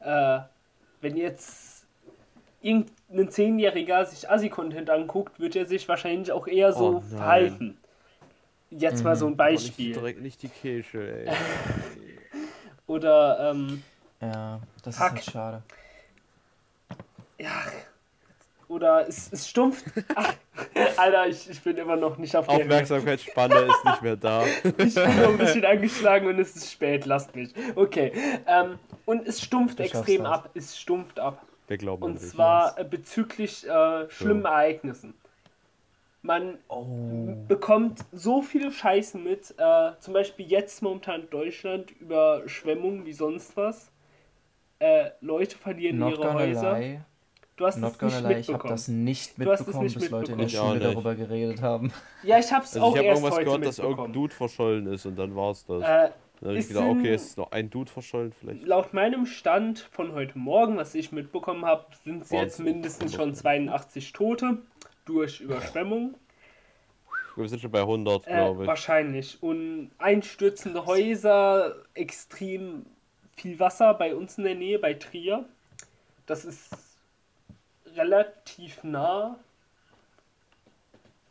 Äh, 0.00 0.40
wenn 1.00 1.16
jetzt 1.16 1.86
irgendein 2.60 3.30
Zehnjähriger 3.30 4.04
sich 4.06 4.28
Assi-Content 4.30 4.90
anguckt, 4.90 5.40
wird 5.40 5.56
er 5.56 5.64
sich 5.66 5.88
wahrscheinlich 5.88 6.30
auch 6.32 6.46
eher 6.46 6.72
so 6.72 6.96
Oh 6.96 7.00
verhalten. 7.00 7.78
Jetzt 8.70 9.02
mal 9.02 9.16
so 9.16 9.26
ein 9.26 9.36
Beispiel. 9.36 9.94
direkt 9.94 10.20
nicht 10.20 10.42
die 10.42 10.48
Kirche, 10.48 11.26
ey. 11.26 11.32
Oder, 12.86 13.50
ähm, 13.50 13.82
Ja, 14.20 14.60
das 14.82 14.96
Fuck. 14.98 15.06
ist 15.06 15.12
halt 15.12 15.24
schade. 15.24 15.62
ja, 17.38 17.50
oder 18.68 19.08
es, 19.08 19.32
es 19.32 19.48
stumpft. 19.48 19.84
Ach, 20.14 20.34
Alter, 20.96 21.26
ich, 21.26 21.48
ich 21.50 21.62
bin 21.62 21.76
immer 21.76 21.96
noch 21.96 22.18
nicht 22.18 22.36
auf 22.36 22.46
der. 22.46 22.56
Aufmerksamkeitsspanne 22.56 23.54
ist 23.60 23.84
nicht 23.84 24.02
mehr 24.02 24.16
da. 24.16 24.44
Ich 24.78 24.94
bin 24.94 25.16
noch 25.22 25.28
ein 25.30 25.38
bisschen 25.38 25.64
angeschlagen 25.64 26.26
und 26.28 26.38
es 26.38 26.54
ist 26.56 26.70
spät, 26.70 27.06
lasst 27.06 27.34
mich. 27.34 27.52
Okay. 27.74 28.12
Ähm, 28.46 28.78
und 29.06 29.26
es 29.26 29.40
stumpft 29.40 29.78
Du 29.78 29.82
extrem 29.84 30.24
das. 30.24 30.32
ab. 30.32 30.50
Es 30.54 30.78
stumpft 30.78 31.18
ab. 31.18 31.44
Wir 31.66 31.78
glauben 31.78 32.04
an 32.04 32.10
Und 32.12 32.18
zwar 32.20 32.78
äh, 32.78 32.84
bezüglich 32.84 33.66
äh, 33.68 34.08
schlimmen 34.10 34.42
So. 34.42 34.48
Ereignissen. 34.48 35.14
Man 36.22 36.58
Oh. 36.68 36.84
bekommt 37.46 38.00
so 38.12 38.42
viel 38.42 38.72
Scheiße 38.72 39.18
mit, 39.18 39.54
äh, 39.56 39.90
zum 40.00 40.12
Beispiel 40.14 40.46
jetzt 40.46 40.82
momentan 40.82 41.30
Deutschland 41.30 41.90
Überschwemmungen 41.92 43.06
wie 43.06 43.12
sonst 43.12 43.56
was. 43.56 43.90
Äh, 44.80 45.10
Leute 45.20 45.56
verlieren 45.56 45.98
Not 45.98 46.18
ihre 46.18 46.34
Häuser. 46.34 46.78
lie. 46.78 47.00
Du 47.58 47.66
hast 47.66 47.76
Not 47.78 47.94
es 48.00 48.02
nicht 48.02 48.28
lie, 48.28 48.38
ich 48.38 48.52
habe 48.52 48.68
das 48.68 48.88
nicht 48.88 49.32
Du 49.36 49.50
hast 49.50 49.60
es 49.60 49.66
mitbekommen, 49.66 49.84
nicht 49.86 49.98
bis 49.98 50.10
Leute 50.10 50.32
in 50.32 50.38
der 50.38 50.48
Schule 50.48 50.78
darüber 50.78 51.14
geredet 51.14 51.60
haben. 51.60 51.92
Ja, 52.22 52.38
ich 52.38 52.52
hab's 52.52 52.74
Also 52.74 52.86
auch 52.86 52.92
ich 52.92 52.98
habe 52.98 53.08
erst 53.08 53.18
irgendwas 53.22 53.36
heute 53.36 53.44
gehört, 53.44 53.66
dass 53.66 53.78
irgendein 53.78 54.12
Dude 54.12 54.34
verschollen 54.34 54.86
ist 54.86 55.06
und 55.06 55.16
dann 55.16 55.34
war's 55.36 55.66
das. 55.66 55.82
Äh, 55.82 56.10
dann 56.40 56.50
habe 56.50 56.54
ich 56.54 56.60
es 56.60 56.68
gedacht, 56.68 56.86
okay, 56.88 57.14
ist 57.14 57.36
noch 57.36 57.50
ein 57.50 57.68
Dude 57.68 57.90
verschollen 57.90 58.32
vielleicht. 58.32 58.64
Laut 58.64 58.94
meinem 58.94 59.26
Stand 59.26 59.80
von 59.90 60.12
heute 60.12 60.38
Morgen, 60.38 60.76
was 60.76 60.94
ich 60.94 61.10
mitbekommen 61.10 61.64
habe, 61.64 61.86
sind 62.04 62.22
es 62.22 62.30
jetzt 62.30 62.60
mindestens 62.60 63.14
schon 63.14 63.34
82 63.34 64.12
Tote 64.12 64.58
durch 65.04 65.40
Überschwemmung. 65.40 66.14
Wir 67.34 67.48
sind 67.48 67.60
schon 67.60 67.70
bei 67.72 67.80
100, 67.80 68.26
Äh, 68.26 68.30
glaube 68.30 68.62
ich. 68.62 68.68
wahrscheinlich. 68.68 69.42
Und 69.42 69.90
einstürzende 69.98 70.86
Häuser, 70.86 71.74
extrem 71.94 72.86
viel 73.34 73.58
Wasser 73.58 73.94
bei 73.94 74.14
uns 74.14 74.38
in 74.38 74.44
der 74.44 74.54
Nähe, 74.54 74.78
bei 74.78 74.94
Trier. 74.94 75.44
Das 76.26 76.44
ist 76.44 76.70
relativ 77.96 78.82
nah. 78.84 79.38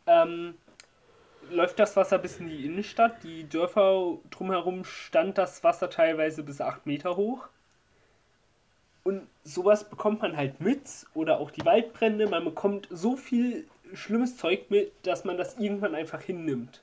Ähm, 0.06 0.54
läuft 1.50 1.78
das 1.78 1.96
Wasser 1.96 2.18
bis 2.18 2.38
in 2.38 2.48
die 2.48 2.64
Innenstadt. 2.64 3.22
Die 3.22 3.48
Dörfer 3.48 4.18
drumherum 4.30 4.84
stand 4.84 5.38
das 5.38 5.62
Wasser 5.64 5.90
teilweise 5.90 6.42
bis 6.42 6.60
8 6.60 6.86
Meter 6.86 7.16
hoch. 7.16 7.48
Und 9.04 9.26
sowas 9.44 9.88
bekommt 9.88 10.22
man 10.22 10.36
halt 10.36 10.60
mit. 10.60 11.06
Oder 11.14 11.40
auch 11.40 11.50
die 11.50 11.64
Waldbrände. 11.64 12.28
Man 12.28 12.44
bekommt 12.44 12.88
so 12.90 13.16
viel 13.16 13.66
schlimmes 13.94 14.36
Zeug 14.36 14.70
mit, 14.70 14.92
dass 15.02 15.24
man 15.24 15.36
das 15.36 15.58
irgendwann 15.58 15.94
einfach 15.94 16.20
hinnimmt 16.20 16.82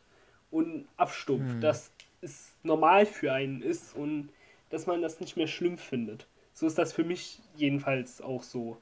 und 0.52 0.88
abstumpft. 0.98 1.54
Hm. 1.54 1.62
Dass 1.62 1.92
es 2.22 2.54
normal 2.64 3.06
für 3.06 3.32
einen 3.32 3.62
ist 3.62 3.96
und 3.96 4.30
dass 4.70 4.88
man 4.88 5.02
das 5.02 5.20
nicht 5.20 5.38
mehr 5.38 5.48
schlimm 5.48 5.78
findet. 5.78 6.26
So 6.54 6.68
ist 6.68 6.78
das 6.78 6.94
für 6.94 7.04
mich 7.04 7.40
jedenfalls 7.56 8.22
auch 8.22 8.44
so. 8.44 8.78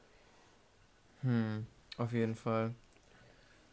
Hm, 1.24 1.66
auf 1.98 2.14
jeden 2.14 2.36
Fall. 2.36 2.74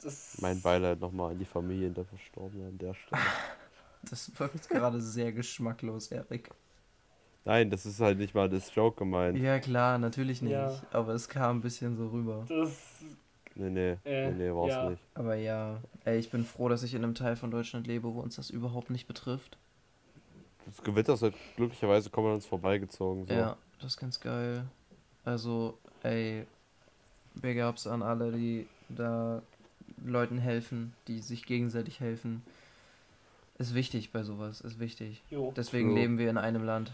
Das 0.03 0.39
Mein 0.41 0.61
Beileid 0.63 0.99
nochmal 1.01 1.33
an 1.33 1.39
die 1.39 1.45
Familien 1.45 1.93
der 1.93 2.05
Verstorbenen 2.07 2.69
an 2.69 2.79
der 2.79 2.95
Stelle. 2.95 3.21
Das 4.03 4.33
wirkt 4.41 4.67
gerade 4.71 4.99
sehr 4.99 5.31
geschmacklos, 5.31 6.07
Erik. 6.09 6.51
Nein, 7.45 7.69
das 7.69 7.85
ist 7.85 8.01
halt 8.01 8.17
nicht 8.17 8.35
mal 8.35 8.49
das 8.49 8.75
Joke 8.75 8.97
gemeint. 8.99 9.37
Ja 9.39 9.59
klar, 9.59 9.99
natürlich 9.99 10.41
nicht. 10.41 10.53
Ja. 10.53 10.83
Aber 10.91 11.13
es 11.13 11.29
kam 11.29 11.59
ein 11.59 11.61
bisschen 11.61 11.99
so 11.99 12.09
rüber. 12.09 12.47
Das, 12.49 13.03
Nee, 13.55 13.69
nee, 13.69 13.97
Äh, 14.05 14.31
nee, 14.31 14.45
nee, 14.49 14.55
war's 14.55 14.71
ja. 14.71 14.89
nicht. 14.89 15.03
Aber 15.15 15.35
ja, 15.35 15.83
ey, 16.05 16.19
ich 16.19 16.31
bin 16.31 16.45
froh, 16.45 16.69
dass 16.71 16.83
ich 16.83 16.95
in 16.95 17.05
einem 17.05 17.15
Teil 17.15 17.37
von 17.37 17.51
Deutschland 17.51 17.87
lebe, 17.87 18.15
wo 18.15 18.21
uns 18.21 18.37
das 18.37 18.49
überhaupt 18.49 18.89
nicht 18.89 19.07
betrifft. 19.07 19.59
Das 20.65 20.83
Gewitter 20.83 21.15
ist 21.15 21.23
halt 21.23 21.35
glücklicherweise 21.57 22.11
kommen 22.11 22.29
an 22.29 22.35
uns 22.35 22.47
vorbeigezogen. 22.47 23.27
So. 23.27 23.35
Ja, 23.35 23.57
das 23.81 23.93
ist 23.93 23.97
ganz 23.99 24.21
geil. 24.21 24.67
Also, 25.25 25.79
ey, 26.03 26.47
Big 27.35 27.59
Ups 27.63 27.87
an 27.87 28.03
alle, 28.03 28.33
die 28.33 28.67
da 28.89 29.43
Leuten 30.05 30.39
helfen, 30.39 30.93
die 31.09 31.19
sich 31.21 31.45
gegenseitig 31.47 32.01
helfen. 32.01 32.43
Ist 33.59 33.75
wichtig 33.75 34.11
bei 34.11 34.23
sowas, 34.23 34.61
ist 34.63 34.81
wichtig. 34.81 35.23
jo. 35.31 35.53
Deswegen 35.57 35.91
Jo. 35.91 35.97
leben 35.97 36.19
wir 36.19 36.31
in 36.31 36.39
einem 36.39 36.65
Land. 36.65 36.93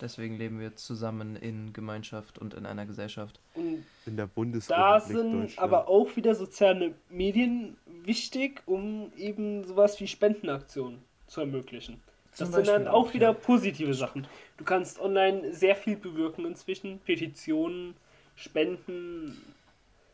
Deswegen 0.00 0.36
leben 0.36 0.58
wir 0.60 0.74
zusammen 0.76 1.36
in 1.36 1.72
Gemeinschaft 1.72 2.38
und 2.38 2.52
in 2.52 2.66
einer 2.66 2.84
Gesellschaft. 2.84 3.40
Und 3.54 3.84
In 4.04 4.16
der 4.16 4.26
da 4.26 4.32
Bundesrepublik 4.34 5.02
sind 5.02 5.32
Deutschland. 5.32 5.58
aber 5.58 5.88
auch 5.88 6.14
wieder 6.16 6.34
soziale 6.34 6.94
Medien 7.08 7.76
wichtig, 8.02 8.60
um 8.66 9.12
eben 9.16 9.64
sowas 9.64 9.98
wie 10.00 10.06
Spendenaktionen 10.06 10.98
zu 11.26 11.40
ermöglichen. 11.40 12.00
Zum 12.32 12.48
Das 12.48 12.56
sind 12.56 12.66
dann 12.66 12.74
Beispiel 12.84 12.88
auch 12.88 13.08
auch, 13.08 13.14
wieder 13.14 13.28
ja. 13.28 13.32
positive 13.32 13.94
Sachen. 13.94 14.26
Du 14.58 14.64
kannst 14.64 14.98
online 15.00 15.54
sehr 15.54 15.76
viel 15.76 15.96
bewirken 15.96 16.44
inzwischen. 16.44 16.98
Petitionen, 16.98 17.94
Spenden. 18.34 19.38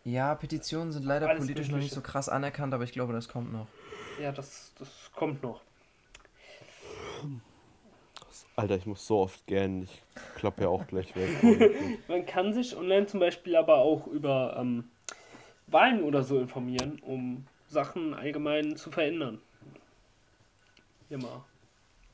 Ja, 0.04 0.34
Petitionen 0.34 0.92
sind 0.92 1.04
leider 1.04 1.28
Alles 1.28 1.40
politisch 1.44 1.68
noch 1.68 1.76
nicht 1.76 1.90
Mögliche. 1.92 1.94
so 1.96 2.00
krass 2.00 2.28
anerkannt, 2.28 2.72
aber 2.72 2.84
ich 2.84 2.92
glaube, 2.92 3.12
das 3.12 3.28
kommt 3.28 3.52
noch. 3.52 3.66
Ja, 4.20 4.32
das, 4.32 4.72
das 4.78 5.10
kommt 5.14 5.42
noch. 5.42 5.60
Alter, 8.56 8.76
ich 8.76 8.86
muss 8.86 9.06
so 9.06 9.20
oft 9.20 9.46
gähnen. 9.46 9.84
Ich 9.84 10.02
klappe 10.36 10.62
ja 10.62 10.68
auch 10.68 10.86
gleich 10.86 11.14
weg. 11.16 11.30
Man 12.08 12.26
kann 12.26 12.52
sich 12.52 12.76
online 12.76 13.06
zum 13.06 13.20
Beispiel 13.20 13.56
aber 13.56 13.76
auch 13.78 14.06
über 14.06 14.56
ähm, 14.58 14.90
Wahlen 15.66 16.02
oder 16.02 16.22
so 16.22 16.38
informieren, 16.38 16.98
um 17.02 17.46
Sachen 17.68 18.14
allgemein 18.14 18.76
zu 18.76 18.90
verändern. 18.90 19.40
Immer. 21.08 21.44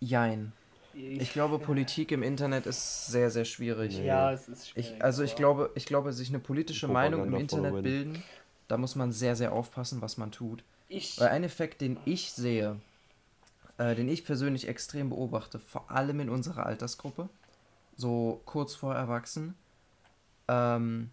Jein. 0.00 0.52
Ich 0.96 1.32
glaube, 1.32 1.58
Politik 1.58 2.10
im 2.10 2.22
Internet 2.22 2.64
ist 2.66 3.06
sehr, 3.06 3.30
sehr 3.30 3.44
schwierig. 3.44 3.98
Nee. 3.98 4.06
Ja, 4.06 4.32
es 4.32 4.48
ist 4.48 4.70
schwierig. 4.70 4.92
Ich, 4.94 5.04
also 5.04 5.22
ich 5.22 5.32
aber- 5.32 5.38
glaube, 5.38 5.70
ich 5.74 5.86
glaube, 5.86 6.12
sich 6.12 6.28
eine 6.30 6.38
politische 6.38 6.88
Meinung 6.88 7.26
im 7.26 7.34
Internet 7.34 7.74
win. 7.74 7.82
bilden, 7.82 8.22
da 8.68 8.78
muss 8.78 8.94
man 8.96 9.12
sehr, 9.12 9.36
sehr 9.36 9.52
aufpassen, 9.52 10.00
was 10.00 10.16
man 10.16 10.32
tut. 10.32 10.64
Ich, 10.88 11.20
Weil 11.20 11.28
ein 11.28 11.44
Effekt, 11.44 11.80
den 11.80 11.98
ich 12.06 12.32
sehe, 12.32 12.80
äh, 13.76 13.94
den 13.94 14.08
ich 14.08 14.24
persönlich 14.24 14.68
extrem 14.68 15.10
beobachte, 15.10 15.58
vor 15.58 15.90
allem 15.90 16.20
in 16.20 16.30
unserer 16.30 16.64
Altersgruppe, 16.64 17.28
so 17.96 18.40
kurz 18.46 18.74
vor 18.74 18.94
Erwachsen, 18.94 19.54
ähm, 20.48 21.10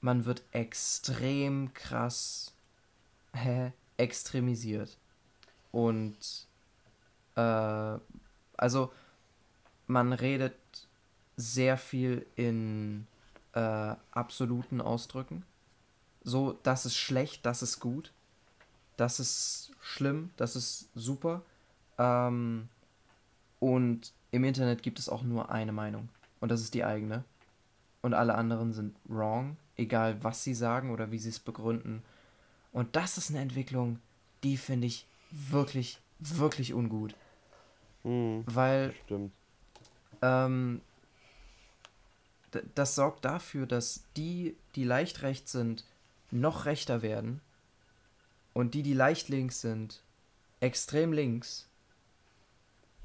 man 0.00 0.24
wird 0.26 0.42
extrem 0.52 1.72
krass 1.72 2.52
hä, 3.32 3.72
extremisiert. 3.96 4.98
Und 5.72 6.16
äh, 7.36 7.98
also 8.56 8.92
man 9.86 10.12
redet 10.12 10.54
sehr 11.36 11.76
viel 11.76 12.26
in 12.36 13.06
äh, 13.52 13.94
absoluten 14.12 14.80
Ausdrücken. 14.80 15.44
So, 16.22 16.58
das 16.62 16.86
ist 16.86 16.96
schlecht, 16.96 17.44
das 17.44 17.62
ist 17.62 17.80
gut, 17.80 18.12
das 18.96 19.20
ist 19.20 19.72
schlimm, 19.80 20.30
das 20.36 20.56
ist 20.56 20.88
super. 20.94 21.42
Ähm, 21.98 22.68
und 23.60 24.12
im 24.30 24.44
Internet 24.44 24.82
gibt 24.82 24.98
es 24.98 25.08
auch 25.08 25.22
nur 25.22 25.50
eine 25.50 25.72
Meinung. 25.72 26.08
Und 26.40 26.50
das 26.50 26.60
ist 26.60 26.74
die 26.74 26.84
eigene. 26.84 27.24
Und 28.02 28.14
alle 28.14 28.34
anderen 28.34 28.72
sind 28.72 28.96
wrong, 29.06 29.56
egal 29.76 30.22
was 30.22 30.44
sie 30.44 30.54
sagen 30.54 30.90
oder 30.90 31.10
wie 31.10 31.18
sie 31.18 31.30
es 31.30 31.38
begründen. 31.38 32.02
Und 32.72 32.96
das 32.96 33.16
ist 33.16 33.30
eine 33.30 33.40
Entwicklung, 33.40 34.00
die 34.42 34.56
finde 34.56 34.86
ich 34.86 35.06
wirklich, 35.30 36.00
wirklich 36.18 36.74
ungut. 36.74 37.14
Hm, 38.04 38.44
Weil 38.46 38.92
stimmt. 39.04 39.32
ähm, 40.22 40.80
das 42.74 42.94
sorgt 42.94 43.24
dafür, 43.24 43.66
dass 43.66 44.04
die, 44.16 44.56
die 44.76 44.84
leicht 44.84 45.22
rechts 45.22 45.52
sind, 45.52 45.84
noch 46.30 46.66
rechter 46.66 47.02
werden 47.02 47.40
und 48.52 48.74
die, 48.74 48.82
die 48.82 48.94
leicht 48.94 49.28
links 49.28 49.60
sind, 49.60 50.02
extrem 50.60 51.12
links. 51.12 51.68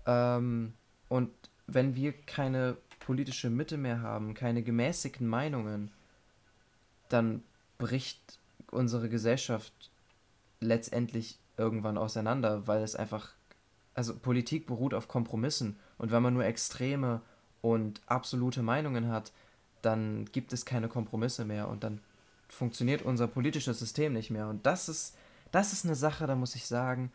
Ähm, 0.05 0.73
und 1.07 1.31
wenn 1.67 1.95
wir 1.95 2.13
keine 2.13 2.77
politische 2.99 3.49
Mitte 3.49 3.77
mehr 3.77 4.01
haben, 4.01 4.33
keine 4.33 4.61
gemäßigten 4.61 5.27
Meinungen, 5.27 5.91
dann 7.09 7.43
bricht 7.77 8.39
unsere 8.71 9.09
Gesellschaft 9.09 9.73
letztendlich 10.59 11.39
irgendwann 11.57 11.97
auseinander, 11.97 12.67
weil 12.67 12.83
es 12.83 12.95
einfach, 12.95 13.33
also 13.99 14.15
Politik 14.15 14.65
beruht 14.65 14.93
auf 14.93 15.09
Kompromissen. 15.09 15.77
Und 15.97 16.09
wenn 16.11 16.23
man 16.23 16.33
nur 16.33 16.45
extreme 16.45 17.19
und 17.59 18.01
absolute 18.05 18.63
Meinungen 18.63 19.09
hat, 19.09 19.33
dann 19.81 20.23
gibt 20.31 20.53
es 20.53 20.65
keine 20.65 20.87
Kompromisse 20.87 21.43
mehr 21.43 21.67
und 21.67 21.83
dann 21.83 21.99
funktioniert 22.47 23.01
unser 23.01 23.27
politisches 23.27 23.77
System 23.77 24.13
nicht 24.13 24.31
mehr. 24.31 24.47
Und 24.47 24.65
das 24.65 24.87
ist, 24.87 25.17
das 25.51 25.73
ist 25.73 25.83
eine 25.83 25.95
Sache, 25.95 26.27
da 26.27 26.35
muss 26.35 26.55
ich 26.55 26.65
sagen, 26.65 27.11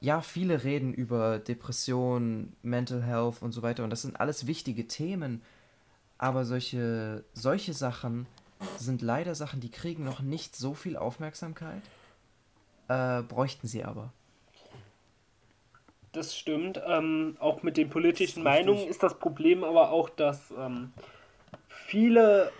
ja, 0.00 0.20
viele 0.20 0.62
reden 0.62 0.92
über 0.92 1.38
Depression, 1.38 2.52
Mental 2.62 3.02
Health 3.02 3.40
und 3.40 3.52
so 3.52 3.62
weiter. 3.62 3.82
Und 3.82 3.88
das 3.88 4.02
sind 4.02 4.20
alles 4.20 4.46
wichtige 4.46 4.86
Themen, 4.86 5.40
aber 6.18 6.44
solche, 6.44 7.24
solche 7.32 7.72
Sachen 7.72 8.26
sind 8.76 9.00
leider 9.00 9.34
Sachen, 9.34 9.60
die 9.60 9.70
kriegen 9.70 10.04
noch 10.04 10.20
nicht 10.20 10.54
so 10.54 10.74
viel 10.74 10.98
Aufmerksamkeit, 10.98 11.82
äh, 12.88 13.22
bräuchten 13.22 13.68
sie 13.68 13.84
aber. 13.84 14.12
Das 16.12 16.36
stimmt. 16.36 16.80
Ähm, 16.86 17.36
auch 17.40 17.62
mit 17.62 17.76
den 17.76 17.88
politischen. 17.88 18.42
Meinungen 18.42 18.86
ist 18.86 19.02
das 19.02 19.18
Problem 19.18 19.64
aber 19.64 19.90
auch, 19.90 20.08
dass 20.10 20.52
ähm, 20.58 20.92
viele 21.68 22.52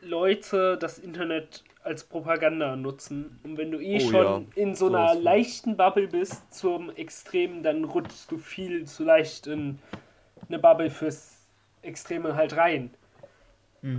Leute 0.00 0.78
das 0.78 0.98
Internet 0.98 1.64
als 1.82 2.04
Propaganda 2.04 2.76
nutzen. 2.76 3.38
Und 3.42 3.58
wenn 3.58 3.70
du 3.70 3.80
eh 3.80 3.96
Oh 3.96 4.10
schon 4.10 4.24
ja, 4.24 4.42
in 4.54 4.74
so 4.74 4.86
einer 4.86 5.08
von. 5.08 5.22
leichten 5.22 5.76
Bubble 5.76 6.08
bist 6.08 6.54
zum 6.54 6.94
Extremen, 6.94 7.62
dann 7.62 7.84
rutschst 7.84 8.30
du 8.30 8.38
viel 8.38 8.86
zu 8.86 9.04
leicht 9.04 9.46
in 9.46 9.78
eine 10.48 10.58
Bubble 10.58 10.90
fürs 10.90 11.38
Extreme 11.82 12.34
halt 12.36 12.56
rein. 12.56 12.90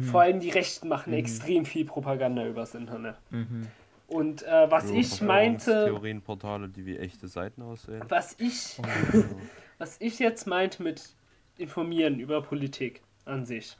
Vor 0.01 0.21
allem 0.21 0.39
die 0.39 0.49
Rechten 0.49 0.87
machen 0.87 1.13
extrem 1.13 1.63
viel 1.63 1.85
Propaganda 1.85 2.43
übers 2.43 2.73
Internet. 2.73 3.17
Mhm. 3.29 3.67
Und 4.07 4.43
äh, 4.43 4.69
was 4.69 4.89
ich 4.91 5.21
meinte, 5.21 5.85
Theorienportale, 5.85 6.69
die 6.69 6.85
wie 6.85 6.97
echte 6.97 7.27
Seiten 7.27 7.61
aussehen. 7.63 8.03
was 8.07 8.35
ich 8.39 8.79
Was 9.77 9.97
ich 9.99 10.19
jetzt 10.19 10.47
meinte 10.47 10.81
mit 10.83 11.15
informieren 11.57 12.19
über 12.19 12.41
Politik 12.41 13.01
an 13.25 13.45
sich. 13.45 13.77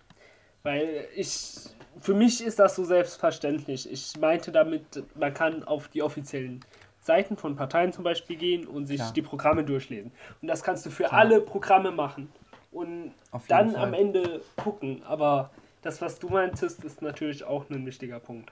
Weil 0.63 1.07
ich, 1.15 1.55
für 1.99 2.13
mich 2.13 2.43
ist 2.43 2.59
das 2.59 2.76
so 2.76 2.84
selbstverständlich. 2.84 3.89
Ich 3.89 4.17
meinte 4.19 4.51
damit, 4.51 5.03
man 5.15 5.34
kann 5.34 5.63
auf 5.63 5.88
die 5.88 6.01
offiziellen 6.01 6.59
Seiten 6.99 7.38
von 7.38 7.55
Parteien 7.55 7.93
zum 7.93 8.03
Beispiel 8.03 8.36
gehen 8.36 8.67
und 8.67 8.88
sich 8.88 8.97
Klar. 8.97 9.13
die 9.13 9.21
Programme 9.21 9.63
durchlesen. 9.63 10.11
Und 10.41 10.47
das 10.47 10.63
kannst 10.63 10.86
du 10.86 10.89
für 10.89 11.03
Klar. 11.03 11.21
alle 11.21 11.41
Programme 11.41 11.91
machen. 11.91 12.30
Und 12.71 13.13
dann 13.47 13.71
Fall. 13.71 13.84
am 13.84 13.93
Ende 13.93 14.41
gucken. 14.57 15.03
Aber 15.03 15.51
das, 15.82 16.01
was 16.01 16.19
du 16.19 16.30
meintest, 16.30 16.84
ist 16.84 17.01
natürlich 17.01 17.43
auch 17.43 17.69
ein 17.69 17.86
wichtiger 17.86 18.19
Punkt. 18.19 18.51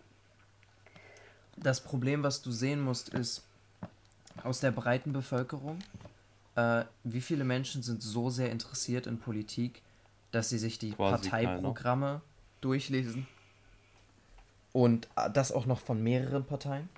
Das 1.58 1.82
Problem, 1.82 2.24
was 2.24 2.42
du 2.42 2.52
sehen 2.52 2.82
musst, 2.82 3.10
ist 3.10 3.44
aus 4.44 4.60
der 4.60 4.72
breiten 4.72 5.14
Bevölkerung, 5.14 5.80
äh, 6.56 6.84
wie 7.04 7.22
viele 7.22 7.44
Menschen 7.44 7.84
sind 7.84 8.02
so 8.02 8.30
sehr 8.30 8.52
interessiert 8.52 9.08
in 9.08 9.20
Politik, 9.20 9.82
dass 10.32 10.50
sie 10.50 10.58
sich 10.58 10.80
die 10.80 10.92
Quasi 10.92 11.30
Parteiprogramme 11.30 12.22
durchlesen 12.62 13.28
und 14.72 15.08
äh, 15.16 15.30
das 15.32 15.52
auch 15.52 15.66
noch 15.66 15.80
von 15.80 16.02
mehreren 16.02 16.46
Parteien. 16.46 16.90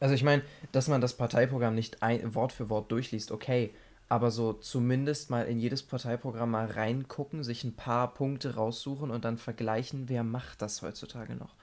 Also 0.00 0.14
ich 0.14 0.22
meine, 0.22 0.42
dass 0.72 0.88
man 0.88 1.00
das 1.00 1.16
Parteiprogramm 1.16 1.74
nicht 1.74 2.02
ein, 2.02 2.34
Wort 2.34 2.52
für 2.52 2.68
Wort 2.68 2.90
durchliest, 2.90 3.30
okay, 3.30 3.72
aber 4.08 4.30
so 4.30 4.52
zumindest 4.52 5.30
mal 5.30 5.46
in 5.46 5.58
jedes 5.58 5.82
Parteiprogramm 5.82 6.50
mal 6.50 6.66
reingucken, 6.66 7.42
sich 7.42 7.64
ein 7.64 7.74
paar 7.74 8.12
Punkte 8.12 8.54
raussuchen 8.54 9.10
und 9.10 9.24
dann 9.24 9.38
vergleichen, 9.38 10.08
wer 10.08 10.22
macht 10.22 10.60
das 10.60 10.82
heutzutage 10.82 11.34
noch. 11.36 11.54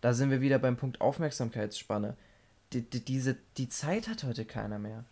Da 0.00 0.14
sind 0.14 0.30
wir 0.30 0.40
wieder 0.40 0.58
beim 0.58 0.76
Punkt 0.76 1.00
Aufmerksamkeitsspanne. 1.00 2.16
Die, 2.72 2.82
die, 2.82 3.04
diese, 3.04 3.36
die 3.56 3.68
Zeit 3.68 4.08
hat 4.08 4.24
heute 4.24 4.44
keiner 4.44 4.78
mehr. 4.78 5.04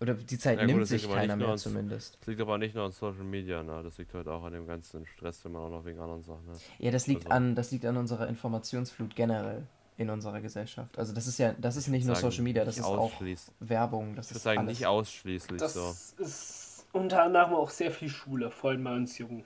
Oder 0.00 0.14
die 0.14 0.38
Zeit 0.38 0.58
Ja, 0.58 0.64
gut, 0.66 0.74
nimmt 0.74 0.88
sich 0.88 1.08
keiner 1.08 1.36
mehr 1.36 1.56
zumindest. 1.56 2.18
Das 2.20 2.26
liegt 2.26 2.40
aber 2.40 2.58
nicht 2.58 2.74
nur 2.74 2.84
an 2.86 2.92
Social 2.92 3.22
Media, 3.22 3.62
ne? 3.62 3.82
Das 3.84 3.98
liegt 3.98 4.12
halt 4.14 4.26
auch 4.26 4.42
an 4.42 4.52
dem 4.52 4.66
ganzen 4.66 5.06
Stress, 5.06 5.42
den 5.42 5.52
man 5.52 5.62
auch 5.62 5.70
noch 5.70 5.84
wegen 5.84 6.00
anderen 6.00 6.24
Sachen 6.24 6.48
hat. 6.50 6.60
Ja, 6.78 6.90
das 6.90 7.06
liegt 7.06 7.26
Also- 7.26 7.34
an, 7.36 7.54
das 7.54 7.70
liegt 7.70 7.84
an 7.84 7.96
unserer 7.96 8.26
Informationsflut 8.26 9.14
generell 9.14 9.62
in 9.98 10.10
unserer 10.10 10.40
Gesellschaft. 10.40 10.98
Also 10.98 11.12
das 11.12 11.28
ist 11.28 11.38
ja, 11.38 11.52
das 11.52 11.76
ist 11.76 11.86
nicht 11.86 12.04
nur 12.06 12.16
Sagen, 12.16 12.30
Social 12.30 12.42
Media, 12.42 12.64
das 12.64 12.78
ist 12.78 12.84
auch 12.84 13.12
Werbung, 13.60 14.16
das 14.16 14.26
Ich 14.26 14.30
würde 14.32 14.36
ist 14.38 14.42
sagen, 14.42 14.58
alles. 14.60 14.78
nicht 14.78 14.86
ausschließlich 14.86 15.60
Das 15.60 15.74
so. 15.74 15.94
ist 16.24 16.86
unter 16.92 17.22
anderem 17.22 17.52
auch 17.54 17.70
sehr 17.70 17.92
viel 17.92 18.08
Schule, 18.08 18.50
vor 18.50 18.70
allem 18.70 18.82
bei 18.82 18.94
uns 18.96 19.18
Jungen. 19.18 19.44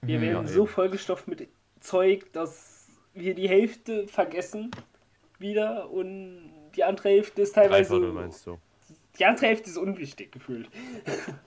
Wir 0.00 0.18
Mhm. 0.18 0.22
werden 0.22 0.46
Ja, 0.48 0.52
so 0.52 0.66
vollgestopft 0.66 1.28
mit 1.28 1.46
Zeug, 1.78 2.32
dass 2.32 2.71
wir 3.14 3.34
die 3.34 3.48
Hälfte 3.48 4.06
vergessen 4.08 4.70
wieder 5.38 5.90
und 5.90 6.50
die 6.76 6.84
andere 6.84 7.10
Hälfte 7.10 7.42
ist 7.42 7.54
teilweise. 7.54 7.90
Viertel 7.90 8.12
meinst 8.12 8.46
du? 8.46 8.58
Die 9.18 9.24
andere 9.26 9.46
Hälfte 9.46 9.70
ist 9.70 9.76
unwichtig 9.76 10.32
gefühlt. 10.32 10.68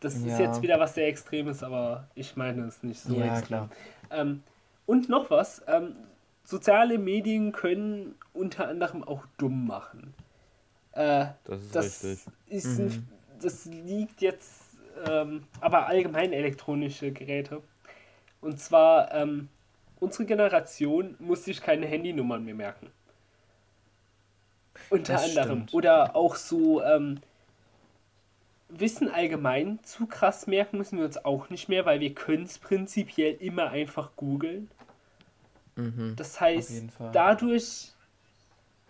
Das 0.00 0.14
ist 0.14 0.24
Ja. 0.26 0.40
jetzt 0.40 0.62
wieder 0.62 0.80
was 0.80 0.94
sehr 0.94 1.08
Extremes, 1.08 1.62
aber 1.62 2.08
ich 2.14 2.34
meine 2.34 2.62
es 2.64 2.82
nicht 2.82 3.00
so 3.00 3.14
Ja, 3.16 3.26
extrem. 3.26 3.46
klar. 3.46 3.70
Ähm, 4.10 4.42
und 4.86 5.10
noch 5.10 5.28
was, 5.28 5.62
ähm, 5.66 5.94
soziale 6.42 6.96
Medien 6.98 7.52
können 7.52 8.14
unter 8.32 8.66
anderem 8.68 9.04
auch 9.04 9.26
dumm 9.36 9.66
machen. 9.66 10.14
Äh, 10.92 11.26
Das 11.44 11.60
ist 11.60 11.76
das 11.76 12.02
richtig. 12.04 12.32
ist 12.48 12.78
Mhm. 12.78 12.86
ein, 12.86 13.08
das 13.42 13.66
liegt 13.66 14.22
jetzt 14.22 14.62
ähm, 15.06 15.44
aber 15.60 15.86
allgemein 15.86 16.32
elektronische 16.32 17.12
Geräte. 17.12 17.62
Und 18.40 18.58
zwar 18.58 19.12
ähm, 19.14 19.48
unsere 20.00 20.24
Generation 20.24 21.14
muss 21.18 21.44
sich 21.44 21.60
keine 21.60 21.86
Handynummern 21.86 22.44
mehr 22.44 22.54
merken. 22.54 22.90
Unter 24.88 25.12
Das 25.14 25.24
anderem. 25.24 25.58
stimmt. 25.68 25.74
Oder 25.74 26.16
auch 26.16 26.34
so 26.36 26.82
ähm, 26.82 27.20
Wissen 28.68 29.08
allgemein 29.08 29.78
zu 29.82 30.06
krass 30.06 30.46
merken 30.46 30.78
müssen 30.78 30.98
wir 30.98 31.04
uns 31.04 31.24
auch 31.24 31.50
nicht 31.50 31.68
mehr, 31.68 31.86
weil 31.86 32.00
wir 32.00 32.14
können 32.14 32.44
es 32.44 32.58
prinzipiell 32.58 33.36
immer 33.40 33.70
einfach 33.70 34.10
googeln. 34.16 34.70
Mhm. 35.76 36.14
Das 36.16 36.40
heißt, 36.40 36.84
dadurch 37.12 37.92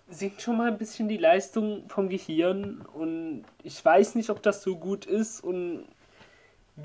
sinkt 0.08 0.42
schon 0.42 0.56
mal 0.56 0.68
ein 0.70 0.78
bisschen 0.78 1.08
die 1.08 1.16
Leistung 1.16 1.88
vom 1.88 2.08
Gehirn 2.08 2.82
und 2.94 3.44
ich 3.62 3.82
weiß 3.84 4.16
nicht, 4.16 4.30
ob 4.30 4.42
das 4.42 4.62
so 4.62 4.76
gut 4.76 5.06
ist 5.06 5.42
und 5.42 5.84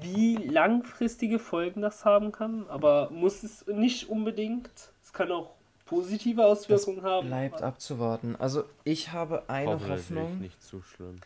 wie 0.01 0.35
langfristige 0.37 1.39
Folgen 1.39 1.81
das 1.81 2.05
haben 2.05 2.31
kann, 2.31 2.67
aber 2.69 3.09
muss 3.11 3.43
es 3.43 3.65
nicht 3.67 4.09
unbedingt. 4.09 4.69
Es 5.03 5.13
kann 5.13 5.31
auch 5.31 5.51
positive 5.85 6.41
Das 6.41 6.59
Auswirkungen 6.69 7.03
haben. 7.03 7.27
bleibt 7.27 7.61
abzuwarten. 7.61 8.35
Also 8.37 8.63
ich 8.83 9.11
habe 9.11 9.49
eine 9.49 9.79
Hoffnung. 9.87 10.39
nicht 10.39 10.61
zu 10.61 10.81
schlimm. 10.81 11.19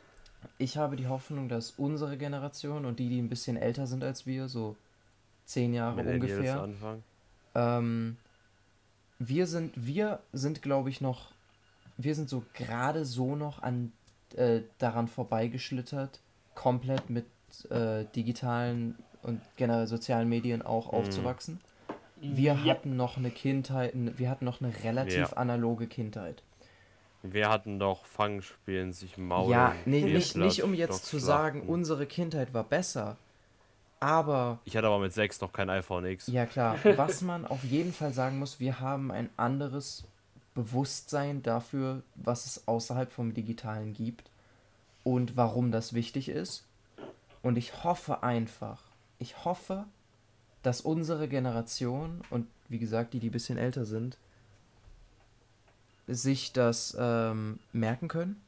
Ich 0.58 0.78
habe 0.78 0.96
die 0.96 1.08
Hoffnung, 1.08 1.50
dass 1.50 1.72
unsere 1.72 2.18
Generation 2.18 2.86
und 2.86 3.00
die, 3.00 3.10
die 3.10 3.22
ein 3.22 3.30
bisschen 3.30 3.58
älter 3.58 3.88
sind 3.88 4.04
als 4.04 4.26
wir, 4.26 4.48
so 4.48 4.76
zehn 5.46 5.74
Jahre 5.74 6.04
Millennials 6.04 6.64
ungefähr, 6.64 6.98
ähm, 7.56 8.18
wir 9.18 9.48
sind, 9.48 9.74
wir 9.76 10.20
sind, 10.32 10.62
glaube 10.62 10.90
ich, 10.90 11.02
noch, 11.02 11.32
wir 11.98 12.16
sind 12.16 12.30
so 12.30 12.44
gerade 12.54 13.04
so 13.04 13.36
noch 13.36 13.62
an 13.62 13.92
äh, 14.36 14.62
daran 14.78 15.08
vorbeigeschlittert, 15.08 16.20
komplett 16.56 17.10
mit 17.10 17.26
äh, 17.72 18.06
digitalen 18.16 18.96
und 19.22 19.42
generell 19.58 19.88
sozialen 19.88 20.30
Medien 20.30 20.62
auch 20.62 20.88
Mhm. 20.88 20.94
aufzuwachsen. 20.94 21.60
Wir 22.22 22.54
Ja. 22.54 22.64
hatten 22.66 22.96
noch 22.96 23.18
eine 23.18 23.32
Kindheit, 23.32 23.94
wir 23.96 24.30
hatten 24.30 24.46
noch 24.46 24.62
eine 24.62 24.74
relativ 24.84 25.16
Ja. 25.32 25.38
analoge 25.38 25.88
Kindheit. 25.88 26.44
Wir 27.22 27.50
hatten 27.50 27.80
doch 27.80 28.06
Fangspielen, 28.06 28.94
sich 28.94 29.18
maulen. 29.18 29.50
ja, 29.52 29.74
nee, 29.86 30.02
nicht, 30.04 30.36
nicht 30.38 30.64
um 30.64 30.74
jetzt 30.74 31.06
zu 31.06 31.18
sagen, 31.20 31.62
unsere 31.68 32.06
Kindheit 32.06 32.54
war 32.54 32.64
besser, 32.64 33.18
aber 34.00 34.60
Ich 34.64 34.78
hatte 34.78 34.88
aber 34.88 35.00
mit 35.00 35.14
6 35.14 35.42
noch 35.42 35.52
kein 35.52 35.70
iPhone 35.70 36.06
X. 36.06 36.28
Ja, 36.28 36.46
klar. 36.46 36.78
Was 36.98 37.22
man 37.22 37.46
auf 37.46 37.64
jeden 37.64 37.92
Fall 37.92 38.14
sagen 38.14 38.40
muss, 38.40 38.60
wir 38.60 38.80
haben 38.80 39.12
ein 39.12 39.30
anderes 39.36 40.06
Bewusstsein 40.56 41.42
dafür, 41.44 42.04
was 42.16 42.46
es 42.46 42.68
außerhalb 42.68 43.12
vom 43.12 43.34
Digitalen 43.34 43.94
gibt 43.94 44.30
und 45.04 45.38
warum 45.38 45.72
das 45.72 45.94
wichtig 45.94 46.28
ist. 46.30 46.66
Und 47.42 47.58
ich 47.58 47.84
hoffe 47.84 48.24
einfach, 48.24 48.82
ich 49.18 49.46
hoffe, 49.46 49.86
dass 50.64 50.82
unsere 50.82 51.28
Generation 51.28 52.22
und 52.30 52.48
wie 52.68 52.80
gesagt, 52.80 53.14
die, 53.14 53.20
die 53.20 53.30
ein 53.30 53.34
bisschen 53.34 53.58
älter 53.58 53.86
sind, 53.86 54.18
sich 56.08 56.54
das 56.54 56.98
ähm, 57.00 57.60
merken 57.72 58.08
können 58.08 58.42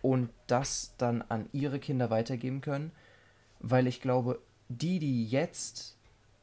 und 0.00 0.30
das 0.46 0.94
dann 0.98 1.22
an 1.28 1.48
ihre 1.52 1.78
Kinder 1.78 2.10
weitergeben 2.10 2.60
können, 2.60 2.92
weil 3.60 3.86
ich 3.86 4.00
glaube, 4.00 4.40
die, 4.68 4.98
die 4.98 5.26
jetzt 5.26 5.96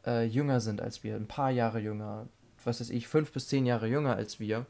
äh, 0.05 0.25
jünger 0.25 0.59
sind 0.59 0.81
als 0.81 1.03
wir, 1.03 1.15
ein 1.15 1.27
paar 1.27 1.51
Jahre 1.51 1.79
jünger, 1.79 2.27
was 2.63 2.79
weiß 2.79 2.89
ich, 2.89 3.07
fünf 3.07 3.31
bis 3.31 3.47
zehn 3.47 3.65
Jahre 3.65 3.87
jünger 3.87 4.15
als 4.15 4.39
wir, 4.39 4.65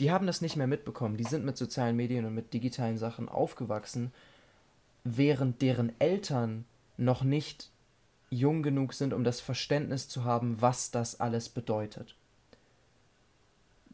die 0.00 0.10
haben 0.10 0.26
das 0.26 0.40
nicht 0.40 0.56
mehr 0.56 0.66
mitbekommen. 0.66 1.16
Die 1.16 1.24
sind 1.24 1.44
mit 1.44 1.56
sozialen 1.56 1.96
Medien 1.96 2.24
und 2.24 2.34
mit 2.34 2.52
digitalen 2.52 2.98
Sachen 2.98 3.28
aufgewachsen, 3.28 4.12
während 5.16 5.62
deren 5.62 5.98
Eltern 6.00 6.64
noch 6.96 7.22
nicht 7.22 7.70
jung 8.30 8.62
genug 8.62 8.92
sind, 8.92 9.12
um 9.14 9.24
das 9.24 9.40
Verständnis 9.40 10.08
zu 10.08 10.24
haben, 10.24 10.60
was 10.60 10.90
das 10.90 11.20
alles 11.20 11.48
bedeutet. 11.48 12.14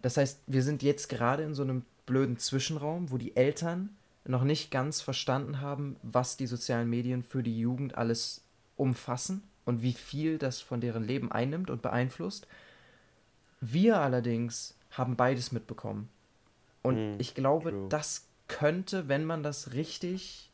Das 0.02 0.16
heißt, 0.16 0.40
wir 0.46 0.62
sind 0.62 0.82
jetzt 0.82 1.08
gerade 1.08 1.42
in 1.44 1.54
so 1.54 1.62
einem 1.62 1.84
blöden 2.06 2.38
Zwischenraum, 2.38 3.10
wo 3.10 3.16
die 3.18 3.36
Eltern 3.36 3.90
noch 4.26 4.44
nicht 4.44 4.70
ganz 4.70 5.00
verstanden 5.00 5.60
haben, 5.60 5.96
was 6.02 6.36
die 6.36 6.46
sozialen 6.46 6.88
Medien 6.90 7.22
für 7.22 7.42
die 7.42 7.58
Jugend 7.58 7.96
alles 7.96 8.42
umfassen 8.76 9.42
und 9.64 9.82
wie 9.82 9.92
viel 9.92 10.38
das 10.38 10.60
von 10.60 10.80
deren 10.80 11.04
Leben 11.04 11.30
einnimmt 11.30 11.70
und 11.70 11.82
beeinflusst. 11.82 12.46
Wir 13.60 14.00
allerdings 14.00 14.74
haben 14.90 15.16
beides 15.16 15.52
mitbekommen. 15.52 16.08
Und 16.82 17.04
Mm, 17.16 17.16
ich 17.18 17.34
glaube, 17.34 17.70
true. 17.70 17.86
das 17.88 18.26
könnte, 18.48 19.08
wenn 19.08 19.24
man 19.24 19.42
das 19.42 19.72
richtig 19.72 20.50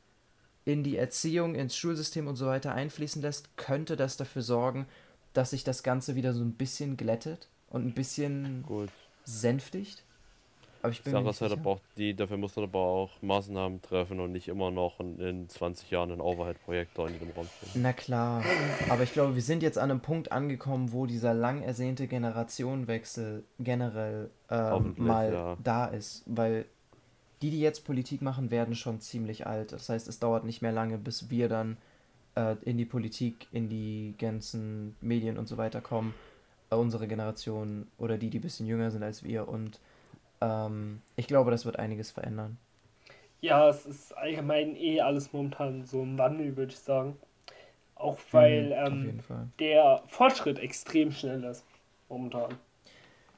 in 0.64 0.82
die 0.82 0.96
Erziehung, 0.96 1.54
ins 1.54 1.76
Schulsystem 1.76 2.26
und 2.26 2.36
so 2.36 2.46
weiter 2.46 2.74
einfließen 2.74 3.22
lässt, 3.22 3.56
könnte 3.56 3.96
das 3.96 4.16
dafür 4.16 4.42
sorgen, 4.42 4.86
dass 5.32 5.50
sich 5.50 5.64
das 5.64 5.82
Ganze 5.82 6.16
wieder 6.16 6.34
so 6.34 6.42
ein 6.42 6.52
bisschen 6.52 6.96
glättet 6.96 7.48
und 7.68 7.86
ein 7.86 7.94
bisschen 7.94 8.64
Gut. 8.66 8.90
sänftigt. 9.24 10.04
Aber 10.82 10.92
ich 10.92 11.02
bin 11.02 11.12
mir 11.12 11.18
Sache 11.18 11.26
nicht 11.26 11.38
sicher. 11.38 11.52
aber 11.52 11.70
auch 11.70 11.80
die, 11.96 12.14
dafür 12.14 12.38
muss 12.38 12.56
man 12.56 12.64
aber 12.64 12.78
auch 12.78 13.10
Maßnahmen 13.20 13.82
treffen 13.82 14.18
und 14.18 14.32
nicht 14.32 14.48
immer 14.48 14.70
noch 14.70 14.98
in, 14.98 15.20
in 15.20 15.48
20 15.48 15.90
Jahren 15.90 16.10
ein 16.10 16.20
Overhead-Projektor 16.22 17.08
in 17.08 17.18
dem 17.18 17.30
Raum 17.30 17.46
stehen. 17.46 17.82
Na 17.82 17.92
klar, 17.92 18.42
aber 18.88 19.02
ich 19.02 19.12
glaube, 19.12 19.34
wir 19.34 19.42
sind 19.42 19.62
jetzt 19.62 19.76
an 19.76 19.90
einem 19.90 20.00
Punkt 20.00 20.32
angekommen, 20.32 20.92
wo 20.92 21.04
dieser 21.04 21.34
lang 21.34 21.62
ersehnte 21.62 22.06
Generationenwechsel 22.06 23.44
generell 23.58 24.30
ähm, 24.48 24.94
mal 24.96 25.32
ja. 25.32 25.56
da 25.62 25.86
ist, 25.86 26.22
weil 26.24 26.64
die, 27.42 27.50
die 27.50 27.60
jetzt 27.60 27.84
Politik 27.84 28.22
machen, 28.22 28.50
werden 28.50 28.74
schon 28.74 29.00
ziemlich 29.00 29.46
alt. 29.46 29.72
Das 29.72 29.88
heißt, 29.88 30.08
es 30.08 30.18
dauert 30.18 30.44
nicht 30.44 30.62
mehr 30.62 30.72
lange, 30.72 30.98
bis 30.98 31.30
wir 31.30 31.48
dann 31.48 31.78
äh, 32.36 32.56
in 32.62 32.78
die 32.78 32.86
Politik, 32.86 33.48
in 33.52 33.68
die 33.68 34.14
ganzen 34.18 34.96
Medien 35.00 35.38
und 35.38 35.48
so 35.48 35.58
weiter 35.58 35.80
kommen. 35.82 36.14
Äh, 36.70 36.76
unsere 36.76 37.08
Generation 37.08 37.88
oder 37.98 38.18
die, 38.18 38.30
die 38.30 38.38
ein 38.40 38.42
bisschen 38.42 38.66
jünger 38.66 38.90
sind 38.92 39.02
als 39.04 39.24
wir. 39.24 39.48
Und 39.48 39.80
ähm, 40.42 41.02
ich 41.16 41.28
glaube, 41.28 41.50
das 41.52 41.64
wird 41.66 41.78
einiges 41.78 42.10
verändern. 42.12 42.58
Ja, 43.40 43.68
es 43.68 43.86
ist 43.86 44.12
allgemein 44.16 44.76
eh 44.76 45.00
alles 45.00 45.32
momentan 45.32 45.84
so 45.86 46.02
im 46.02 46.18
Wandel, 46.18 46.56
würde 46.56 46.72
ich 46.72 46.78
sagen. 46.78 47.18
Auch 47.96 48.18
weil 48.32 48.72
Mhm, 48.74 48.74
ähm, 48.74 49.16
der 49.60 50.02
Fortschritt 50.08 50.58
extrem 50.60 51.12
schnell 51.12 51.44
ist 51.44 51.64
momentan. 52.08 52.58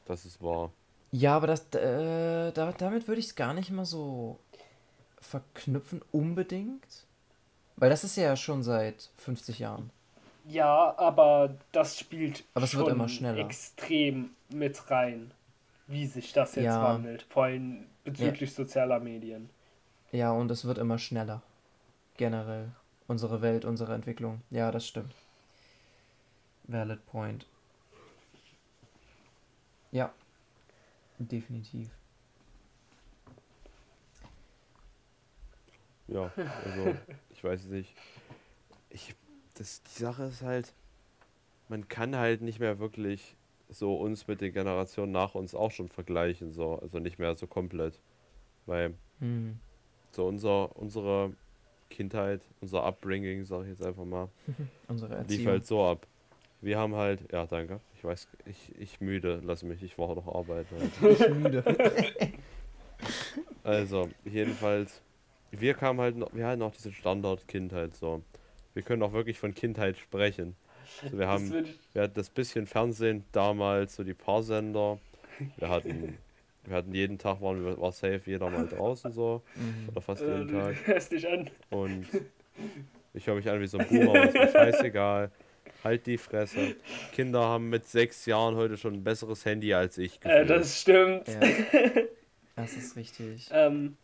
Das 0.05 0.25
ist 0.25 0.41
wahr. 0.43 0.73
Ja, 1.13 1.37
aber 1.37 1.47
das, 1.47 1.67
äh, 1.75 2.53
da, 2.53 2.73
damit 2.73 3.07
würde 3.07 3.21
ich 3.21 3.27
es 3.27 3.35
gar 3.35 3.53
nicht 3.55 3.71
mal 3.71 3.85
so 3.85 4.39
verknüpfen, 5.21 6.03
unbedingt. 6.11 7.05
Weil 7.77 7.91
das 7.91 8.03
ist 8.05 8.17
ja 8.17 8.35
schon 8.35 8.63
seit 8.63 9.11
50 9.19 9.59
Jahren. 9.59 9.91
Ja, 10.47 10.95
aber 10.99 11.55
das 11.71 11.99
spielt 11.99 12.45
Aber 12.55 12.65
es 12.65 12.75
wird 12.77 12.89
immer 12.89 13.09
schneller. 13.09 13.39
extrem 13.39 14.31
mit 14.49 14.91
rein, 14.91 15.33
wie 15.87 16.07
sich 16.07 16.33
das 16.33 16.55
jetzt 16.57 16.65
Ja. 16.65 16.83
wandelt. 16.83 17.23
Vor 17.29 17.45
allem 17.45 17.87
bezüglich 18.05 18.53
sozialer 18.55 18.99
Medien. 18.99 19.51
Ja, 20.11 20.33
und 20.33 20.51
es 20.51 20.65
wird 20.65 20.79
immer 20.79 20.99
schneller. 20.99 21.43
Generell. 22.17 22.71
Unsere 23.07 23.41
Welt, 23.43 23.65
unsere 23.65 23.95
Entwicklung. 23.95 24.41
Ja, 24.51 24.71
das 24.73 24.87
stimmt. 24.87 25.15
Valid 26.65 27.05
point. 27.07 27.47
Ja. 29.91 30.11
Definitiv. 31.29 31.91
Ja, 36.09 36.31
also 36.65 36.97
ich 37.31 37.43
weiß 37.43 37.65
es 37.65 37.71
nicht. 37.71 37.95
Ich, 38.91 39.15
das, 39.55 39.83
die 39.83 40.03
Sache 40.03 40.25
ist 40.25 40.43
halt, 40.43 40.73
man 41.69 41.89
kann 41.89 42.17
halt 42.17 42.43
nicht 42.43 42.61
mehr 42.61 42.79
wirklich 42.79 43.37
so 43.69 43.97
uns 43.97 44.27
mit 44.27 44.41
den 44.41 44.53
Generationen 44.53 45.13
nach 45.13 45.35
uns 45.35 45.55
auch 45.55 45.71
schon 45.71 45.89
vergleichen, 45.89 46.53
so, 46.53 46.79
also 46.79 46.99
nicht 46.99 47.19
mehr 47.19 47.35
so 47.37 47.47
komplett. 47.47 47.99
Weil 48.67 48.95
Hm. 49.21 49.59
so 50.13 50.27
unser, 50.27 50.77
unsere 50.77 51.33
Kindheit, 51.89 52.43
unser 52.61 52.85
Upbringing, 52.85 53.45
sag 53.45 53.63
ich 53.63 53.69
jetzt 53.69 53.83
einfach 53.85 54.05
mal, 54.05 54.29
Unsere 54.89 55.23
lief 55.23 55.47
halt 55.47 55.67
so 55.67 55.85
ab. 55.85 56.07
Wir 56.61 56.79
haben 56.79 56.95
halt, 56.95 57.33
ja 57.33 57.47
danke, 57.47 57.81
ich 58.03 58.09
weiß, 58.09 58.27
ich, 58.47 58.73
ich 58.81 59.01
müde, 59.01 59.41
lass 59.45 59.63
mich, 59.63 59.81
ich 59.81 59.97
war 59.97 60.13
noch 60.17 60.27
arbeiten. 60.27 60.67
Halt. 61.01 61.21
Ich 61.21 61.29
müde. 61.31 61.63
Also, 63.65 64.09
jedenfalls, 64.25 65.03
wir 65.53 65.75
kamen 65.75 66.01
halt 66.01 66.17
noch, 66.17 66.33
wir 66.35 66.47
hatten 66.47 66.63
auch 66.63 66.73
diese 66.73 66.93
Standard-Kindheit 66.93 67.95
so. 67.95 68.23
Wir 68.75 68.83
können 68.83 69.03
auch 69.03 69.13
wirklich 69.13 69.39
von 69.39 69.55
Kindheit 69.55 69.97
sprechen. 69.99 70.57
Also 71.03 71.19
wir 71.19 71.29
haben, 71.29 71.65
wir 71.93 72.03
hatten 72.03 72.15
das 72.15 72.29
bisschen 72.31 72.67
Fernsehen 72.67 73.25
damals, 73.33 73.95
so 73.97 74.05
die 74.05 74.15
Paarsender. 74.15 74.99
Wir 75.57 75.69
hatten, 75.69 76.19
wir 76.65 76.77
hatten 76.77 76.93
jeden 76.95 77.19
Tag, 77.19 77.41
waren, 77.41 77.65
wir- 77.65 77.81
war 77.81 77.93
safe 77.93 78.21
jeder 78.27 78.51
mal 78.51 78.67
draußen 78.67 79.13
so. 79.13 79.43
Mhm. 79.57 79.89
Oder 79.91 80.01
fast 80.01 80.23
äh, 80.23 80.39
jeden 80.39 80.49
du 80.49 80.59
Tag. 80.61 80.87
hörst 80.87 81.13
dich 81.13 81.27
an. 81.29 81.51
Und 81.71 82.07
ich 83.15 83.27
höre 83.27 83.35
mich 83.37 83.49
an 83.49 83.61
wie 83.61 83.67
so 83.67 83.79
ein 83.79 83.87
Boomer, 83.89 84.11
aber 84.11 84.25
ist 84.29 84.35
mir 84.35 84.49
scheißegal. 84.49 85.31
Halt 85.85 86.07
die 86.07 86.19
Fresse. 86.19 86.77
Kinder 87.13 87.41
haben 87.41 87.69
mit 87.69 87.87
sechs 87.89 88.25
Jahren 88.27 88.55
heute 88.57 88.77
schon 88.77 88.95
ein 88.95 89.05
besseres 89.05 89.45
Handy 89.45 89.75
als 89.75 89.99
ich. 89.99 90.19
Äh, 90.25 90.45
das 90.47 90.81
stimmt. 90.81 91.27
Ja. 91.29 91.41
Das 92.57 92.75
ist 92.75 92.97
richtig. 92.97 93.49
Ähm, 93.53 93.97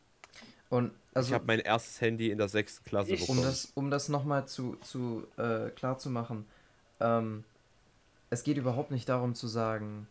Und 0.70 0.90
also 1.14 1.28
ich 1.28 1.34
habe 1.34 1.44
mein 1.46 1.60
erstes 1.60 2.00
Handy 2.00 2.30
in 2.30 2.38
der 2.38 2.48
sechsten 2.48 2.84
Klasse 2.84 3.12
Ich- 3.12 3.22
um 3.22 3.36
bekommen. 3.36 3.42
das, 3.44 3.72
um 3.74 3.90
das 3.90 4.08
nochmal 4.08 4.46
zu, 4.46 4.76
zu 4.82 5.26
äh, 5.36 5.70
klar 5.70 5.98
zu 5.98 6.10
machen, 6.10 6.44
ähm, 7.00 7.44
es 8.30 8.42
geht 8.42 8.56
überhaupt 8.58 8.90
nicht 8.90 9.08
darum 9.08 9.34
zu 9.34 9.46
sagen, 9.46 10.06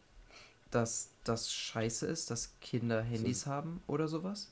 dass 0.72 1.10
das 1.24 1.52
scheiße 1.54 2.08
ist, 2.08 2.32
dass 2.32 2.54
Kinder 2.62 3.02
Handys 3.02 3.46
haben 3.46 3.82
oder 3.88 4.08
sowas. 4.08 4.52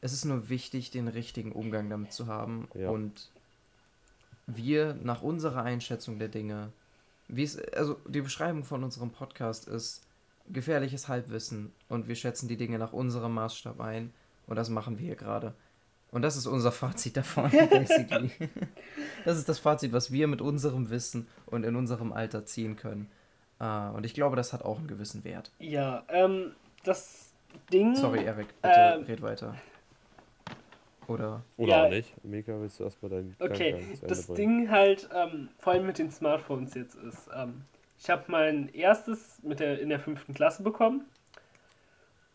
Es 0.00 0.12
ist 0.12 0.24
nur 0.24 0.48
wichtig, 0.48 0.90
den 0.92 1.08
richtigen 1.08 1.52
Umgang 1.52 1.90
damit 1.90 2.12
zu 2.12 2.26
haben. 2.28 2.68
Ja. 2.74 2.90
Und 2.90 3.30
wir 4.46 4.94
nach 5.02 5.22
unserer 5.22 5.62
Einschätzung 5.62 6.18
der 6.18 6.28
Dinge, 6.28 6.72
wie 7.28 7.42
es, 7.42 7.58
also 7.72 7.96
die 8.06 8.20
Beschreibung 8.20 8.64
von 8.64 8.84
unserem 8.84 9.10
Podcast 9.10 9.66
ist 9.68 10.02
gefährliches 10.48 11.08
Halbwissen 11.08 11.72
und 11.88 12.06
wir 12.06 12.14
schätzen 12.14 12.46
die 12.48 12.56
Dinge 12.56 12.78
nach 12.78 12.92
unserem 12.92 13.34
Maßstab 13.34 13.80
ein 13.80 14.12
und 14.46 14.56
das 14.56 14.68
machen 14.68 14.98
wir 14.98 15.06
hier 15.06 15.16
gerade. 15.16 15.54
Und 16.12 16.22
das 16.22 16.36
ist 16.36 16.46
unser 16.46 16.70
Fazit 16.72 17.16
davon, 17.16 17.50
basically. 17.50 18.30
das 19.24 19.38
ist 19.38 19.48
das 19.48 19.58
Fazit, 19.58 19.92
was 19.92 20.12
wir 20.12 20.28
mit 20.28 20.40
unserem 20.40 20.88
Wissen 20.90 21.26
und 21.46 21.64
in 21.64 21.74
unserem 21.74 22.12
Alter 22.12 22.46
ziehen 22.46 22.76
können. 22.76 23.10
Äh, 23.58 23.88
und 23.88 24.06
ich 24.06 24.14
glaube, 24.14 24.36
das 24.36 24.52
hat 24.52 24.62
auch 24.64 24.78
einen 24.78 24.86
gewissen 24.86 25.24
Wert. 25.24 25.50
ja, 25.58 26.04
ähm, 26.08 26.52
das 26.84 27.32
Ding. 27.72 27.96
Sorry, 27.96 28.24
Erik, 28.24 28.46
bitte 28.62 28.74
Ähm. 28.98 29.02
red 29.04 29.22
weiter. 29.22 29.56
Oder 31.08 31.42
Oder 31.56 31.72
Ja. 31.72 31.84
auch 31.84 31.90
nicht. 31.90 32.24
Mika, 32.24 32.60
willst 32.60 32.80
du 32.80 32.84
erstmal 32.84 33.10
deinen 33.10 33.36
Okay, 33.38 33.74
das 34.02 34.26
bringen? 34.26 34.36
Ding 34.36 34.70
halt, 34.70 35.08
ähm, 35.14 35.48
vor 35.58 35.72
allem 35.74 35.86
mit 35.86 35.98
den 35.98 36.10
Smartphones 36.10 36.74
jetzt 36.74 36.94
ist, 36.96 37.28
ähm, 37.34 37.62
ich 37.98 38.10
habe 38.10 38.24
mein 38.28 38.68
erstes 38.74 39.40
mit 39.42 39.60
der, 39.60 39.80
in 39.80 39.88
der 39.88 40.00
fünften 40.00 40.34
Klasse 40.34 40.62
bekommen 40.62 41.06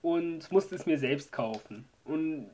und 0.01 0.51
musste 0.51 0.75
es 0.75 0.85
mir 0.85 0.97
selbst 0.97 1.31
kaufen. 1.31 1.87
Und 2.05 2.49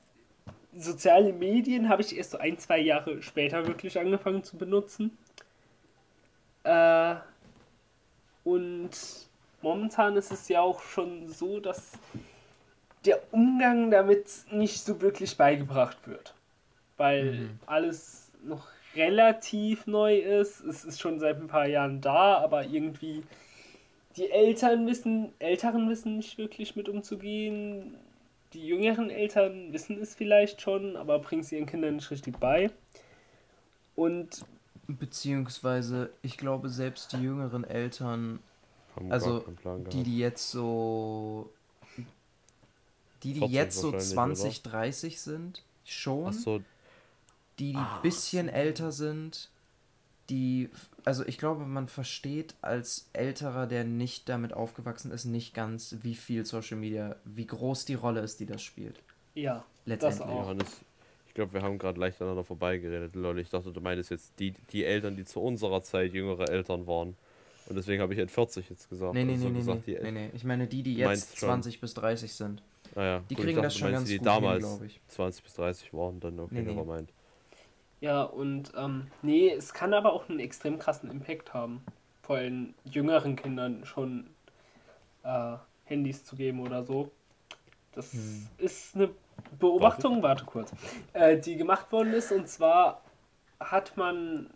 soziale 0.76 1.34
Medien 1.34 1.90
habe 1.90 2.02
ich 2.02 2.18
erst 2.18 2.32
so 2.32 2.38
ein, 2.38 2.58
zwei 2.58 2.80
Jahre 2.80 3.22
später 3.22 3.66
wirklich 3.66 4.00
angefangen 4.00 4.44
zu 4.44 4.58
benutzen. 4.58 5.18
Äh, 6.64 7.16
und 8.44 8.90
momentan 9.62 10.16
ist 10.16 10.32
es 10.32 10.48
ja 10.50 10.62
auch 10.62 10.82
schon 10.82 11.28
so, 11.30 11.60
dass 11.60 11.94
der 13.08 13.22
Umgang 13.32 13.92
damit 13.92 14.28
nicht 14.52 14.80
so 14.84 15.02
wirklich 15.02 15.38
beigebracht 15.38 15.98
wird. 16.08 16.34
Weil 16.98 17.32
Mhm. 17.34 17.60
alles 17.66 18.32
noch 18.44 18.68
relativ 18.96 19.88
neu 19.88 20.18
ist. 20.18 20.62
Es 20.62 20.84
ist 20.84 21.00
schon 21.00 21.20
seit 21.20 21.38
ein 21.38 21.48
paar 21.48 21.68
Jahren 21.68 22.02
da, 22.02 22.38
aber 22.38 22.66
irgendwie 22.66 23.24
die 24.16 24.32
Eltern 24.32 24.88
wissen, 24.88 25.32
Älteren 25.40 25.90
wissen 25.90 26.18
nicht 26.18 26.38
wirklich 26.38 26.76
mit 26.76 26.90
umzugehen. 26.90 27.96
Die 28.54 28.66
jüngeren 28.66 29.10
Eltern 29.10 29.72
wissen 29.74 30.02
es 30.02 30.16
vielleicht 30.16 30.62
schon, 30.62 30.96
aber 30.96 31.20
bringen 31.20 31.42
es 31.42 31.52
ihren 31.52 31.66
Kindern 31.68 31.98
nicht 31.98 32.10
richtig 32.10 32.40
bei. 32.40 32.72
Und 33.96 34.46
beziehungsweise, 34.88 36.10
ich 36.22 36.38
glaube, 36.38 36.70
selbst 36.70 37.14
die 37.14 37.22
jüngeren 37.22 37.64
Eltern, 37.64 38.40
Haben 38.96 39.12
also 39.12 39.46
die, 39.92 40.04
die 40.04 40.18
jetzt 40.18 40.50
so 40.50 41.52
Die, 43.24 43.34
die 43.34 43.40
14 43.40 43.54
jetzt 43.54 43.76
so 43.80 43.94
wahrscheinlich, 43.94 44.14
20, 44.14 44.62
30 44.64 45.22
sind, 45.22 45.64
schon. 45.86 46.28
Ach 46.28 46.34
so, 46.34 46.60
die, 47.60 47.74
die 47.74 47.76
Ah, 47.76 48.00
bisschen 48.02 48.50
älter 48.50 48.92
sind, 48.92 49.50
die, 50.30 50.70
also 51.06 51.26
ich 51.26 51.38
glaube, 51.38 51.66
man 51.66 51.88
versteht 51.88 52.56
als 52.62 53.10
Älterer, 53.14 53.66
der 53.68 53.84
nicht 53.86 54.30
damit 54.30 54.54
aufgewachsen 54.54 55.12
ist, 55.12 55.26
nicht 55.26 55.54
ganz, 55.54 55.96
wie 56.02 56.16
viel 56.16 56.46
Social 56.46 56.78
Media, 56.78 57.16
wie 57.26 57.46
groß 57.48 57.86
die 57.86 57.94
Rolle 57.96 58.22
ist, 58.22 58.40
die 58.40 58.46
das 58.46 58.62
spielt. 58.62 59.02
Ja, 59.36 59.66
Letztendlich. 59.86 60.22
auch. 60.28 60.44
Johannes, 60.44 60.68
ich 61.28 61.34
glaube, 61.34 61.54
wir 61.54 61.62
haben 61.62 61.78
gerade 61.80 62.00
leicht 62.00 62.20
aneinander 62.22 62.44
vorbeigeredet, 62.44 63.16
lol. 63.16 63.40
Ich 63.40 63.50
dachte, 63.50 63.72
du 63.72 63.80
meinst 63.82 64.10
jetzt 64.12 64.34
die, 64.40 64.52
die 64.72 64.84
Eltern, 64.86 65.16
die 65.16 65.26
zu 65.26 65.40
unserer 65.40 65.82
Zeit 65.82 66.14
jüngere 66.14 66.50
Eltern 66.50 66.88
waren. 66.88 67.16
Und 67.66 67.76
deswegen 67.76 68.02
habe 68.02 68.14
ich 68.14 68.20
halt 68.20 68.32
40 68.32 68.70
jetzt 68.70 68.90
gesagt. 68.90 69.14
Nee, 69.14 69.24
nee, 69.24 69.34
Also 69.34 69.50
nee, 69.50 69.50
nee, 69.50 69.58
gesagt, 69.60 69.88
nee, 69.88 69.96
die 69.98 70.00
nee, 70.02 70.12
nee. 70.12 70.30
Ich 70.34 70.44
meine, 70.44 70.68
die, 70.68 70.84
die 70.84 70.96
jetzt 70.96 71.06
meinst 71.06 71.38
schon. 71.38 71.50
20 71.50 71.80
bis 71.82 71.94
30 71.94 72.34
sind, 72.34 72.62
Ah 72.98 73.04
ja, 73.06 73.20
die 73.30 73.36
gut, 73.36 73.46
ich 73.46 73.46
kriegen 73.46 73.56
dachte, 73.56 73.68
das 73.68 73.78
schon 73.78 73.92
ganz 73.94 74.10
die 74.10 74.18
gut 74.18 74.26
damals 74.26 74.64
hin, 74.64 74.80
glaube 74.80 74.86
ich. 74.88 75.02
20 75.08 75.44
bis 75.44 75.54
30 75.54 75.94
waren, 75.94 76.20
dann 76.20 76.38
okay, 76.40 76.56
Nee, 76.56 76.64
nee. 76.64 76.74
nevermind. 76.74 77.14
Ja, 78.00 78.24
und 78.24 78.72
ähm, 78.78 79.08
nee, 79.24 79.50
es 79.50 79.74
kann 79.74 79.94
aber 79.94 80.14
auch 80.14 80.30
einen 80.30 80.40
extrem 80.40 80.78
krassen 80.80 81.10
Impact 81.10 81.54
haben. 81.54 81.84
Vor 82.22 82.38
allem 82.38 82.74
jüngeren 82.86 83.36
Kindern 83.36 83.86
schon 83.86 84.30
äh, 85.24 85.56
Handys 85.86 86.26
zu 86.26 86.36
geben 86.36 86.62
oder 86.62 86.84
so. 86.84 87.12
Das 87.94 88.14
Hm. 88.14 88.48
ist 88.58 88.96
eine 88.96 89.10
Beobachtung, 89.60 90.24
warte 90.24 90.46
kurz, 90.46 90.72
äh, 91.14 91.38
die 91.38 91.58
gemacht 91.58 91.92
worden 91.92 92.14
ist. 92.14 92.32
Und 92.32 92.48
zwar 92.50 93.02
hat 93.60 93.98
man 93.98 94.50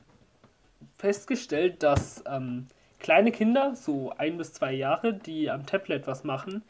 festgestellt, 0.98 1.84
dass 1.84 2.24
ähm, 2.28 2.68
kleine 3.00 3.32
Kinder, 3.32 3.76
so 3.76 4.12
ein 4.18 4.38
bis 4.38 4.54
zwei 4.54 4.74
Jahre, 4.74 5.14
die 5.14 5.50
am 5.50 5.66
Tablet 5.66 6.08
was 6.08 6.24
machen, 6.24 6.64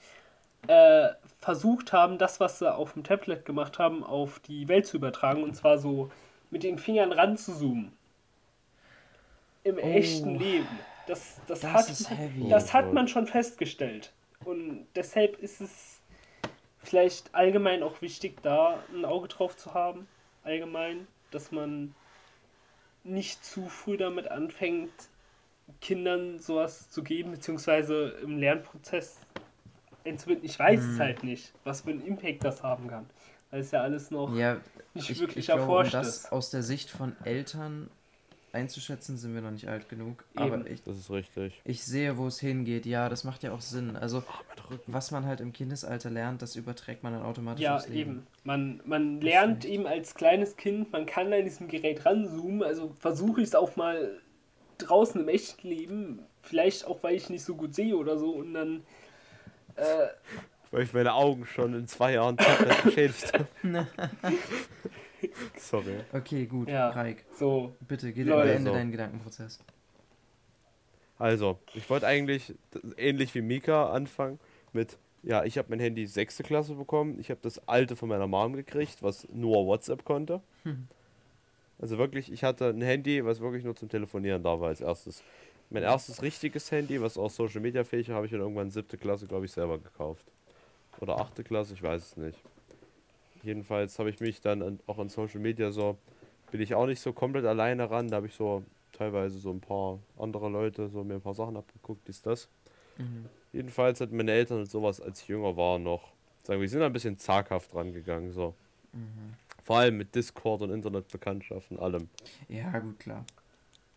äh, 0.68 1.10
versucht 1.42 1.92
haben, 1.92 2.18
das, 2.18 2.39
was 2.39 2.60
sie 2.60 2.74
auf 2.74 2.94
dem 2.94 3.04
Tablet 3.04 3.46
gemacht 3.46 3.80
haben, 3.80 4.04
auf 4.04 4.39
die 4.39 4.68
Welt 4.68 4.86
zu 4.86 4.98
übertragen. 4.98 5.44
Und 5.44 5.56
zwar 5.56 5.78
so 5.80 6.12
mit 6.52 6.64
den 6.64 6.78
Fingern 6.78 7.12
ranzuzoomen. 7.12 7.92
Im 9.64 9.76
Oh. 9.78 9.80
echten 9.82 10.39
Leben. 10.39 10.68
Das, 11.08 11.42
das, 11.48 11.62
Das 11.62 11.74
hat, 11.74 11.89
ist 11.89 12.10
heavy. 12.10 12.48
das 12.50 12.74
hat 12.74 12.94
man 12.94 13.08
schon 13.08 13.28
festgestellt. 13.28 14.14
Und 14.46 14.88
deshalb 14.96 15.38
ist 15.39 15.62
es 15.62 16.00
vielleicht 16.84 17.34
allgemein 17.36 17.84
auch 17.84 18.02
wichtig, 18.02 18.42
da 18.44 18.80
ein 18.94 19.04
Auge 19.06 19.28
drauf 19.28 19.58
zu 19.58 19.74
haben. 19.74 20.08
Allgemein, 20.44 21.08
dass 21.32 21.52
man 21.52 21.94
nicht 23.04 23.44
zu 23.44 23.68
früh 23.68 23.98
damit 23.98 24.28
anfängt, 24.30 24.92
Kindern 25.80 26.39
sowas 26.39 26.89
zu 26.89 27.04
geben, 27.04 27.32
beziehungsweise 27.32 28.10
im 28.24 28.38
Lernprozess. 28.38 29.20
Ich 30.04 30.60
weiß 30.60 30.88
es 30.89 30.99
Hm. 30.99 30.99
halt 30.99 31.24
nicht, 31.24 31.54
was 31.64 31.82
für 31.82 31.91
einen 31.91 32.06
Impact 32.06 32.43
das 32.43 32.64
haben 32.64 32.88
kann. 32.88 33.10
Weil 33.49 33.62
es 33.62 33.72
ja 33.72 33.82
alles 33.82 34.12
noch 34.12 34.34
Ja, 34.34 34.58
nicht 34.93 35.10
ich, 35.10 35.20
wirklich 35.20 35.47
ich 35.47 35.52
glaube, 35.52 35.74
um 35.74 35.89
erforscht 35.89 35.91
das 35.91 36.26
ist. 36.26 36.32
aus 36.32 36.49
der 36.49 36.64
Sicht 36.64 36.89
von 36.89 37.16
Eltern 37.24 37.89
einzuschätzen, 38.54 39.18
sind 39.18 39.34
wir 39.36 39.41
noch 39.41 39.52
nicht 39.52 39.68
alt 39.70 39.89
genug. 39.89 40.26
Aber 40.36 40.56
Eben. 40.56 40.66
ich, 40.68 40.84
Das 40.84 40.97
ist 40.97 41.10
richtig. 41.12 41.64
ich 41.64 41.84
sehe, 41.84 42.18
wo 42.18 42.28
es 42.28 42.39
hingeht. 42.39 42.86
Ja, 42.86 43.10
das 43.10 43.24
macht 43.24 43.43
ja 43.43 43.54
auch 43.54 43.62
Sinn. 43.62 43.95
Also, 43.97 44.24
was 44.88 45.12
man 45.12 45.26
halt 45.26 45.41
im 45.41 45.54
Kindesalter 45.54 46.10
lernt, 46.10 46.41
das 46.41 46.56
überträgt 46.56 47.04
man 47.04 47.14
dann 47.14 47.24
automatisch 47.24 47.68
Ja, 47.68 47.72
aufs 47.72 47.88
Leben. 47.88 48.18
eben. 48.18 48.28
Man, 48.43 48.82
man 48.86 49.22
lernt 49.22 49.66
eben 49.66 49.86
als 49.86 50.16
kleines 50.16 50.56
Kind, 50.58 50.91
man 50.91 51.06
kann 51.06 51.32
an 51.34 51.43
diesem 51.43 51.68
Gerät 51.68 52.06
ranzoomen. 52.06 52.64
Also 52.64 52.93
versuche 52.99 53.41
ich 53.41 53.47
es 53.49 53.56
auch 53.56 53.76
mal 53.76 54.20
draußen 54.80 55.22
im 55.22 55.28
echten 55.30 55.68
Leben. 55.70 56.20
Vielleicht 56.43 56.86
auch, 56.88 57.04
weil 57.04 57.16
ich 57.16 57.30
nicht 57.30 57.43
so 57.43 57.56
gut 57.56 57.76
sehe 57.76 57.97
oder 57.97 58.18
so. 58.18 58.32
Und 58.32 58.54
dann. 58.54 58.84
Äh, 59.76 60.08
Weil 60.72 60.84
ich 60.84 60.94
meine 60.94 61.14
Augen 61.14 61.46
schon 61.46 61.74
in 61.74 61.88
zwei 61.88 62.14
Jahren 62.14 62.38
komplett 62.38 62.84
beschädigt 62.84 63.34
habe. 63.34 63.48
Sorry. 65.58 65.96
Okay, 66.14 66.46
gut. 66.46 66.70
Ja. 66.70 66.90
Raik, 66.90 67.26
so. 67.38 67.76
bitte, 67.82 68.12
geh, 68.12 68.24
Leute. 68.24 68.48
beende 68.48 68.70
Also. 68.70 68.80
deinen 68.80 68.92
Gedankenprozess. 68.92 69.60
Also, 71.18 71.60
ich 71.76 71.88
wollte 71.90 72.08
eigentlich 72.08 72.56
ähnlich 72.98 73.36
wie 73.36 73.42
Mika 73.42 73.92
anfangen 73.92 74.40
mit, 74.74 74.98
ja, 75.22 75.44
ich 75.44 75.60
habe 75.60 75.68
mein 75.70 75.80
Handy 75.80 76.08
sechste 76.08 76.42
Klasse 76.42 76.74
bekommen, 76.74 77.20
ich 77.20 77.30
habe 77.30 77.40
das 77.44 77.68
alte 77.68 77.96
von 77.96 78.10
meiner 78.10 78.26
Mom 78.26 78.54
gekriegt, 78.54 79.04
was 79.04 79.28
nur 79.32 79.68
WhatsApp 79.68 80.04
konnte. 80.04 80.42
Hm. 80.64 80.88
Also 81.80 81.98
wirklich, 81.98 82.32
ich 82.32 82.44
hatte 82.44 82.70
ein 82.70 82.82
Handy, 82.82 83.24
was 83.26 83.40
wirklich 83.40 83.64
nur 83.64 83.76
zum 83.76 83.90
Telefonieren 83.90 84.42
da 84.42 84.60
war 84.60 84.70
als 84.70 84.82
erstes. 84.82 85.24
Mein 85.74 85.84
erstes 85.84 86.22
richtiges 86.22 86.70
Handy, 86.70 87.02
was 87.02 87.18
auch 87.18 87.30
Social 87.30 87.62
Media 87.62 87.86
fähig 87.86 88.10
war, 88.10 88.18
habe 88.18 88.26
ich 88.26 88.32
dann 88.34 88.42
irgendwann 88.42 88.70
siebte 88.72 88.98
Klasse, 88.98 89.26
glaube 89.26 89.46
ich, 89.46 89.54
selber 89.54 89.78
gekauft. 89.78 90.26
Oder 91.00 91.18
achte 91.18 91.46
Klasse, 91.46 91.74
ich 91.74 91.82
weiß 91.82 92.02
es 92.02 92.18
nicht. 92.18 92.38
Jedenfalls 93.42 93.98
habe 93.98 94.10
ich 94.10 94.20
mich 94.20 94.42
dann 94.42 94.62
an, 94.62 94.80
auch 94.86 95.00
an 95.00 95.08
Social 95.08 95.40
Media 95.40 95.72
so, 95.72 95.98
bin 96.52 96.60
ich 96.60 96.76
auch 96.76 96.88
nicht 96.88 97.00
so 97.00 97.14
komplett 97.14 97.46
alleine 97.46 97.90
ran, 97.90 98.10
da 98.10 98.18
habe 98.18 98.28
ich 98.28 98.36
so 98.36 98.64
teilweise 98.92 99.40
so 99.40 99.50
ein 99.50 99.62
paar 99.62 100.00
andere 100.20 100.50
Leute 100.50 100.90
so 100.90 101.06
mir 101.06 101.16
ein 101.16 101.22
paar 101.22 101.34
Sachen 101.34 101.56
abgeguckt, 101.56 102.06
dies, 102.06 102.22
das. 102.22 102.50
Mhm. 102.98 103.30
Jedenfalls 103.54 104.02
hatten 104.02 104.18
meine 104.18 104.34
Eltern 104.34 104.60
und 104.60 104.70
sowas, 104.70 105.00
als 105.00 105.22
ich 105.22 105.30
jünger 105.30 105.56
war, 105.56 105.80
noch, 105.80 106.12
sagen 106.44 106.60
wir, 106.60 106.68
sind 106.68 106.82
da 106.82 106.88
ein 106.88 106.94
bisschen 106.94 107.18
zaghaft 107.18 107.74
rangegangen, 107.74 108.34
so. 108.34 108.54
Mhm. 108.92 109.36
Vor 109.64 109.78
allem 109.78 109.96
mit 109.96 110.14
Discord 110.16 110.64
und 110.64 110.72
Internetbekanntschaften, 110.72 111.80
allem. 111.80 112.10
Ja, 112.50 112.78
gut, 112.80 113.00
klar. 113.00 113.26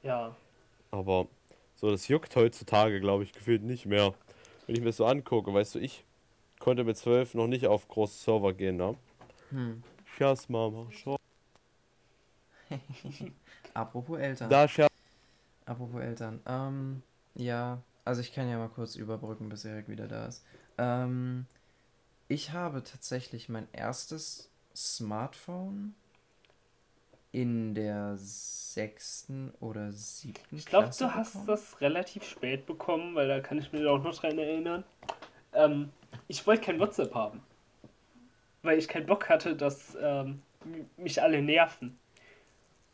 Ja. 0.05 0.37
Aber 0.93 1.27
so, 1.85 1.91
das 1.91 2.09
juckt 2.09 2.35
heutzutage, 2.35 2.99
glaube 2.99 3.25
ich, 3.25 3.33
gefühlt 3.33 3.63
nicht 3.63 3.85
mehr. 3.85 4.15
Wenn 4.67 4.75
ich 4.75 4.81
mir 4.81 4.87
das 4.87 4.97
so 4.97 5.05
angucke, 5.05 5.53
weißt 5.53 5.75
du, 5.75 5.81
ich 5.81 6.03
konnte 6.59 6.83
mit 6.83 6.97
zwölf 6.97 7.35
noch 7.35 7.47
nicht 7.47 7.67
auf 7.67 7.89
große 7.89 8.25
Server 8.25 8.55
gehen, 8.55 8.77
ne? 8.79 8.97
Hm. 9.51 9.83
Scherz, 10.17 10.49
Mama, 10.49 10.87
schau. 10.91 11.17
Apropos 13.75 14.19
Eltern. 14.19 14.49
Da, 14.49 14.67
Scherz. 14.67 14.91
Apropos 15.67 16.01
Eltern. 16.01 16.41
Ähm, 16.47 17.03
ja, 17.35 17.83
also 18.07 18.23
ich 18.23 18.33
kann 18.33 18.49
ja 18.49 18.57
mal 18.57 18.71
kurz 18.71 18.97
überbrücken, 18.97 19.51
bis 19.51 19.67
Erik 19.67 19.91
wieder 19.91 20.09
da 20.09 20.25
ist. 20.25 20.43
Ähm, 20.79 21.45
ich 22.29 22.53
habe 22.53 22.83
tatsächlich 22.83 23.51
mein 23.51 23.69
erstes 23.73 24.49
Smartphone 24.75 25.95
in 27.35 27.75
der 27.75 28.17
sechsten 28.17 29.53
oder 29.61 29.93
siebten 29.93 30.57
Ich 30.57 30.67
glaube, 30.67 30.91
du 30.97 31.15
hast 31.15 31.33
bekommen. 31.33 31.47
das 31.49 31.81
relativ 31.81 32.25
spät 32.25 32.67
bekommen, 32.67 33.15
weil 33.15 33.29
da 33.29 33.41
kann 33.41 33.59
ich 33.59 33.73
mich 33.73 33.85
auch 33.87 34.03
noch 34.03 34.15
dran 34.17 34.39
erinnern. 34.39 34.85
Ähm, 35.55 35.91
ich 36.29 36.47
wollte 36.47 36.63
kein 36.65 36.81
WhatsApp 36.81 37.15
haben. 37.15 37.43
Weil 38.63 38.79
ich 38.79 38.89
keinen 38.89 39.07
Bock 39.07 39.29
hatte, 39.29 39.55
dass 39.57 39.97
ähm, 40.01 40.43
mich 40.97 41.21
alle 41.23 41.43
nerven. 41.43 41.99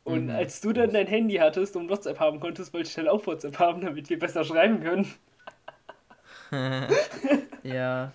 Und 0.05 0.24
Mhm. 0.24 0.30
als 0.30 0.61
du 0.61 0.72
dann 0.72 0.93
dein 0.93 1.07
Handy 1.07 1.36
hattest 1.36 1.76
und 1.76 1.88
WhatsApp 1.91 2.18
haben 2.20 2.41
konntest, 2.41 2.72
wollte 2.74 2.88
ich 2.88 2.95
dann 2.95 3.09
auch 3.09 3.26
WhatsApp 3.26 3.59
haben, 3.59 3.80
damit 3.80 4.11
wir 4.11 4.18
besser 4.18 4.45
schreiben 4.45 4.80
können. 4.82 5.07
Ja. 7.62 8.12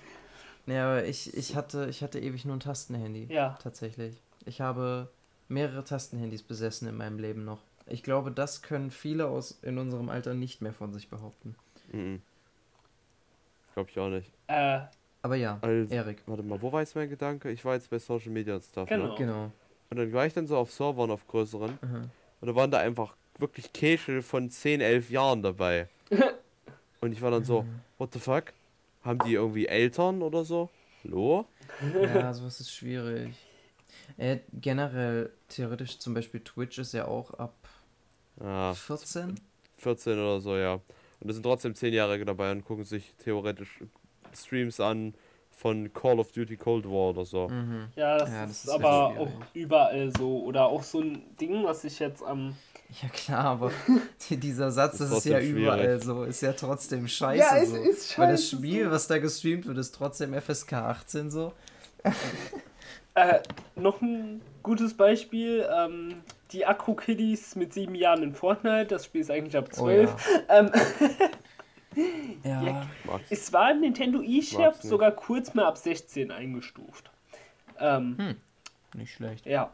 Ja, 0.68 0.86
aber 0.92 1.06
ich, 1.06 1.36
ich 1.36 1.56
hatte, 1.56 1.88
ich 1.90 2.04
hatte 2.04 2.20
ewig 2.20 2.46
nur 2.46 2.56
ein 2.58 2.60
Tastenhandy. 2.60 3.28
Ja. 3.30 3.58
Tatsächlich. 3.62 4.22
Ich 4.46 4.62
habe 4.62 5.10
mehrere 5.48 5.84
Tastenhandys 5.84 6.44
besessen 6.44 6.88
in 6.88 6.96
meinem 6.98 7.20
Leben 7.20 7.46
noch. 7.46 7.60
Ich 7.88 8.02
glaube, 8.04 8.32
das 8.32 8.62
können 8.62 8.90
viele 8.92 9.28
aus 9.28 9.60
in 9.62 9.78
unserem 9.78 10.10
Alter 10.10 10.34
nicht 10.34 10.62
mehr 10.62 10.74
von 10.74 10.92
sich 10.94 11.10
behaupten. 11.10 11.56
Mhm. 11.92 12.22
Glaube 13.74 13.90
ich 13.92 14.00
auch 14.00 14.10
nicht. 14.10 14.32
Äh, 14.48 14.80
Aber 15.22 15.36
ja, 15.36 15.58
Also, 15.62 15.94
Erik. 15.94 16.20
warte 16.28 16.44
mal, 16.44 16.62
wo 16.62 16.72
war 16.72 16.82
jetzt 16.82 16.96
mein 16.96 17.10
Gedanke? 17.10 17.52
Ich 17.52 17.64
war 17.66 17.74
jetzt 17.76 17.90
bei 17.90 18.00
Social 18.00 18.32
Media 18.32 18.56
und 18.56 18.64
Stuff, 18.64 18.88
Genau. 18.90 19.08
ne? 19.10 19.16
Genau. 19.18 19.52
Und 19.90 19.98
dann 19.98 20.14
war 20.14 20.26
ich 20.26 20.34
dann 20.34 20.48
so 20.48 20.58
auf 20.58 20.72
Servern, 20.72 21.12
auf 21.12 21.28
größeren. 21.28 21.78
Mhm. 21.82 22.10
Und 22.42 22.48
da 22.48 22.56
waren 22.56 22.72
da 22.72 22.80
einfach 22.80 23.16
wirklich 23.38 23.72
Keschel 23.74 24.22
von 24.22 24.50
10, 24.50 24.82
11 24.82 25.10
Jahren 25.10 25.42
dabei. 25.44 25.88
Und 27.02 27.12
ich 27.12 27.22
war 27.22 27.30
dann 27.32 27.44
so, 27.44 27.66
what 27.98 28.14
the 28.14 28.20
fuck? 28.20 28.46
Haben 29.04 29.20
die 29.26 29.34
irgendwie 29.34 29.68
Eltern 29.68 30.22
oder 30.24 30.44
so? 30.46 30.70
Hallo? 31.04 31.46
Ja, 32.02 32.34
sowas 32.34 32.60
ist 32.60 32.72
schwierig. 32.72 33.36
Äh, 34.18 34.38
generell, 34.54 35.32
theoretisch 35.50 36.00
zum 36.00 36.14
Beispiel 36.14 36.40
Twitch 36.42 36.78
ist 36.80 36.94
ja 36.94 37.06
auch 37.08 37.34
ab 37.36 37.54
Ah, 38.40 38.74
14. 38.74 39.40
14 39.78 40.14
oder 40.14 40.42
so, 40.42 40.58
ja. 40.58 40.74
Und 40.74 40.82
da 41.30 41.34
sind 41.34 41.44
trotzdem 41.44 41.74
10-Jährige 41.74 42.26
dabei 42.26 42.52
und 42.52 42.66
gucken 42.66 42.84
sich 42.86 43.14
theoretisch 43.24 43.80
Streams 44.36 44.80
an 44.80 45.14
von 45.52 45.94
Call 45.94 46.20
of 46.20 46.34
Duty 46.34 46.58
Cold 46.58 46.84
War 46.86 47.12
oder 47.12 47.24
so. 47.26 47.48
Mhm. 47.48 47.88
ja, 47.96 48.18
das, 48.18 48.30
Ja, 48.30 48.42
das 48.42 48.52
ist, 48.52 48.66
ist 48.66 48.70
aber 48.72 49.10
echt 49.12 49.20
auch 49.22 49.28
schwierig. 49.30 49.46
überall 49.54 50.12
so. 50.18 50.44
Oder 50.44 50.66
auch 50.66 50.84
so 50.84 51.00
ein 51.00 51.24
Ding, 51.40 51.64
was 51.64 51.86
ich 51.86 51.98
jetzt 52.00 52.22
am. 52.24 52.56
Ja 53.02 53.08
klar, 53.10 53.46
aber 53.46 53.72
die- 54.30 54.38
dieser 54.38 54.70
Satz, 54.72 55.00
Ist 55.00 55.12
das 55.12 55.18
ist 55.20 55.26
ja 55.26 55.38
trotzdem 55.40 55.56
überall 55.58 55.80
schwierig. 55.80 56.04
so, 56.04 56.24
ist 56.26 56.42
ja 56.42 56.52
trotzdem 56.54 57.08
scheiße 57.08 57.40
Ja, 57.42 57.58
es 57.58 57.70
so. 57.70 57.76
ist 57.78 58.18
Weil 58.20 58.32
das 58.32 58.42
scheiße 58.50 58.58
Spiel, 58.58 58.92
was 58.92 59.08
da 59.08 59.18
gestreamt 59.18 59.66
wird, 59.66 59.78
ist 59.78 59.96
trotzdem 59.96 60.34
FSK 60.34 60.74
18 60.74 61.32
so. 61.32 61.54
Äh, 63.16 63.40
noch 63.76 64.02
ein 64.02 64.42
gutes 64.62 64.94
Beispiel: 64.96 65.68
ähm, 65.74 66.22
die 66.52 66.66
Akku-Kiddies 66.66 67.56
mit 67.56 67.74
sieben 67.74 67.96
Jahren 67.96 68.24
in 68.24 68.34
Fortnite. 68.34 68.88
Das 68.88 69.06
Spiel 69.06 69.22
ist 69.22 69.32
eigentlich 69.32 69.56
ab 69.58 69.70
Oh 69.72 69.76
12. 69.76 70.14
ja. 70.50 70.50
Ähm, 70.60 70.72
Ja. 72.44 72.62
Ja. 72.62 72.88
Es 73.30 73.54
war 73.54 73.72
im 73.72 73.80
Nintendo 73.80 74.22
eShop 74.22 74.76
sogar 74.76 75.12
kurz 75.12 75.54
mal 75.54 75.64
ab 75.66 75.78
16 75.78 76.30
eingestuft. 76.30 77.10
Ähm, 77.80 78.18
Hm. 78.18 78.36
Nicht 79.00 79.14
schlecht. 79.14 79.46
Ja. 79.46 79.72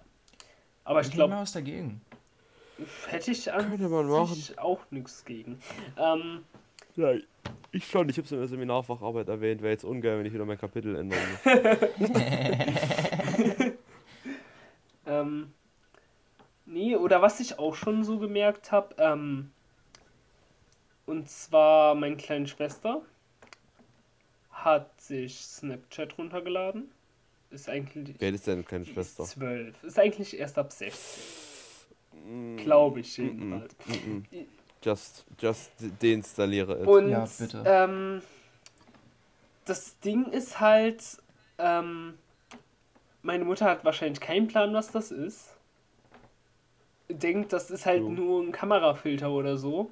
Aber 0.83 1.01
ich 1.01 1.07
Ich 1.07 1.13
glaube, 1.13 1.33
was 1.33 1.51
dagegen. 1.51 1.99
hätte 3.07 3.31
ich 3.31 3.51
an 3.51 3.69
Könnte 3.69 3.89
man 3.89 4.25
sich 4.27 4.57
auch 4.59 4.79
nichts 4.91 5.25
gegen. 5.25 5.59
Ähm, 5.97 6.43
Ja, 6.95 7.13
ich 7.71 7.87
schon, 7.87 8.07
ich 8.09 8.17
hab's 8.17 8.31
in 8.31 8.37
der 8.39 8.47
Seminarfacharbeit 8.47 9.27
erwähnt, 9.29 9.61
wäre 9.61 9.71
jetzt 9.71 9.85
ungern, 9.85 10.19
wenn 10.19 10.25
ich 10.25 10.33
wieder 10.33 10.45
mein 10.45 10.59
Kapitel 10.59 10.95
ändern 10.95 11.19
muss. 11.43 12.09
ähm, 15.05 15.53
nee, 16.65 16.95
oder 16.95 17.21
was 17.21 17.39
ich 17.39 17.59
auch 17.59 17.75
schon 17.75 18.03
so 18.03 18.17
gemerkt 18.19 18.71
habe, 18.71 18.95
ähm, 18.97 19.51
und 21.05 21.29
zwar 21.29 21.95
meine 21.95 22.17
kleine 22.17 22.47
Schwester 22.47 23.01
hat 24.51 25.01
sich 25.01 25.41
Snapchat 25.41 26.17
runtergeladen. 26.17 26.91
Ist 27.49 27.67
eigentlich 27.67 28.15
Wer 28.19 28.33
ist 28.33 28.47
die 28.47 28.51
ist 28.51 28.87
Schwester? 28.87 29.25
12. 29.25 29.83
Ist 29.83 29.99
eigentlich 29.99 30.39
erst 30.39 30.57
ab 30.57 30.71
16. 30.71 31.23
Mm, 32.13 32.57
Glaube 32.57 33.01
ich 33.01 33.17
mm, 33.17 33.21
mm, 33.21 33.25
jedenfalls. 33.25 33.75
mm, 33.87 34.15
mm. 34.15 34.47
Just, 34.83 35.25
just 35.39 35.71
deinstalliere 36.01 36.73
es. 36.79 36.87
Und 36.87 37.09
Ja, 37.09 37.27
bitte. 37.37 37.63
Ähm, 37.65 38.21
das 39.65 39.99
Ding 39.99 40.25
ist 40.27 40.59
halt, 40.59 41.03
ähm, 41.57 42.17
meine 43.23 43.45
Mutter 43.45 43.65
hat 43.65 43.83
wahrscheinlich 43.85 44.19
keinen 44.19 44.47
Plan, 44.47 44.73
was 44.73 44.91
das 44.91 45.11
ist. 45.11 45.55
Denkt, 47.09 47.51
das 47.53 47.69
ist 47.71 47.85
halt 47.85 48.01
Jo. 48.01 48.09
nur 48.09 48.41
ein 48.43 48.51
Kamerafilter 48.51 49.29
oder 49.31 49.57
so. 49.57 49.91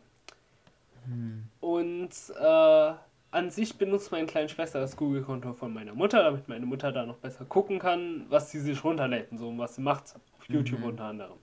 Hm. 1.05 1.43
Und 1.59 2.11
äh, 2.39 2.93
an 3.32 3.49
sich 3.51 3.77
benutzt 3.77 4.11
meine 4.11 4.25
kleine 4.25 4.49
Schwester 4.49 4.80
das 4.80 4.95
Google-Konto 4.95 5.53
von 5.53 5.73
meiner 5.73 5.93
Mutter, 5.93 6.23
damit 6.23 6.47
meine 6.47 6.65
Mutter 6.65 6.91
da 6.91 7.05
noch 7.05 7.17
besser 7.17 7.45
gucken 7.45 7.77
kann, 7.80 8.25
was 8.30 8.51
sie 8.51 8.59
sich 8.59 8.84
runterlädt 8.84 9.32
und 9.32 9.38
so 9.38 9.49
und 9.49 9.57
was 9.59 9.75
sie 9.75 9.82
macht. 9.82 10.15
Auf 10.38 10.49
YouTube 10.49 10.80
Mhm. 10.80 10.86
unter 10.86 11.03
anderem. 11.05 11.38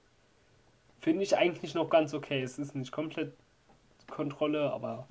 Finde 1.00 1.22
ich 1.22 1.36
eigentlich 1.36 1.74
noch 1.74 1.90
ganz 1.90 2.14
okay. 2.14 2.42
Es 2.42 2.58
ist 2.58 2.74
nicht 2.74 2.90
komplett 2.90 3.32
Kontrolle, 4.10 4.72
aber 4.72 5.06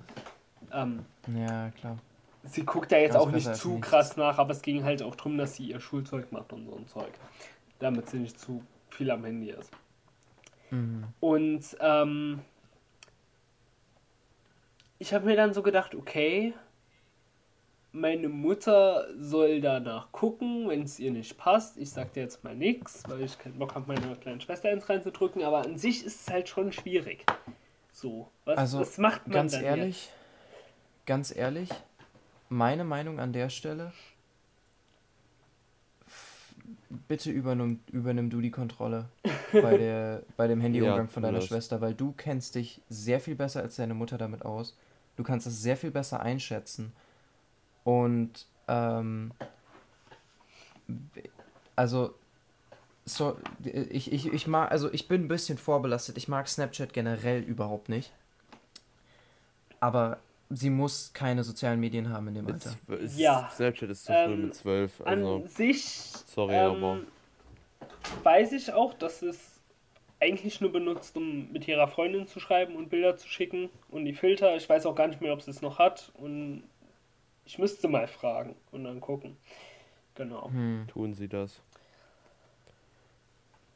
ähm, 0.73 1.05
Ja, 1.33 1.69
klar. 1.71 1.97
Sie 2.45 2.65
guckt 2.65 2.91
ja 2.91 2.99
jetzt 2.99 3.15
auch 3.15 3.31
nicht 3.31 3.55
zu 3.55 3.79
krass 3.79 4.17
nach, 4.17 4.37
aber 4.37 4.51
es 4.51 4.61
ging 4.61 4.83
halt 4.83 5.01
auch 5.03 5.15
darum, 5.15 5.37
dass 5.37 5.55
sie 5.55 5.71
ihr 5.71 5.79
Schulzeug 5.79 6.31
macht 6.31 6.53
und 6.53 6.65
so 6.65 6.75
ein 6.75 6.87
Zeug. 6.87 7.11
Damit 7.79 8.09
sie 8.09 8.19
nicht 8.19 8.39
zu 8.39 8.63
viel 8.89 9.11
am 9.11 9.25
Handy 9.25 9.49
ist. 9.49 9.71
Mhm. 10.71 11.05
Und 11.19 11.77
ähm, 11.79 12.41
ich 14.99 15.13
habe 15.13 15.25
mir 15.25 15.35
dann 15.35 15.53
so 15.53 15.61
gedacht, 15.61 15.95
okay, 15.95 16.53
meine 17.91 18.27
Mutter 18.27 19.07
soll 19.17 19.61
danach 19.61 20.11
gucken, 20.11 20.67
wenn 20.67 20.83
es 20.83 20.99
ihr 20.99 21.11
nicht 21.11 21.37
passt. 21.37 21.77
Ich 21.77 21.91
sag 21.91 22.13
dir 22.13 22.23
jetzt 22.23 22.43
mal 22.43 22.55
nichts, 22.55 23.03
weil 23.07 23.21
ich 23.21 23.39
keinen 23.39 23.57
Bock 23.57 23.73
habe, 23.73 23.87
meine 23.87 24.15
kleine 24.17 24.41
Schwester 24.41 24.71
ins 24.71 24.89
reinzudrücken, 24.89 25.43
aber 25.43 25.63
an 25.63 25.77
sich 25.77 26.05
ist 26.05 26.21
es 26.21 26.33
halt 26.33 26.49
schon 26.49 26.73
schwierig. 26.73 27.25
So, 27.91 28.29
was, 28.43 28.57
Also, 28.57 28.79
was 28.79 28.97
macht 28.97 29.27
man 29.27 29.33
Ganz 29.33 29.53
ehrlich, 29.53 30.09
ganz 31.05 31.33
ehrlich, 31.33 31.69
meine 32.49 32.83
Meinung 32.83 33.19
an 33.19 33.33
der 33.33 33.49
Stelle, 33.49 33.93
bitte 37.07 37.31
übernimm, 37.31 37.79
übernimm 37.91 38.29
du 38.29 38.41
die 38.41 38.51
Kontrolle 38.51 39.09
bei, 39.59 39.77
der, 39.77 40.23
bei 40.37 40.47
dem 40.47 40.61
Handyumgang 40.61 41.07
Ja, 41.07 41.07
von 41.07 41.23
deiner 41.23 41.41
das. 41.41 41.45
Schwester, 41.47 41.81
weil 41.81 41.93
du 41.93 42.13
kennst 42.13 42.55
dich 42.55 42.81
sehr 42.89 43.19
viel 43.19 43.35
besser 43.35 43.61
als 43.61 43.75
deine 43.75 43.93
Mutter 43.93 44.17
damit 44.17 44.43
aus. 44.45 44.77
Du 45.15 45.23
kannst 45.23 45.47
es 45.47 45.61
sehr 45.61 45.77
viel 45.77 45.91
besser 45.91 46.21
einschätzen. 46.21 46.93
Und 47.83 48.45
ähm, 48.67 49.31
also 51.75 52.13
so, 53.05 53.37
ich, 53.63 54.11
ich, 54.11 54.33
ich 54.33 54.47
mag, 54.47 54.71
also 54.71 54.91
ich 54.91 55.07
bin 55.07 55.25
ein 55.25 55.27
bisschen 55.27 55.57
vorbelastet. 55.57 56.17
Ich 56.17 56.27
mag 56.27 56.47
Snapchat 56.47 56.93
generell 56.93 57.41
überhaupt 57.43 57.89
nicht. 57.89 58.11
Aber 59.79 60.19
sie 60.49 60.69
muss 60.69 61.11
keine 61.13 61.43
sozialen 61.43 61.79
Medien 61.79 62.09
haben 62.09 62.27
in 62.29 62.35
dem 62.35 62.45
Mit 62.45 62.55
Alter. 62.55 62.99
ist- 62.99 63.17
Ja. 63.17 63.49
Snapchat 63.51 63.89
ist 63.89 64.05
zu 64.05 64.13
Ähm, 64.13 64.25
früh 64.31 64.35
mit 64.45 64.55
12. 64.55 65.01
An 65.01 65.19
Also, 65.19 65.47
sich 65.47 65.83
sorry, 66.27 66.53
ähm, 66.55 66.83
aber. 66.83 66.99
weiß 68.23 68.51
ich 68.53 68.71
auch, 68.73 68.93
dass 68.93 69.21
es 69.21 69.59
eigentlich 70.21 70.61
nur 70.61 70.71
benutzt, 70.71 71.17
um 71.17 71.51
mit 71.51 71.67
ihrer 71.67 71.87
Freundin 71.87 72.25
zu 72.27 72.39
schreiben 72.39 72.75
und 72.75 72.89
Bilder 72.89 73.17
zu 73.17 73.27
schicken 73.27 73.69
und 73.89 74.05
die 74.05 74.13
Filter. 74.13 74.55
Ich 74.55 74.67
weiß 74.69 74.85
auch 74.85 74.95
gar 74.95 75.07
nicht 75.07 75.21
mehr, 75.21 75.33
ob 75.33 75.41
sie 75.41 75.51
es 75.51 75.61
noch 75.61 75.77
hat 75.77 76.11
und 76.15 76.63
ich 77.45 77.57
müsste 77.59 77.87
mal 77.87 78.07
fragen 78.07 78.55
und 78.71 78.85
dann 78.85 79.01
gucken. 79.01 79.37
Genau. 80.15 80.49
Hm, 80.49 80.87
Tun 80.87 81.13
sie 81.13 81.27
das. 81.27 81.59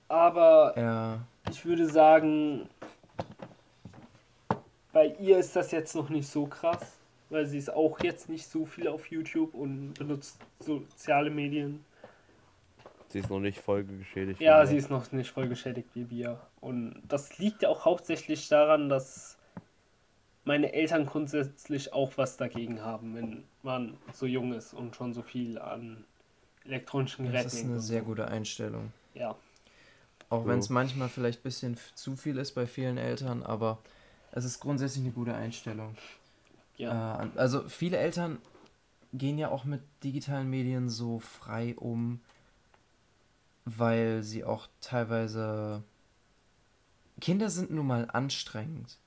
Aber 0.07 0.73
ja. 0.77 1.19
ich 1.51 1.65
würde 1.65 1.85
sagen, 1.87 2.67
bei 4.99 5.15
ihr 5.17 5.37
ist 5.37 5.55
das 5.55 5.71
jetzt 5.71 5.95
noch 5.95 6.09
nicht 6.09 6.27
so 6.27 6.45
krass, 6.45 6.97
weil 7.29 7.45
sie 7.45 7.57
ist 7.57 7.71
auch 7.71 8.01
jetzt 8.01 8.27
nicht 8.27 8.45
so 8.45 8.65
viel 8.65 8.89
auf 8.89 9.09
YouTube 9.09 9.53
und 9.53 9.93
benutzt 9.93 10.35
soziale 10.59 11.29
Medien. 11.29 11.85
Sie 13.07 13.19
ist 13.19 13.29
noch 13.29 13.39
nicht 13.39 13.59
folgegeschädigt. 13.59 14.41
Ja, 14.41 14.61
wie 14.61 14.67
sie 14.67 14.75
ist 14.75 14.89
noch 14.89 15.09
nicht 15.13 15.31
voll 15.31 15.47
geschädigt 15.47 15.87
wie 15.93 16.09
wir. 16.09 16.41
Und 16.59 17.01
das 17.07 17.37
liegt 17.37 17.61
ja 17.61 17.69
auch 17.69 17.85
hauptsächlich 17.85 18.49
daran, 18.49 18.89
dass 18.89 19.37
meine 20.43 20.73
Eltern 20.73 21.05
grundsätzlich 21.05 21.93
auch 21.93 22.11
was 22.17 22.35
dagegen 22.35 22.81
haben, 22.81 23.15
wenn 23.15 23.45
man 23.63 23.95
so 24.11 24.25
jung 24.25 24.51
ist 24.51 24.73
und 24.73 24.97
schon 24.97 25.13
so 25.13 25.21
viel 25.21 25.59
an 25.59 26.03
elektronischen 26.65 27.23
Geräten 27.23 27.43
Das 27.45 27.53
ist 27.53 27.63
eine 27.63 27.79
sehr 27.79 28.01
so. 28.01 28.05
gute 28.07 28.27
Einstellung. 28.27 28.91
Ja. 29.13 29.37
Auch 30.27 30.43
So. 30.43 30.49
wenn 30.49 30.59
es 30.59 30.67
manchmal 30.67 31.07
vielleicht 31.07 31.39
ein 31.39 31.43
bisschen 31.43 31.77
zu 31.95 32.17
viel 32.17 32.37
ist 32.37 32.51
bei 32.51 32.67
vielen 32.67 32.97
Eltern, 32.97 33.43
aber 33.43 33.77
es 34.31 34.45
ist 34.45 34.59
grundsätzlich 34.59 35.03
eine 35.03 35.13
gute 35.13 35.33
Einstellung. 35.35 35.95
Ja. 36.77 37.23
Äh, 37.23 37.29
also 37.35 37.67
viele 37.67 37.97
Eltern 37.97 38.39
gehen 39.13 39.37
ja 39.37 39.49
auch 39.49 39.63
mit 39.63 39.81
digitalen 40.03 40.49
Medien 40.49 40.89
so 40.89 41.19
frei 41.19 41.75
um, 41.75 42.19
weil 43.65 44.23
sie 44.23 44.43
auch 44.43 44.67
teilweise 44.81 45.83
Kinder 47.19 47.49
sind 47.49 47.71
nun 47.71 47.87
mal 47.87 48.09
anstrengend. 48.11 48.97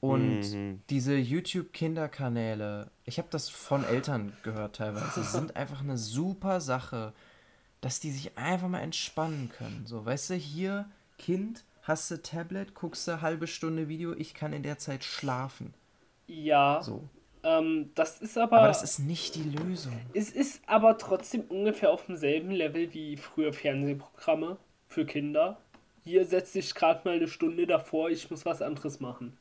Und 0.00 0.40
Mhm. 0.40 0.82
diese 0.90 1.16
YouTube-Kinderkanäle, 1.16 2.90
ich 3.04 3.18
habe 3.18 3.28
das 3.30 3.48
von 3.48 3.84
Eltern 3.84 4.32
gehört 4.44 4.76
teilweise, 4.76 5.22
sind 5.24 5.56
einfach 5.56 5.80
eine 5.80 5.98
super 5.98 6.60
Sache, 6.60 7.12
dass 7.80 7.98
die 7.98 8.12
sich 8.12 8.36
einfach 8.38 8.68
mal 8.68 8.80
entspannen 8.80 9.50
können. 9.50 9.86
So, 9.86 10.04
weißt 10.04 10.30
du, 10.30 10.34
hier, 10.34 10.88
Kind, 11.18 11.64
hast 11.88 12.10
du 12.10 12.22
Tablet, 12.22 12.74
guckst 12.74 13.08
du 13.08 13.20
halbe 13.20 13.46
Stunde 13.46 13.88
Video, 13.88 14.12
ich 14.14 14.34
kann 14.34 14.52
in 14.52 14.62
der 14.62 14.78
Zeit 14.78 15.04
schlafen. 15.04 15.74
Ja. 16.26 16.80
So. 16.82 17.02
Ähm, 17.42 17.90
das 17.94 18.20
ist 18.20 18.36
aber. 18.36 18.58
Aber 18.58 18.68
das 18.68 18.82
ist 18.82 18.98
nicht 18.98 19.34
die 19.34 19.44
Lösung. 19.44 19.92
Es 20.14 20.30
ist 20.30 20.60
aber 20.66 20.98
trotzdem 20.98 21.42
ungefähr 21.42 21.90
auf 21.90 22.04
demselben 22.06 22.50
Level 22.50 22.92
wie 22.92 23.16
früher 23.16 23.52
Fernsehprogramme 23.52 24.56
für 24.88 25.06
Kinder. 25.06 25.58
Hier 26.04 26.24
setze 26.24 26.58
ich 26.58 26.74
gerade 26.74 27.00
mal 27.04 27.16
eine 27.16 27.28
Stunde 27.28 27.66
davor, 27.66 28.10
ich 28.10 28.30
muss 28.30 28.44
was 28.46 28.62
anderes 28.62 28.98
machen. 29.00 29.36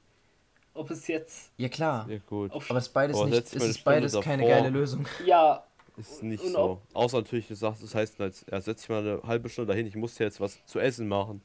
Ob 0.73 0.91
es 0.91 1.07
jetzt 1.07 1.51
Ja 1.57 1.69
klar, 1.69 2.07
Ja, 2.09 2.19
gut. 2.27 2.51
aber 2.51 2.77
es 2.77 2.87
ist 2.87 2.93
beides 2.93 3.17
Aber 3.17 3.25
nicht, 3.27 3.37
es 3.45 3.53
ist 3.53 3.83
beides 3.83 4.11
Stunde 4.11 4.25
keine 4.27 4.43
davor. 4.43 4.57
geile 4.57 4.69
Lösung. 4.69 5.07
Ja, 5.25 5.63
Ist 5.95 6.21
nicht 6.21 6.43
Und 6.43 6.51
so. 6.51 6.81
Außer 6.93 7.17
natürlich, 7.17 7.47
du 7.47 7.55
sagst, 7.55 7.81
das 7.81 7.95
heißt, 7.95 8.21
als, 8.21 8.43
er 8.43 8.61
setzt 8.61 8.81
sich 8.81 8.89
mal 8.89 8.99
eine 8.99 9.21
halbe 9.23 9.49
Stunde 9.49 9.71
dahin, 9.73 9.87
ich 9.87 9.95
muss 9.95 10.19
jetzt 10.19 10.39
was 10.39 10.63
zu 10.67 10.77
essen 10.79 11.07
machen. 11.07 11.41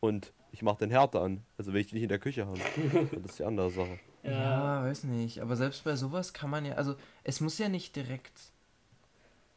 Und 0.00 0.32
ich 0.52 0.62
mache 0.62 0.78
den 0.78 0.90
Härte 0.90 1.20
an. 1.20 1.42
Also 1.58 1.72
will 1.72 1.80
ich 1.80 1.92
nicht 1.92 2.02
in 2.02 2.08
der 2.08 2.18
Küche 2.18 2.46
haben. 2.46 2.60
das 3.12 3.32
ist 3.32 3.38
die 3.38 3.44
andere 3.44 3.70
Sache. 3.70 3.98
ja, 4.22 4.30
Ja, 4.30 4.84
weiß 4.84 5.04
nicht. 5.04 5.40
Aber 5.40 5.56
selbst 5.56 5.84
bei 5.84 5.96
sowas 5.96 6.32
kann 6.32 6.50
man 6.50 6.64
ja, 6.64 6.74
also 6.74 6.96
es 7.22 7.40
muss 7.40 7.58
ja 7.58 7.68
nicht 7.68 7.94
direkt. 7.96 8.52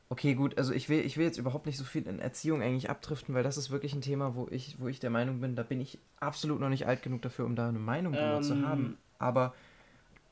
Okay, 0.10 0.36
gut, 0.36 0.58
also 0.60 0.74
ich 0.74 0.90
will, 0.90 1.00
ich 1.04 1.18
will 1.18 1.26
jetzt 1.26 1.40
überhaupt 1.40 1.66
nicht 1.66 1.78
so 1.78 1.84
viel 1.84 2.06
in 2.08 2.20
Erziehung 2.20 2.62
eigentlich 2.62 2.90
abdriften, 2.90 3.34
weil 3.34 3.42
das 3.42 3.58
ist 3.58 3.72
wirklich 3.72 3.94
ein 3.94 4.02
Thema, 4.02 4.36
wo 4.36 4.48
ich, 4.52 4.80
wo 4.80 4.88
ich 4.88 5.00
der 5.00 5.10
Meinung 5.10 5.40
bin, 5.42 5.56
da 5.56 5.64
bin 5.64 5.82
ich 5.82 5.98
absolut 6.20 6.60
noch 6.60 6.70
nicht 6.70 6.86
alt 6.86 7.02
genug 7.02 7.24
dafür, 7.24 7.46
um 7.46 7.56
da 7.56 7.68
eine 7.68 7.80
Meinung 7.80 8.14
drüber 8.14 8.42
zu 8.42 8.54
Ähm. 8.54 8.68
haben. 8.68 8.98
Aber 9.18 9.56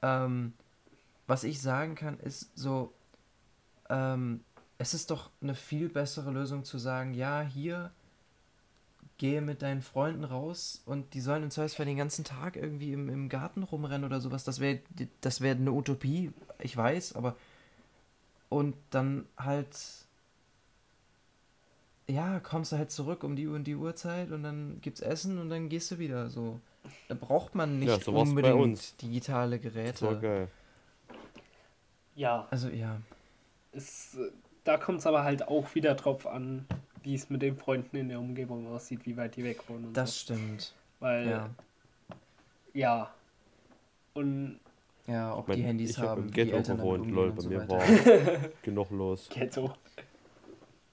ähm, 0.03 0.53
was 1.25 1.43
ich 1.43 1.61
sagen 1.61 1.95
kann, 1.95 2.19
ist 2.19 2.51
so, 2.55 2.93
ähm, 3.89 4.41
es 4.77 4.93
ist 4.93 5.09
doch 5.09 5.31
eine 5.41 5.55
viel 5.55 5.89
bessere 5.89 6.29
Lösung 6.29 6.63
zu 6.63 6.77
sagen, 6.77 7.13
ja, 7.15 7.41
hier 7.41 7.91
gehe 9.21 9.41
mit 9.41 9.61
deinen 9.61 9.83
Freunden 9.83 10.23
raus 10.25 10.81
und 10.87 11.13
die 11.13 11.21
sollen 11.21 11.43
im 11.43 11.51
Zweifelsfall 11.51 11.85
den 11.85 11.97
ganzen 11.97 12.25
Tag 12.25 12.57
irgendwie 12.57 12.91
im, 12.93 13.07
im 13.07 13.29
Garten 13.29 13.61
rumrennen 13.63 14.03
oder 14.05 14.19
sowas. 14.19 14.43
Das 14.43 14.59
wäre 14.59 14.79
das 15.21 15.41
wär 15.41 15.53
eine 15.55 15.71
Utopie, 15.71 16.31
ich 16.59 16.75
weiß, 16.75 17.15
aber 17.15 17.35
und 18.49 18.75
dann 18.91 19.25
halt 19.37 19.75
ja, 22.07 22.39
kommst 22.39 22.71
du 22.71 22.77
halt 22.77 22.91
zurück 22.91 23.23
um 23.23 23.35
die 23.35 23.47
und 23.47 23.63
die 23.65 23.75
Uhrzeit 23.75 24.31
und 24.31 24.43
dann 24.43 24.79
gibt's 24.81 25.01
Essen 25.01 25.37
und 25.39 25.49
dann 25.49 25.69
gehst 25.69 25.91
du 25.91 25.99
wieder 25.99 26.29
so. 26.29 26.59
Da 27.07 27.15
braucht 27.15 27.55
man 27.55 27.79
nicht 27.79 27.89
Ja, 27.89 27.97
unbedingt 28.07 28.55
uns. 28.55 28.95
digitale 29.01 29.59
Das 29.85 30.01
war 30.01 30.15
Geräte. 30.15 30.15
geil. 30.15 30.49
ja, 32.15 32.47
Also 32.49 32.69
ja. 32.69 33.01
es, 33.71 34.15
äh, 34.15 34.31
da 34.63 34.77
kommt 34.77 34.99
es 34.99 35.07
aber 35.07 35.23
halt 35.23 35.47
auch 35.47 35.75
wieder 35.75 35.95
drauf 35.95 36.27
an, 36.27 36.65
wie 37.03 37.15
es 37.15 37.29
mit 37.29 37.41
den 37.41 37.55
Freunden 37.57 37.97
in 37.97 38.09
der 38.09 38.19
Umgebung 38.19 38.67
aussieht, 38.67 39.05
wie 39.05 39.17
weit 39.17 39.35
die 39.35 39.43
weg 39.43 39.67
wohnen 39.69 39.85
und 39.87 39.93
Das 39.97 40.13
so. 40.13 40.19
stimmt. 40.21 40.73
Weil, 40.99 41.27
Ja. 41.29 41.49
ja. 42.73 43.13
Und 44.13 44.59
Ja, 45.07 45.35
ob 45.35 45.45
Ich 45.45 45.47
mein, 45.49 45.57
die 45.57 45.63
Handys 45.63 45.89
ich 45.91 45.97
hab 45.99 46.09
haben, 46.09 46.27
wie 46.27 46.31
Ghetto 46.31 46.55
Eltern 46.57 46.77
gewohnt, 46.77 47.09
lol, 47.09 47.29
und 47.29 47.35
bei 47.35 47.41
so 47.41 47.49
mir 47.49 47.67
weiter. 47.67 47.77
war 47.77 48.49
genug 48.61 48.91
los. 48.91 49.29
Ghetto. 49.29 49.73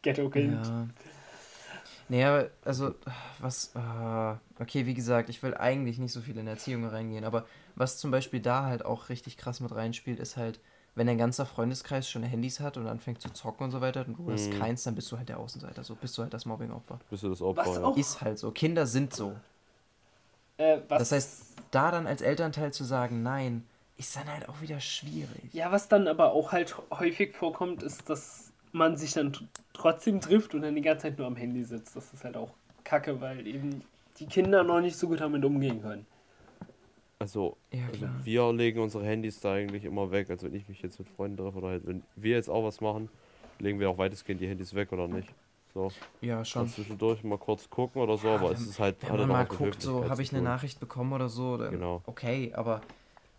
Ghetto-Kind. 0.03 0.65
Ja. 0.65 0.89
Nee, 2.09 2.25
aber 2.25 2.51
also, 2.65 2.95
was, 3.39 3.75
ah, 3.77 4.41
okay, 4.59 4.87
wie 4.87 4.95
gesagt, 4.95 5.29
ich 5.29 5.43
will 5.43 5.55
eigentlich 5.55 5.99
nicht 5.99 6.13
so 6.13 6.21
viel 6.23 6.39
in 6.39 6.47
Erziehung 6.47 6.87
reingehen, 6.87 7.25
aber 7.25 7.47
was 7.75 7.99
zum 7.99 8.11
Beispiel 8.11 8.41
da 8.41 8.65
halt 8.65 8.85
auch 8.85 9.11
richtig 9.11 9.37
krass 9.37 9.61
mit 9.61 9.75
reinspielt, 9.75 10.19
ist 10.19 10.37
halt, 10.39 10.59
wenn 10.95 11.07
dein 11.07 11.19
ganzer 11.19 11.47
Freundeskreis 11.47 12.09
schon 12.11 12.23
Handys 12.25 12.59
hat 12.61 12.77
und 12.77 12.87
anfängt 12.89 13.21
zu 13.23 13.31
zocken 13.31 13.65
und 13.65 13.71
so 13.71 13.81
weiter 13.81 14.05
und 14.07 14.19
du 14.19 14.33
hast 14.33 14.53
Mhm. 14.53 14.59
keins, 14.59 14.83
dann 14.83 14.95
bist 14.95 15.11
du 15.13 15.17
halt 15.19 15.29
der 15.29 15.39
Außenseiter, 15.39 15.85
so 15.85 15.95
bist 15.95 16.17
du 16.19 16.23
halt 16.23 16.35
das 16.35 16.45
Mobbing-Opfer. 16.47 16.99
Bist 17.11 17.23
du 17.23 17.29
das 17.31 17.41
Opfer? 17.43 17.65
Was 17.67 17.77
ja. 17.77 17.85
auch- 17.85 17.97
Ist 17.97 18.21
halt 18.21 18.39
so. 18.39 18.51
Kinder 18.51 18.87
sind 18.87 19.15
so. 19.15 19.35
Äh, 20.57 20.79
was, 20.89 20.99
Das 20.99 21.13
heißt, 21.13 21.43
da 21.71 21.91
dann 21.91 22.07
als 22.07 22.21
Elternteil 22.21 22.73
zu 22.73 22.83
sagen, 22.85 23.23
nein, 23.23 23.65
ist 23.97 24.17
dann 24.17 24.27
halt 24.33 24.49
auch 24.49 24.61
wieder 24.61 24.81
schwierig. 24.81 25.53
Ja, 25.53 25.71
was 25.71 25.89
dann 25.89 26.09
aber 26.09 26.33
auch 26.33 26.53
halt 26.53 26.77
häufig 26.91 27.35
vorkommt, 27.37 27.83
ist, 27.83 28.09
dass 28.11 28.51
man 28.73 28.97
sich 28.97 29.13
dann 29.13 29.33
tr- 29.33 29.45
trotzdem 29.73 30.21
trifft 30.21 30.55
und 30.55 30.63
dann 30.63 30.75
die 30.75 30.83
ganze 30.83 31.03
Zeit 31.05 31.19
nur 31.19 31.27
am 31.27 31.37
Handy 31.37 31.65
sitzt. 31.65 31.95
Das 31.97 32.13
ist 32.13 32.25
halt 32.25 32.37
auch 32.37 32.51
kacke, 32.85 33.21
weil 33.21 33.47
eben 33.47 33.83
die 34.19 34.27
Kinder 34.27 34.65
noch 34.65 34.81
nicht 34.81 34.97
so 34.97 35.07
gut 35.09 35.21
damit 35.21 35.45
umgehen 35.45 35.81
können. 35.81 36.07
Also, 37.21 37.57
Ja, 37.73 37.87
also 37.91 38.07
wir 38.25 38.53
legen 38.53 38.81
unsere 38.81 39.05
Handys 39.05 39.41
da 39.41 39.55
eigentlich 39.55 39.85
immer 39.85 40.11
weg. 40.11 40.31
Also 40.31 40.47
wenn 40.47 40.55
ich 40.55 40.69
mich 40.69 40.83
jetzt 40.83 40.99
mit 40.99 41.09
Freunden 41.09 41.37
treffe 41.37 41.59
oder 41.59 41.69
halt, 41.69 41.87
wenn 41.87 42.03
wir 42.15 42.37
jetzt 42.37 42.49
auch 42.49 42.65
was 42.65 42.81
machen, 42.81 43.09
legen 43.59 43.81
wir 43.81 43.91
auch 43.91 43.99
weitestgehend 43.99 44.41
die 44.41 44.47
Handys 44.47 44.75
weg 44.75 44.93
oder 44.93 45.09
nicht. 45.09 45.29
So, 45.75 45.91
Ja, 46.21 46.45
schon. 46.45 46.69
schon 46.69 46.75
zwischendurch 46.75 47.25
mal 47.25 47.39
kurz 47.39 47.69
gucken 47.69 48.01
oder 48.03 48.17
so, 48.17 48.29
aber 48.29 48.53
es 48.53 48.67
ist 48.67 48.79
halt 48.79 49.03
Wenn 49.03 49.17
man 49.17 49.29
mal 49.29 49.45
guckt, 49.47 49.83
so 49.83 50.09
habe 50.09 50.23
ich 50.23 50.33
eine. 50.33 50.45
Nachricht 50.45 50.79
bekommen 50.79 51.13
oder 51.13 51.29
so, 51.29 51.57
dann 51.57 51.73
Genau. 51.73 52.03
okay, 52.07 52.53
aber 52.55 52.83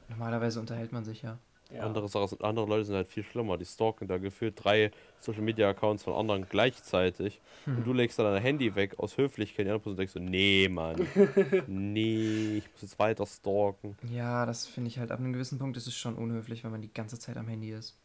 normalerweise 0.10 0.60
unterhält 0.60 0.92
man 0.92 1.06
sich 1.06 1.22
ja. 1.22 1.38
Ja. 1.72 1.82
Andere 1.82 2.08
Sachen 2.08 2.28
sind, 2.30 2.44
andere 2.44 2.66
Leute 2.66 2.86
sind 2.86 2.96
halt 2.96 3.08
viel 3.08 3.24
schlimmer. 3.24 3.58
Die 3.58 3.66
stalken 3.66 4.08
da 4.08 4.18
gefühlt 4.18 4.56
drei 4.64 4.90
Social 5.20 5.44
Media 5.44 5.70
Accounts 5.70 6.04
von 6.04 6.14
anderen 6.16 6.48
gleichzeitig. 6.50 7.40
Hm. 7.66 7.78
Und 7.78 7.88
du 7.88 7.94
legst 7.94 8.18
dann 8.18 8.26
dein 8.26 8.42
Handy 8.42 8.74
weg 8.74 8.98
aus 8.98 9.18
Höflichkeit. 9.18 9.68
Die 9.68 9.70
andere 9.70 9.82
Person 9.84 9.98
denkt 9.98 10.14
so, 10.14 10.20
nee, 10.20 10.68
Mann. 10.68 11.08
nee, 11.68 12.58
ich 12.58 12.72
muss 12.72 12.82
jetzt 12.82 12.98
weiter 12.98 13.26
stalken. 13.28 13.96
Ja, 14.12 14.48
das 14.48 14.66
finde 14.66 14.88
ich 14.88 14.98
halt 14.98 15.12
ab 15.12 15.20
einem 15.20 15.34
gewissen 15.34 15.60
Punkt 15.60 15.78
ist 15.78 15.86
es 15.88 15.96
schon 15.96 16.16
unhöflich, 16.16 16.64
wenn 16.64 16.72
man 16.72 16.82
die 16.82 16.92
ganze 16.94 17.20
Zeit 17.20 17.38
am 17.38 17.48
Handy 17.48 17.72
ist. 17.72 17.98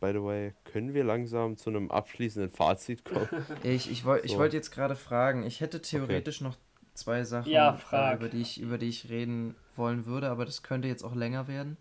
By 0.00 0.12
the 0.12 0.22
way, 0.22 0.54
können 0.64 0.94
wir 0.94 1.04
langsam 1.04 1.56
zu 1.56 1.70
einem 1.70 1.90
abschließenden 1.90 2.50
Fazit 2.50 3.04
kommen? 3.04 3.28
Ich, 3.64 3.90
ich, 3.90 4.04
woll, 4.04 4.20
ich 4.24 4.32
So. 4.32 4.38
wollte 4.38 4.56
jetzt 4.56 4.70
gerade 4.70 4.94
fragen, 4.96 5.42
ich 5.42 5.60
hätte 5.60 5.82
theoretisch 5.82 6.40
noch 6.40 6.56
zwei 6.94 7.24
Sachen, 7.24 7.50
Ja, 7.50 7.78
äh, 7.92 8.14
über, 8.14 8.28
die 8.28 8.40
ich, 8.40 8.60
über 8.60 8.78
die 8.78 8.88
ich 8.88 9.08
reden 9.10 9.56
wollen 9.76 10.06
würde, 10.06 10.30
aber 10.30 10.44
das 10.44 10.62
könnte 10.62 10.88
jetzt 10.88 11.02
auch 11.02 11.14
länger 11.14 11.48
werden. 11.48 11.76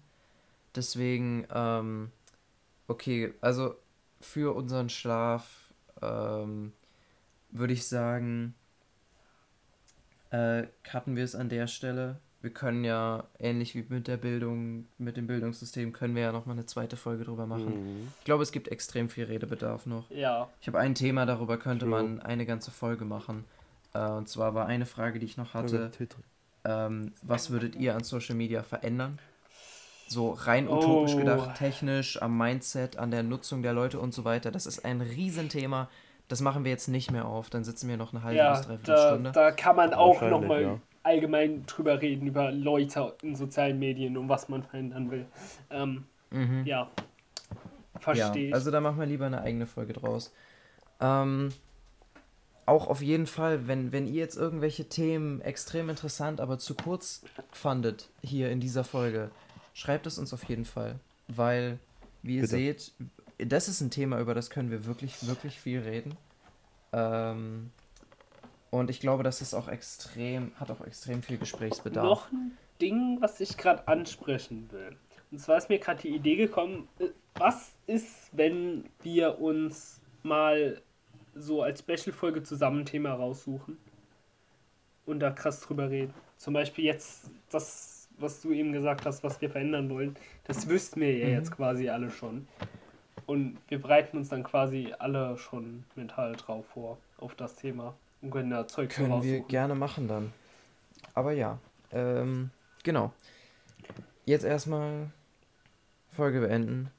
Deswegen, 0.78 1.48
ähm, 1.52 2.12
okay, 2.88 3.34
also 3.42 3.76
für 4.22 4.56
unseren 4.56 4.90
Schlaf 4.90 5.74
ähm, 6.04 6.72
würde 7.50 7.74
ich 7.74 7.88
sagen, 7.88 8.54
äh, 10.30 10.68
cutten 10.84 11.16
wir 11.16 11.24
es 11.24 11.34
an 11.34 11.50
der 11.50 11.66
Stelle. 11.66 12.20
Wir 12.42 12.52
können 12.52 12.84
ja, 12.84 13.24
ähnlich 13.40 13.74
wie 13.74 13.84
mit 13.90 14.08
der 14.08 14.18
Bildung, 14.18 14.86
mit 15.00 15.18
dem 15.18 15.26
Bildungssystem, 15.26 15.94
können 15.94 16.14
wir 16.14 16.22
ja 16.22 16.32
nochmal 16.32 16.56
eine 16.56 16.68
zweite 16.68 16.96
Folge 16.96 17.24
drüber 17.24 17.48
machen. 17.48 18.04
Mhm. 18.04 18.08
Ich 18.20 18.26
glaube, 18.26 18.44
es 18.44 18.52
gibt 18.52 18.68
extrem 18.68 19.10
viel 19.10 19.26
Redebedarf 19.26 19.88
noch. 19.88 20.10
Ja. 20.12 20.48
Ich 20.62 20.68
habe 20.68 20.78
ein 20.78 20.94
Thema, 20.94 21.26
darüber 21.26 21.58
könnte 21.58 21.86
True. 21.86 22.04
man 22.04 22.20
eine 22.22 22.46
ganze 22.46 22.70
Folge 22.70 23.04
machen. 23.04 23.46
Äh, 23.94 24.08
und 24.12 24.30
zwar 24.30 24.54
war 24.54 24.68
eine 24.68 24.86
Frage, 24.86 25.18
die 25.18 25.26
ich 25.26 25.38
noch 25.38 25.56
hatte, 25.56 25.92
ähm, 26.64 27.14
was 27.24 27.50
würdet 27.50 27.76
ihr 27.76 27.96
an 27.96 28.04
Social 28.04 28.36
Media 28.36 28.62
verändern? 28.62 29.18
So 30.08 30.32
rein 30.32 30.68
utopisch 30.70 31.14
Oh. 31.16 31.18
gedacht, 31.18 31.58
technisch, 31.58 32.22
am 32.22 32.38
Mindset, 32.38 32.98
an 32.98 33.12
der 33.12 33.24
Nutzung 33.24 33.62
der 33.62 33.74
Leute 33.74 34.00
und 34.00 34.14
so 34.14 34.24
weiter. 34.24 34.52
Das 34.52 34.66
ist 34.66 34.86
ein 34.86 35.02
Riesenthema. 35.02 35.90
Das 36.30 36.42
machen 36.42 36.64
wir 36.64 36.72
jetzt 36.72 36.88
nicht 36.88 37.12
mehr 37.12 37.26
auf. 37.26 37.50
Dann 37.50 37.64
sitzen 37.64 37.90
wir 37.90 37.98
noch 37.98 38.14
eine 38.14 38.24
halbe 38.24 38.38
Ja, 38.38 38.52
bis 38.54 38.62
dreiviertel 38.68 38.96
da, 38.96 39.08
Stunde. 39.10 39.32
da 39.34 39.52
kann 39.52 39.76
man 39.76 39.94
auch 39.94 40.22
nochmal 40.22 40.62
ja. 40.62 40.80
allgemein 41.04 41.66
drüber 41.66 42.02
reden, 42.02 42.28
über 42.28 42.52
Leute 42.52 43.14
in 43.22 43.36
sozialen 43.36 43.80
Medien 43.80 44.18
und 44.18 44.30
was 44.30 44.50
man 44.50 44.64
verändern 44.64 45.12
will. 45.12 45.26
Ähm, 45.70 46.06
Mhm. 46.32 46.66
ja. 46.66 46.90
Verstehe 48.00 48.50
Ja, 48.50 48.54
also 48.56 48.70
da 48.72 48.80
machen 48.82 49.00
wir 49.00 49.06
lieber 49.06 49.26
eine 49.26 49.42
eigene 49.42 49.66
Folge 49.66 49.94
draus. 49.94 50.34
Ähm, 51.00 51.50
auch 52.66 52.88
auf 52.88 53.02
jeden 53.02 53.28
Fall, 53.28 53.68
wenn, 53.68 53.92
wenn 53.94 54.08
ihr 54.08 54.16
jetzt 54.16 54.36
irgendwelche 54.36 54.90
Themen 54.90 55.40
extrem 55.42 55.90
interessant, 55.90 56.42
aber 56.42 56.60
zu 56.60 56.76
kurz 56.76 57.24
fandet 57.52 58.10
hier 58.22 58.52
in 58.52 58.60
dieser 58.60 58.84
Folge, 58.84 59.32
schreibt 59.78 60.08
es 60.08 60.18
uns 60.18 60.34
auf 60.34 60.44
jeden 60.46 60.66
Fall. 60.66 61.00
Weil, 61.28 61.78
wie 62.24 62.38
ihr 62.38 62.42
Bitte. 62.42 62.56
seht, 62.56 62.92
das 63.38 63.68
ist 63.68 63.80
ein 63.82 63.92
Thema, 63.92 64.20
über 64.20 64.34
das 64.34 64.50
können 64.50 64.72
wir 64.72 64.86
wirklich, 64.86 65.28
wirklich 65.28 65.60
viel 65.60 65.82
reden. 65.82 66.16
Ähm, 66.94 67.70
und 68.72 68.90
ich 68.90 69.00
glaube, 69.00 69.22
das 69.22 69.42
ist 69.42 69.54
auch 69.54 69.68
extrem, 69.68 70.52
hat 70.60 70.72
auch 70.72 70.82
extrem 70.82 71.22
viel 71.22 71.38
Gesprächsbedarf. 71.38 72.04
Noch 72.04 72.32
ein 72.32 72.58
Ding, 72.82 73.18
was 73.22 73.40
ich 73.40 73.56
gerade 73.56 73.88
ansprechen 73.88 74.68
will. 74.72 74.96
Und 75.32 75.40
zwar 75.40 75.58
ist 75.58 75.70
mir 75.70 75.78
gerade 75.78 76.02
die 76.02 76.16
Idee 76.16 76.38
gekommen, 76.38 76.88
äh, 77.00 77.10
was 77.36 77.74
ist, 77.86 78.30
wenn 78.32 78.86
wir 79.04 79.40
uns 79.40 80.02
mal 80.24 80.82
so 81.36 81.62
als 81.62 81.82
Special-Folge 81.82 82.42
zusammen 82.42 82.80
ein 82.80 82.86
Thema 82.86 83.14
raussuchen 83.14 83.78
und 85.06 85.20
da 85.20 85.30
krass 85.30 85.62
drüber 85.62 85.92
reden. 85.92 86.14
Zum 86.38 86.56
Beispiel 86.56 86.86
jetzt 86.86 87.30
das, 87.52 87.97
was 88.18 88.42
du 88.42 88.52
eben 88.52 88.72
gesagt 88.74 89.06
hast, 89.06 89.24
was 89.24 89.40
wir 89.42 89.50
verändern 89.50 89.90
wollen, 89.90 90.16
das 90.46 90.68
wüssten 90.68 91.02
wir 91.02 91.16
ja 91.18 91.28
Mhm. 91.28 91.34
jetzt 91.34 91.52
quasi 91.52 91.90
alle 91.90 92.10
schon. 92.12 92.48
Und 93.26 93.58
wir 93.68 93.82
bereiten 93.82 94.18
uns 94.18 94.30
dann 94.30 94.44
quasi 94.44 94.94
alle 95.00 95.38
schon 95.38 95.84
mental 95.96 96.34
drauf 96.36 96.66
vor, 96.74 96.98
auf 97.18 97.36
das 97.36 97.56
Thema. 97.56 97.94
Und 98.22 98.32
können 98.32 98.50
da 98.50 98.68
Zeug 98.68 98.90
Können 98.90 99.10
wir 99.10 99.16
raussuchen. 99.16 99.48
gerne 99.48 99.76
machen 99.76 100.08
dann. 100.08 100.34
Aber 101.14 101.32
ja, 101.34 101.60
ähm, 101.92 102.50
genau. 102.84 103.12
Jetzt 104.26 104.44
erstmal 104.46 105.12
Folge 106.10 106.40
beenden. 106.42 106.90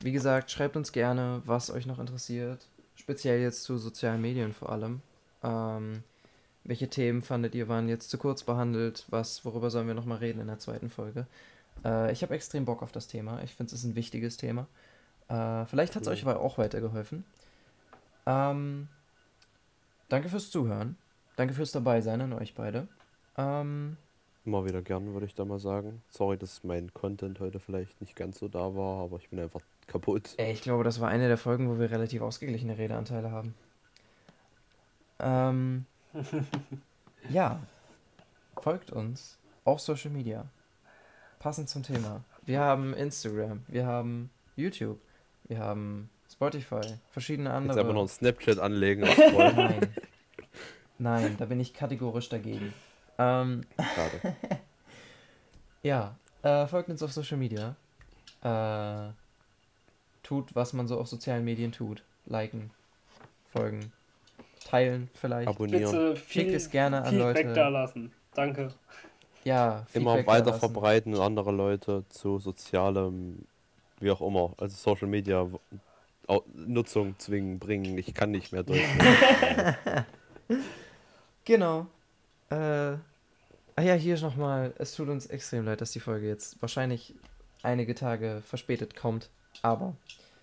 Wie 0.00 0.12
gesagt, 0.12 0.50
schreibt 0.50 0.76
uns 0.76 0.92
gerne, 0.92 1.42
was 1.46 1.70
euch 1.70 1.86
noch 1.86 1.98
interessiert. 1.98 2.66
Speziell 2.94 3.40
jetzt 3.40 3.62
zu 3.64 3.78
sozialen 3.78 4.20
Medien 4.20 4.52
vor 4.52 4.70
allem. 4.70 5.00
Ähm, 5.42 6.02
welche 6.64 6.88
Themen 6.88 7.22
fandet 7.22 7.54
ihr 7.54 7.68
waren 7.68 7.88
jetzt 7.88 8.10
zu 8.10 8.18
kurz 8.18 8.42
behandelt? 8.42 9.06
Was, 9.08 9.44
worüber 9.44 9.70
sollen 9.70 9.86
wir 9.86 9.94
nochmal 9.94 10.18
reden 10.18 10.40
in 10.40 10.46
der 10.46 10.58
zweiten 10.58 10.90
Folge? 10.90 11.26
Äh, 11.84 12.12
ich 12.12 12.22
habe 12.22 12.34
extrem 12.34 12.64
Bock 12.64 12.82
auf 12.82 12.92
das 12.92 13.06
Thema. 13.06 13.42
Ich 13.42 13.54
finde 13.54 13.74
es 13.74 13.80
ist 13.80 13.84
ein 13.84 13.94
wichtiges 13.94 14.36
Thema. 14.36 14.66
Äh, 15.28 15.64
vielleicht 15.66 15.96
hat 15.96 16.02
es 16.02 16.08
euch 16.08 16.26
auch 16.26 16.58
weitergeholfen. 16.58 17.24
Ähm, 18.26 18.88
danke 20.08 20.28
fürs 20.28 20.50
Zuhören. 20.50 20.96
Danke 21.36 21.54
fürs 21.54 21.72
Dabeisein 21.72 22.20
an 22.20 22.32
euch 22.32 22.54
beide. 22.54 22.86
Ähm, 23.36 23.96
Immer 24.44 24.64
wieder 24.64 24.82
gern, 24.82 25.12
würde 25.12 25.26
ich 25.26 25.34
da 25.34 25.44
mal 25.44 25.58
sagen. 25.58 26.02
Sorry, 26.10 26.36
dass 26.36 26.64
mein 26.64 26.92
Content 26.92 27.40
heute 27.40 27.60
vielleicht 27.60 28.00
nicht 28.00 28.16
ganz 28.16 28.38
so 28.38 28.48
da 28.48 28.74
war, 28.74 29.04
aber 29.04 29.18
ich 29.18 29.28
bin 29.28 29.38
einfach 29.38 29.60
kaputt. 29.86 30.34
ey, 30.36 30.52
ich 30.52 30.62
glaube, 30.62 30.84
das 30.84 31.00
war 31.00 31.08
eine 31.08 31.28
der 31.28 31.38
Folgen, 31.38 31.68
wo 31.68 31.78
wir 31.78 31.90
relativ 31.90 32.22
ausgeglichene 32.22 32.76
Redeanteile 32.78 33.30
haben. 33.30 33.54
Ähm, 35.18 35.86
ja, 37.28 37.60
folgt 38.60 38.90
uns 38.90 39.38
auf 39.64 39.80
Social 39.80 40.10
Media. 40.10 40.46
Passend 41.38 41.68
zum 41.68 41.82
Thema. 41.82 42.22
Wir 42.44 42.60
haben 42.60 42.94
Instagram, 42.94 43.62
wir 43.68 43.86
haben 43.86 44.30
YouTube, 44.56 44.98
wir 45.44 45.58
haben 45.58 46.10
Spotify, 46.30 46.80
verschiedene 47.10 47.48
Jetzt 47.50 47.56
andere. 47.56 47.80
einfach 47.80 47.94
noch 47.94 48.02
ein 48.02 48.08
Snapchat 48.08 48.58
anlegen. 48.58 49.02
Nein. 49.36 49.94
Nein, 50.98 51.36
da 51.38 51.46
bin 51.46 51.60
ich 51.60 51.72
kategorisch 51.72 52.28
dagegen. 52.28 52.74
Ähm, 53.18 53.62
Schade. 53.78 54.36
ja, 55.82 56.16
äh, 56.42 56.66
folgt 56.66 56.88
uns 56.90 57.02
auf 57.02 57.12
Social 57.12 57.38
Media. 57.38 57.76
Äh, 58.42 59.12
tut, 60.22 60.54
was 60.54 60.72
man 60.72 60.88
so 60.88 60.98
auf 60.98 61.08
sozialen 61.08 61.44
Medien 61.44 61.72
tut. 61.72 62.02
Liken, 62.26 62.70
folgen, 63.52 63.92
teilen 64.64 65.10
vielleicht. 65.14 65.48
Abonnieren. 65.48 65.90
Bitte 65.90 66.16
viel, 66.16 66.42
Schickt 66.42 66.54
es 66.54 66.70
gerne 66.70 67.02
an 67.02 67.14
Feedback 67.14 67.46
Leute. 67.46 67.52
da 67.54 67.68
lassen. 67.68 68.12
Danke. 68.34 68.72
Ja, 69.44 69.86
Immer 69.92 70.16
Feedback 70.16 70.26
da 70.26 70.32
weiter 70.32 70.54
verbreiten 70.54 71.14
und 71.14 71.20
andere 71.20 71.50
Leute 71.52 72.04
zu 72.08 72.38
sozialem, 72.38 73.46
wie 74.00 74.10
auch 74.10 74.20
immer, 74.20 74.54
also 74.58 74.76
Social 74.76 75.08
Media 75.08 75.46
Nutzung 76.54 77.18
zwingen, 77.18 77.58
bringen. 77.58 77.98
Ich 77.98 78.14
kann 78.14 78.30
nicht 78.30 78.52
mehr 78.52 78.62
durch. 78.62 78.82
Genau. 81.44 81.86
Äh, 82.50 82.54
ah 82.54 83.00
ja, 83.82 83.94
hier 83.94 84.18
nochmal. 84.20 84.74
Es 84.78 84.94
tut 84.94 85.08
uns 85.08 85.26
extrem 85.26 85.64
leid, 85.64 85.80
dass 85.80 85.90
die 85.90 86.00
Folge 86.00 86.28
jetzt 86.28 86.60
wahrscheinlich 86.60 87.14
einige 87.62 87.94
Tage 87.94 88.42
verspätet 88.46 88.94
kommt. 88.94 89.30
Aber 89.62 89.96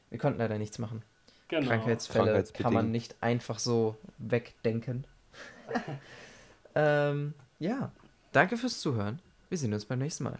wir 0.10 0.20
konnten 0.20 0.40
leider 0.40 0.58
nichts 0.58 0.80
machen. 0.80 1.04
Genau. 1.48 1.68
Krankheitsfälle 1.68 2.44
kann 2.54 2.74
man 2.74 2.92
nicht 2.92 3.16
einfach 3.22 3.60
so 3.60 3.96
wegdenken. 4.18 5.06
ähm, 6.76 7.34
ja, 7.60 7.92
danke 8.32 8.58
fürs 8.58 8.80
Zuhören. 8.80 9.20
Wir 9.50 9.58
sehen 9.58 9.74
uns 9.74 9.86
beim 9.86 10.00
nächsten 10.00 10.26
Mal. 10.26 10.40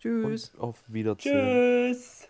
Tschüss. 0.00 0.50
Und 0.54 0.60
auf 0.60 0.82
Wiedersehen. 0.88 1.92
Tschüss. 1.92 2.28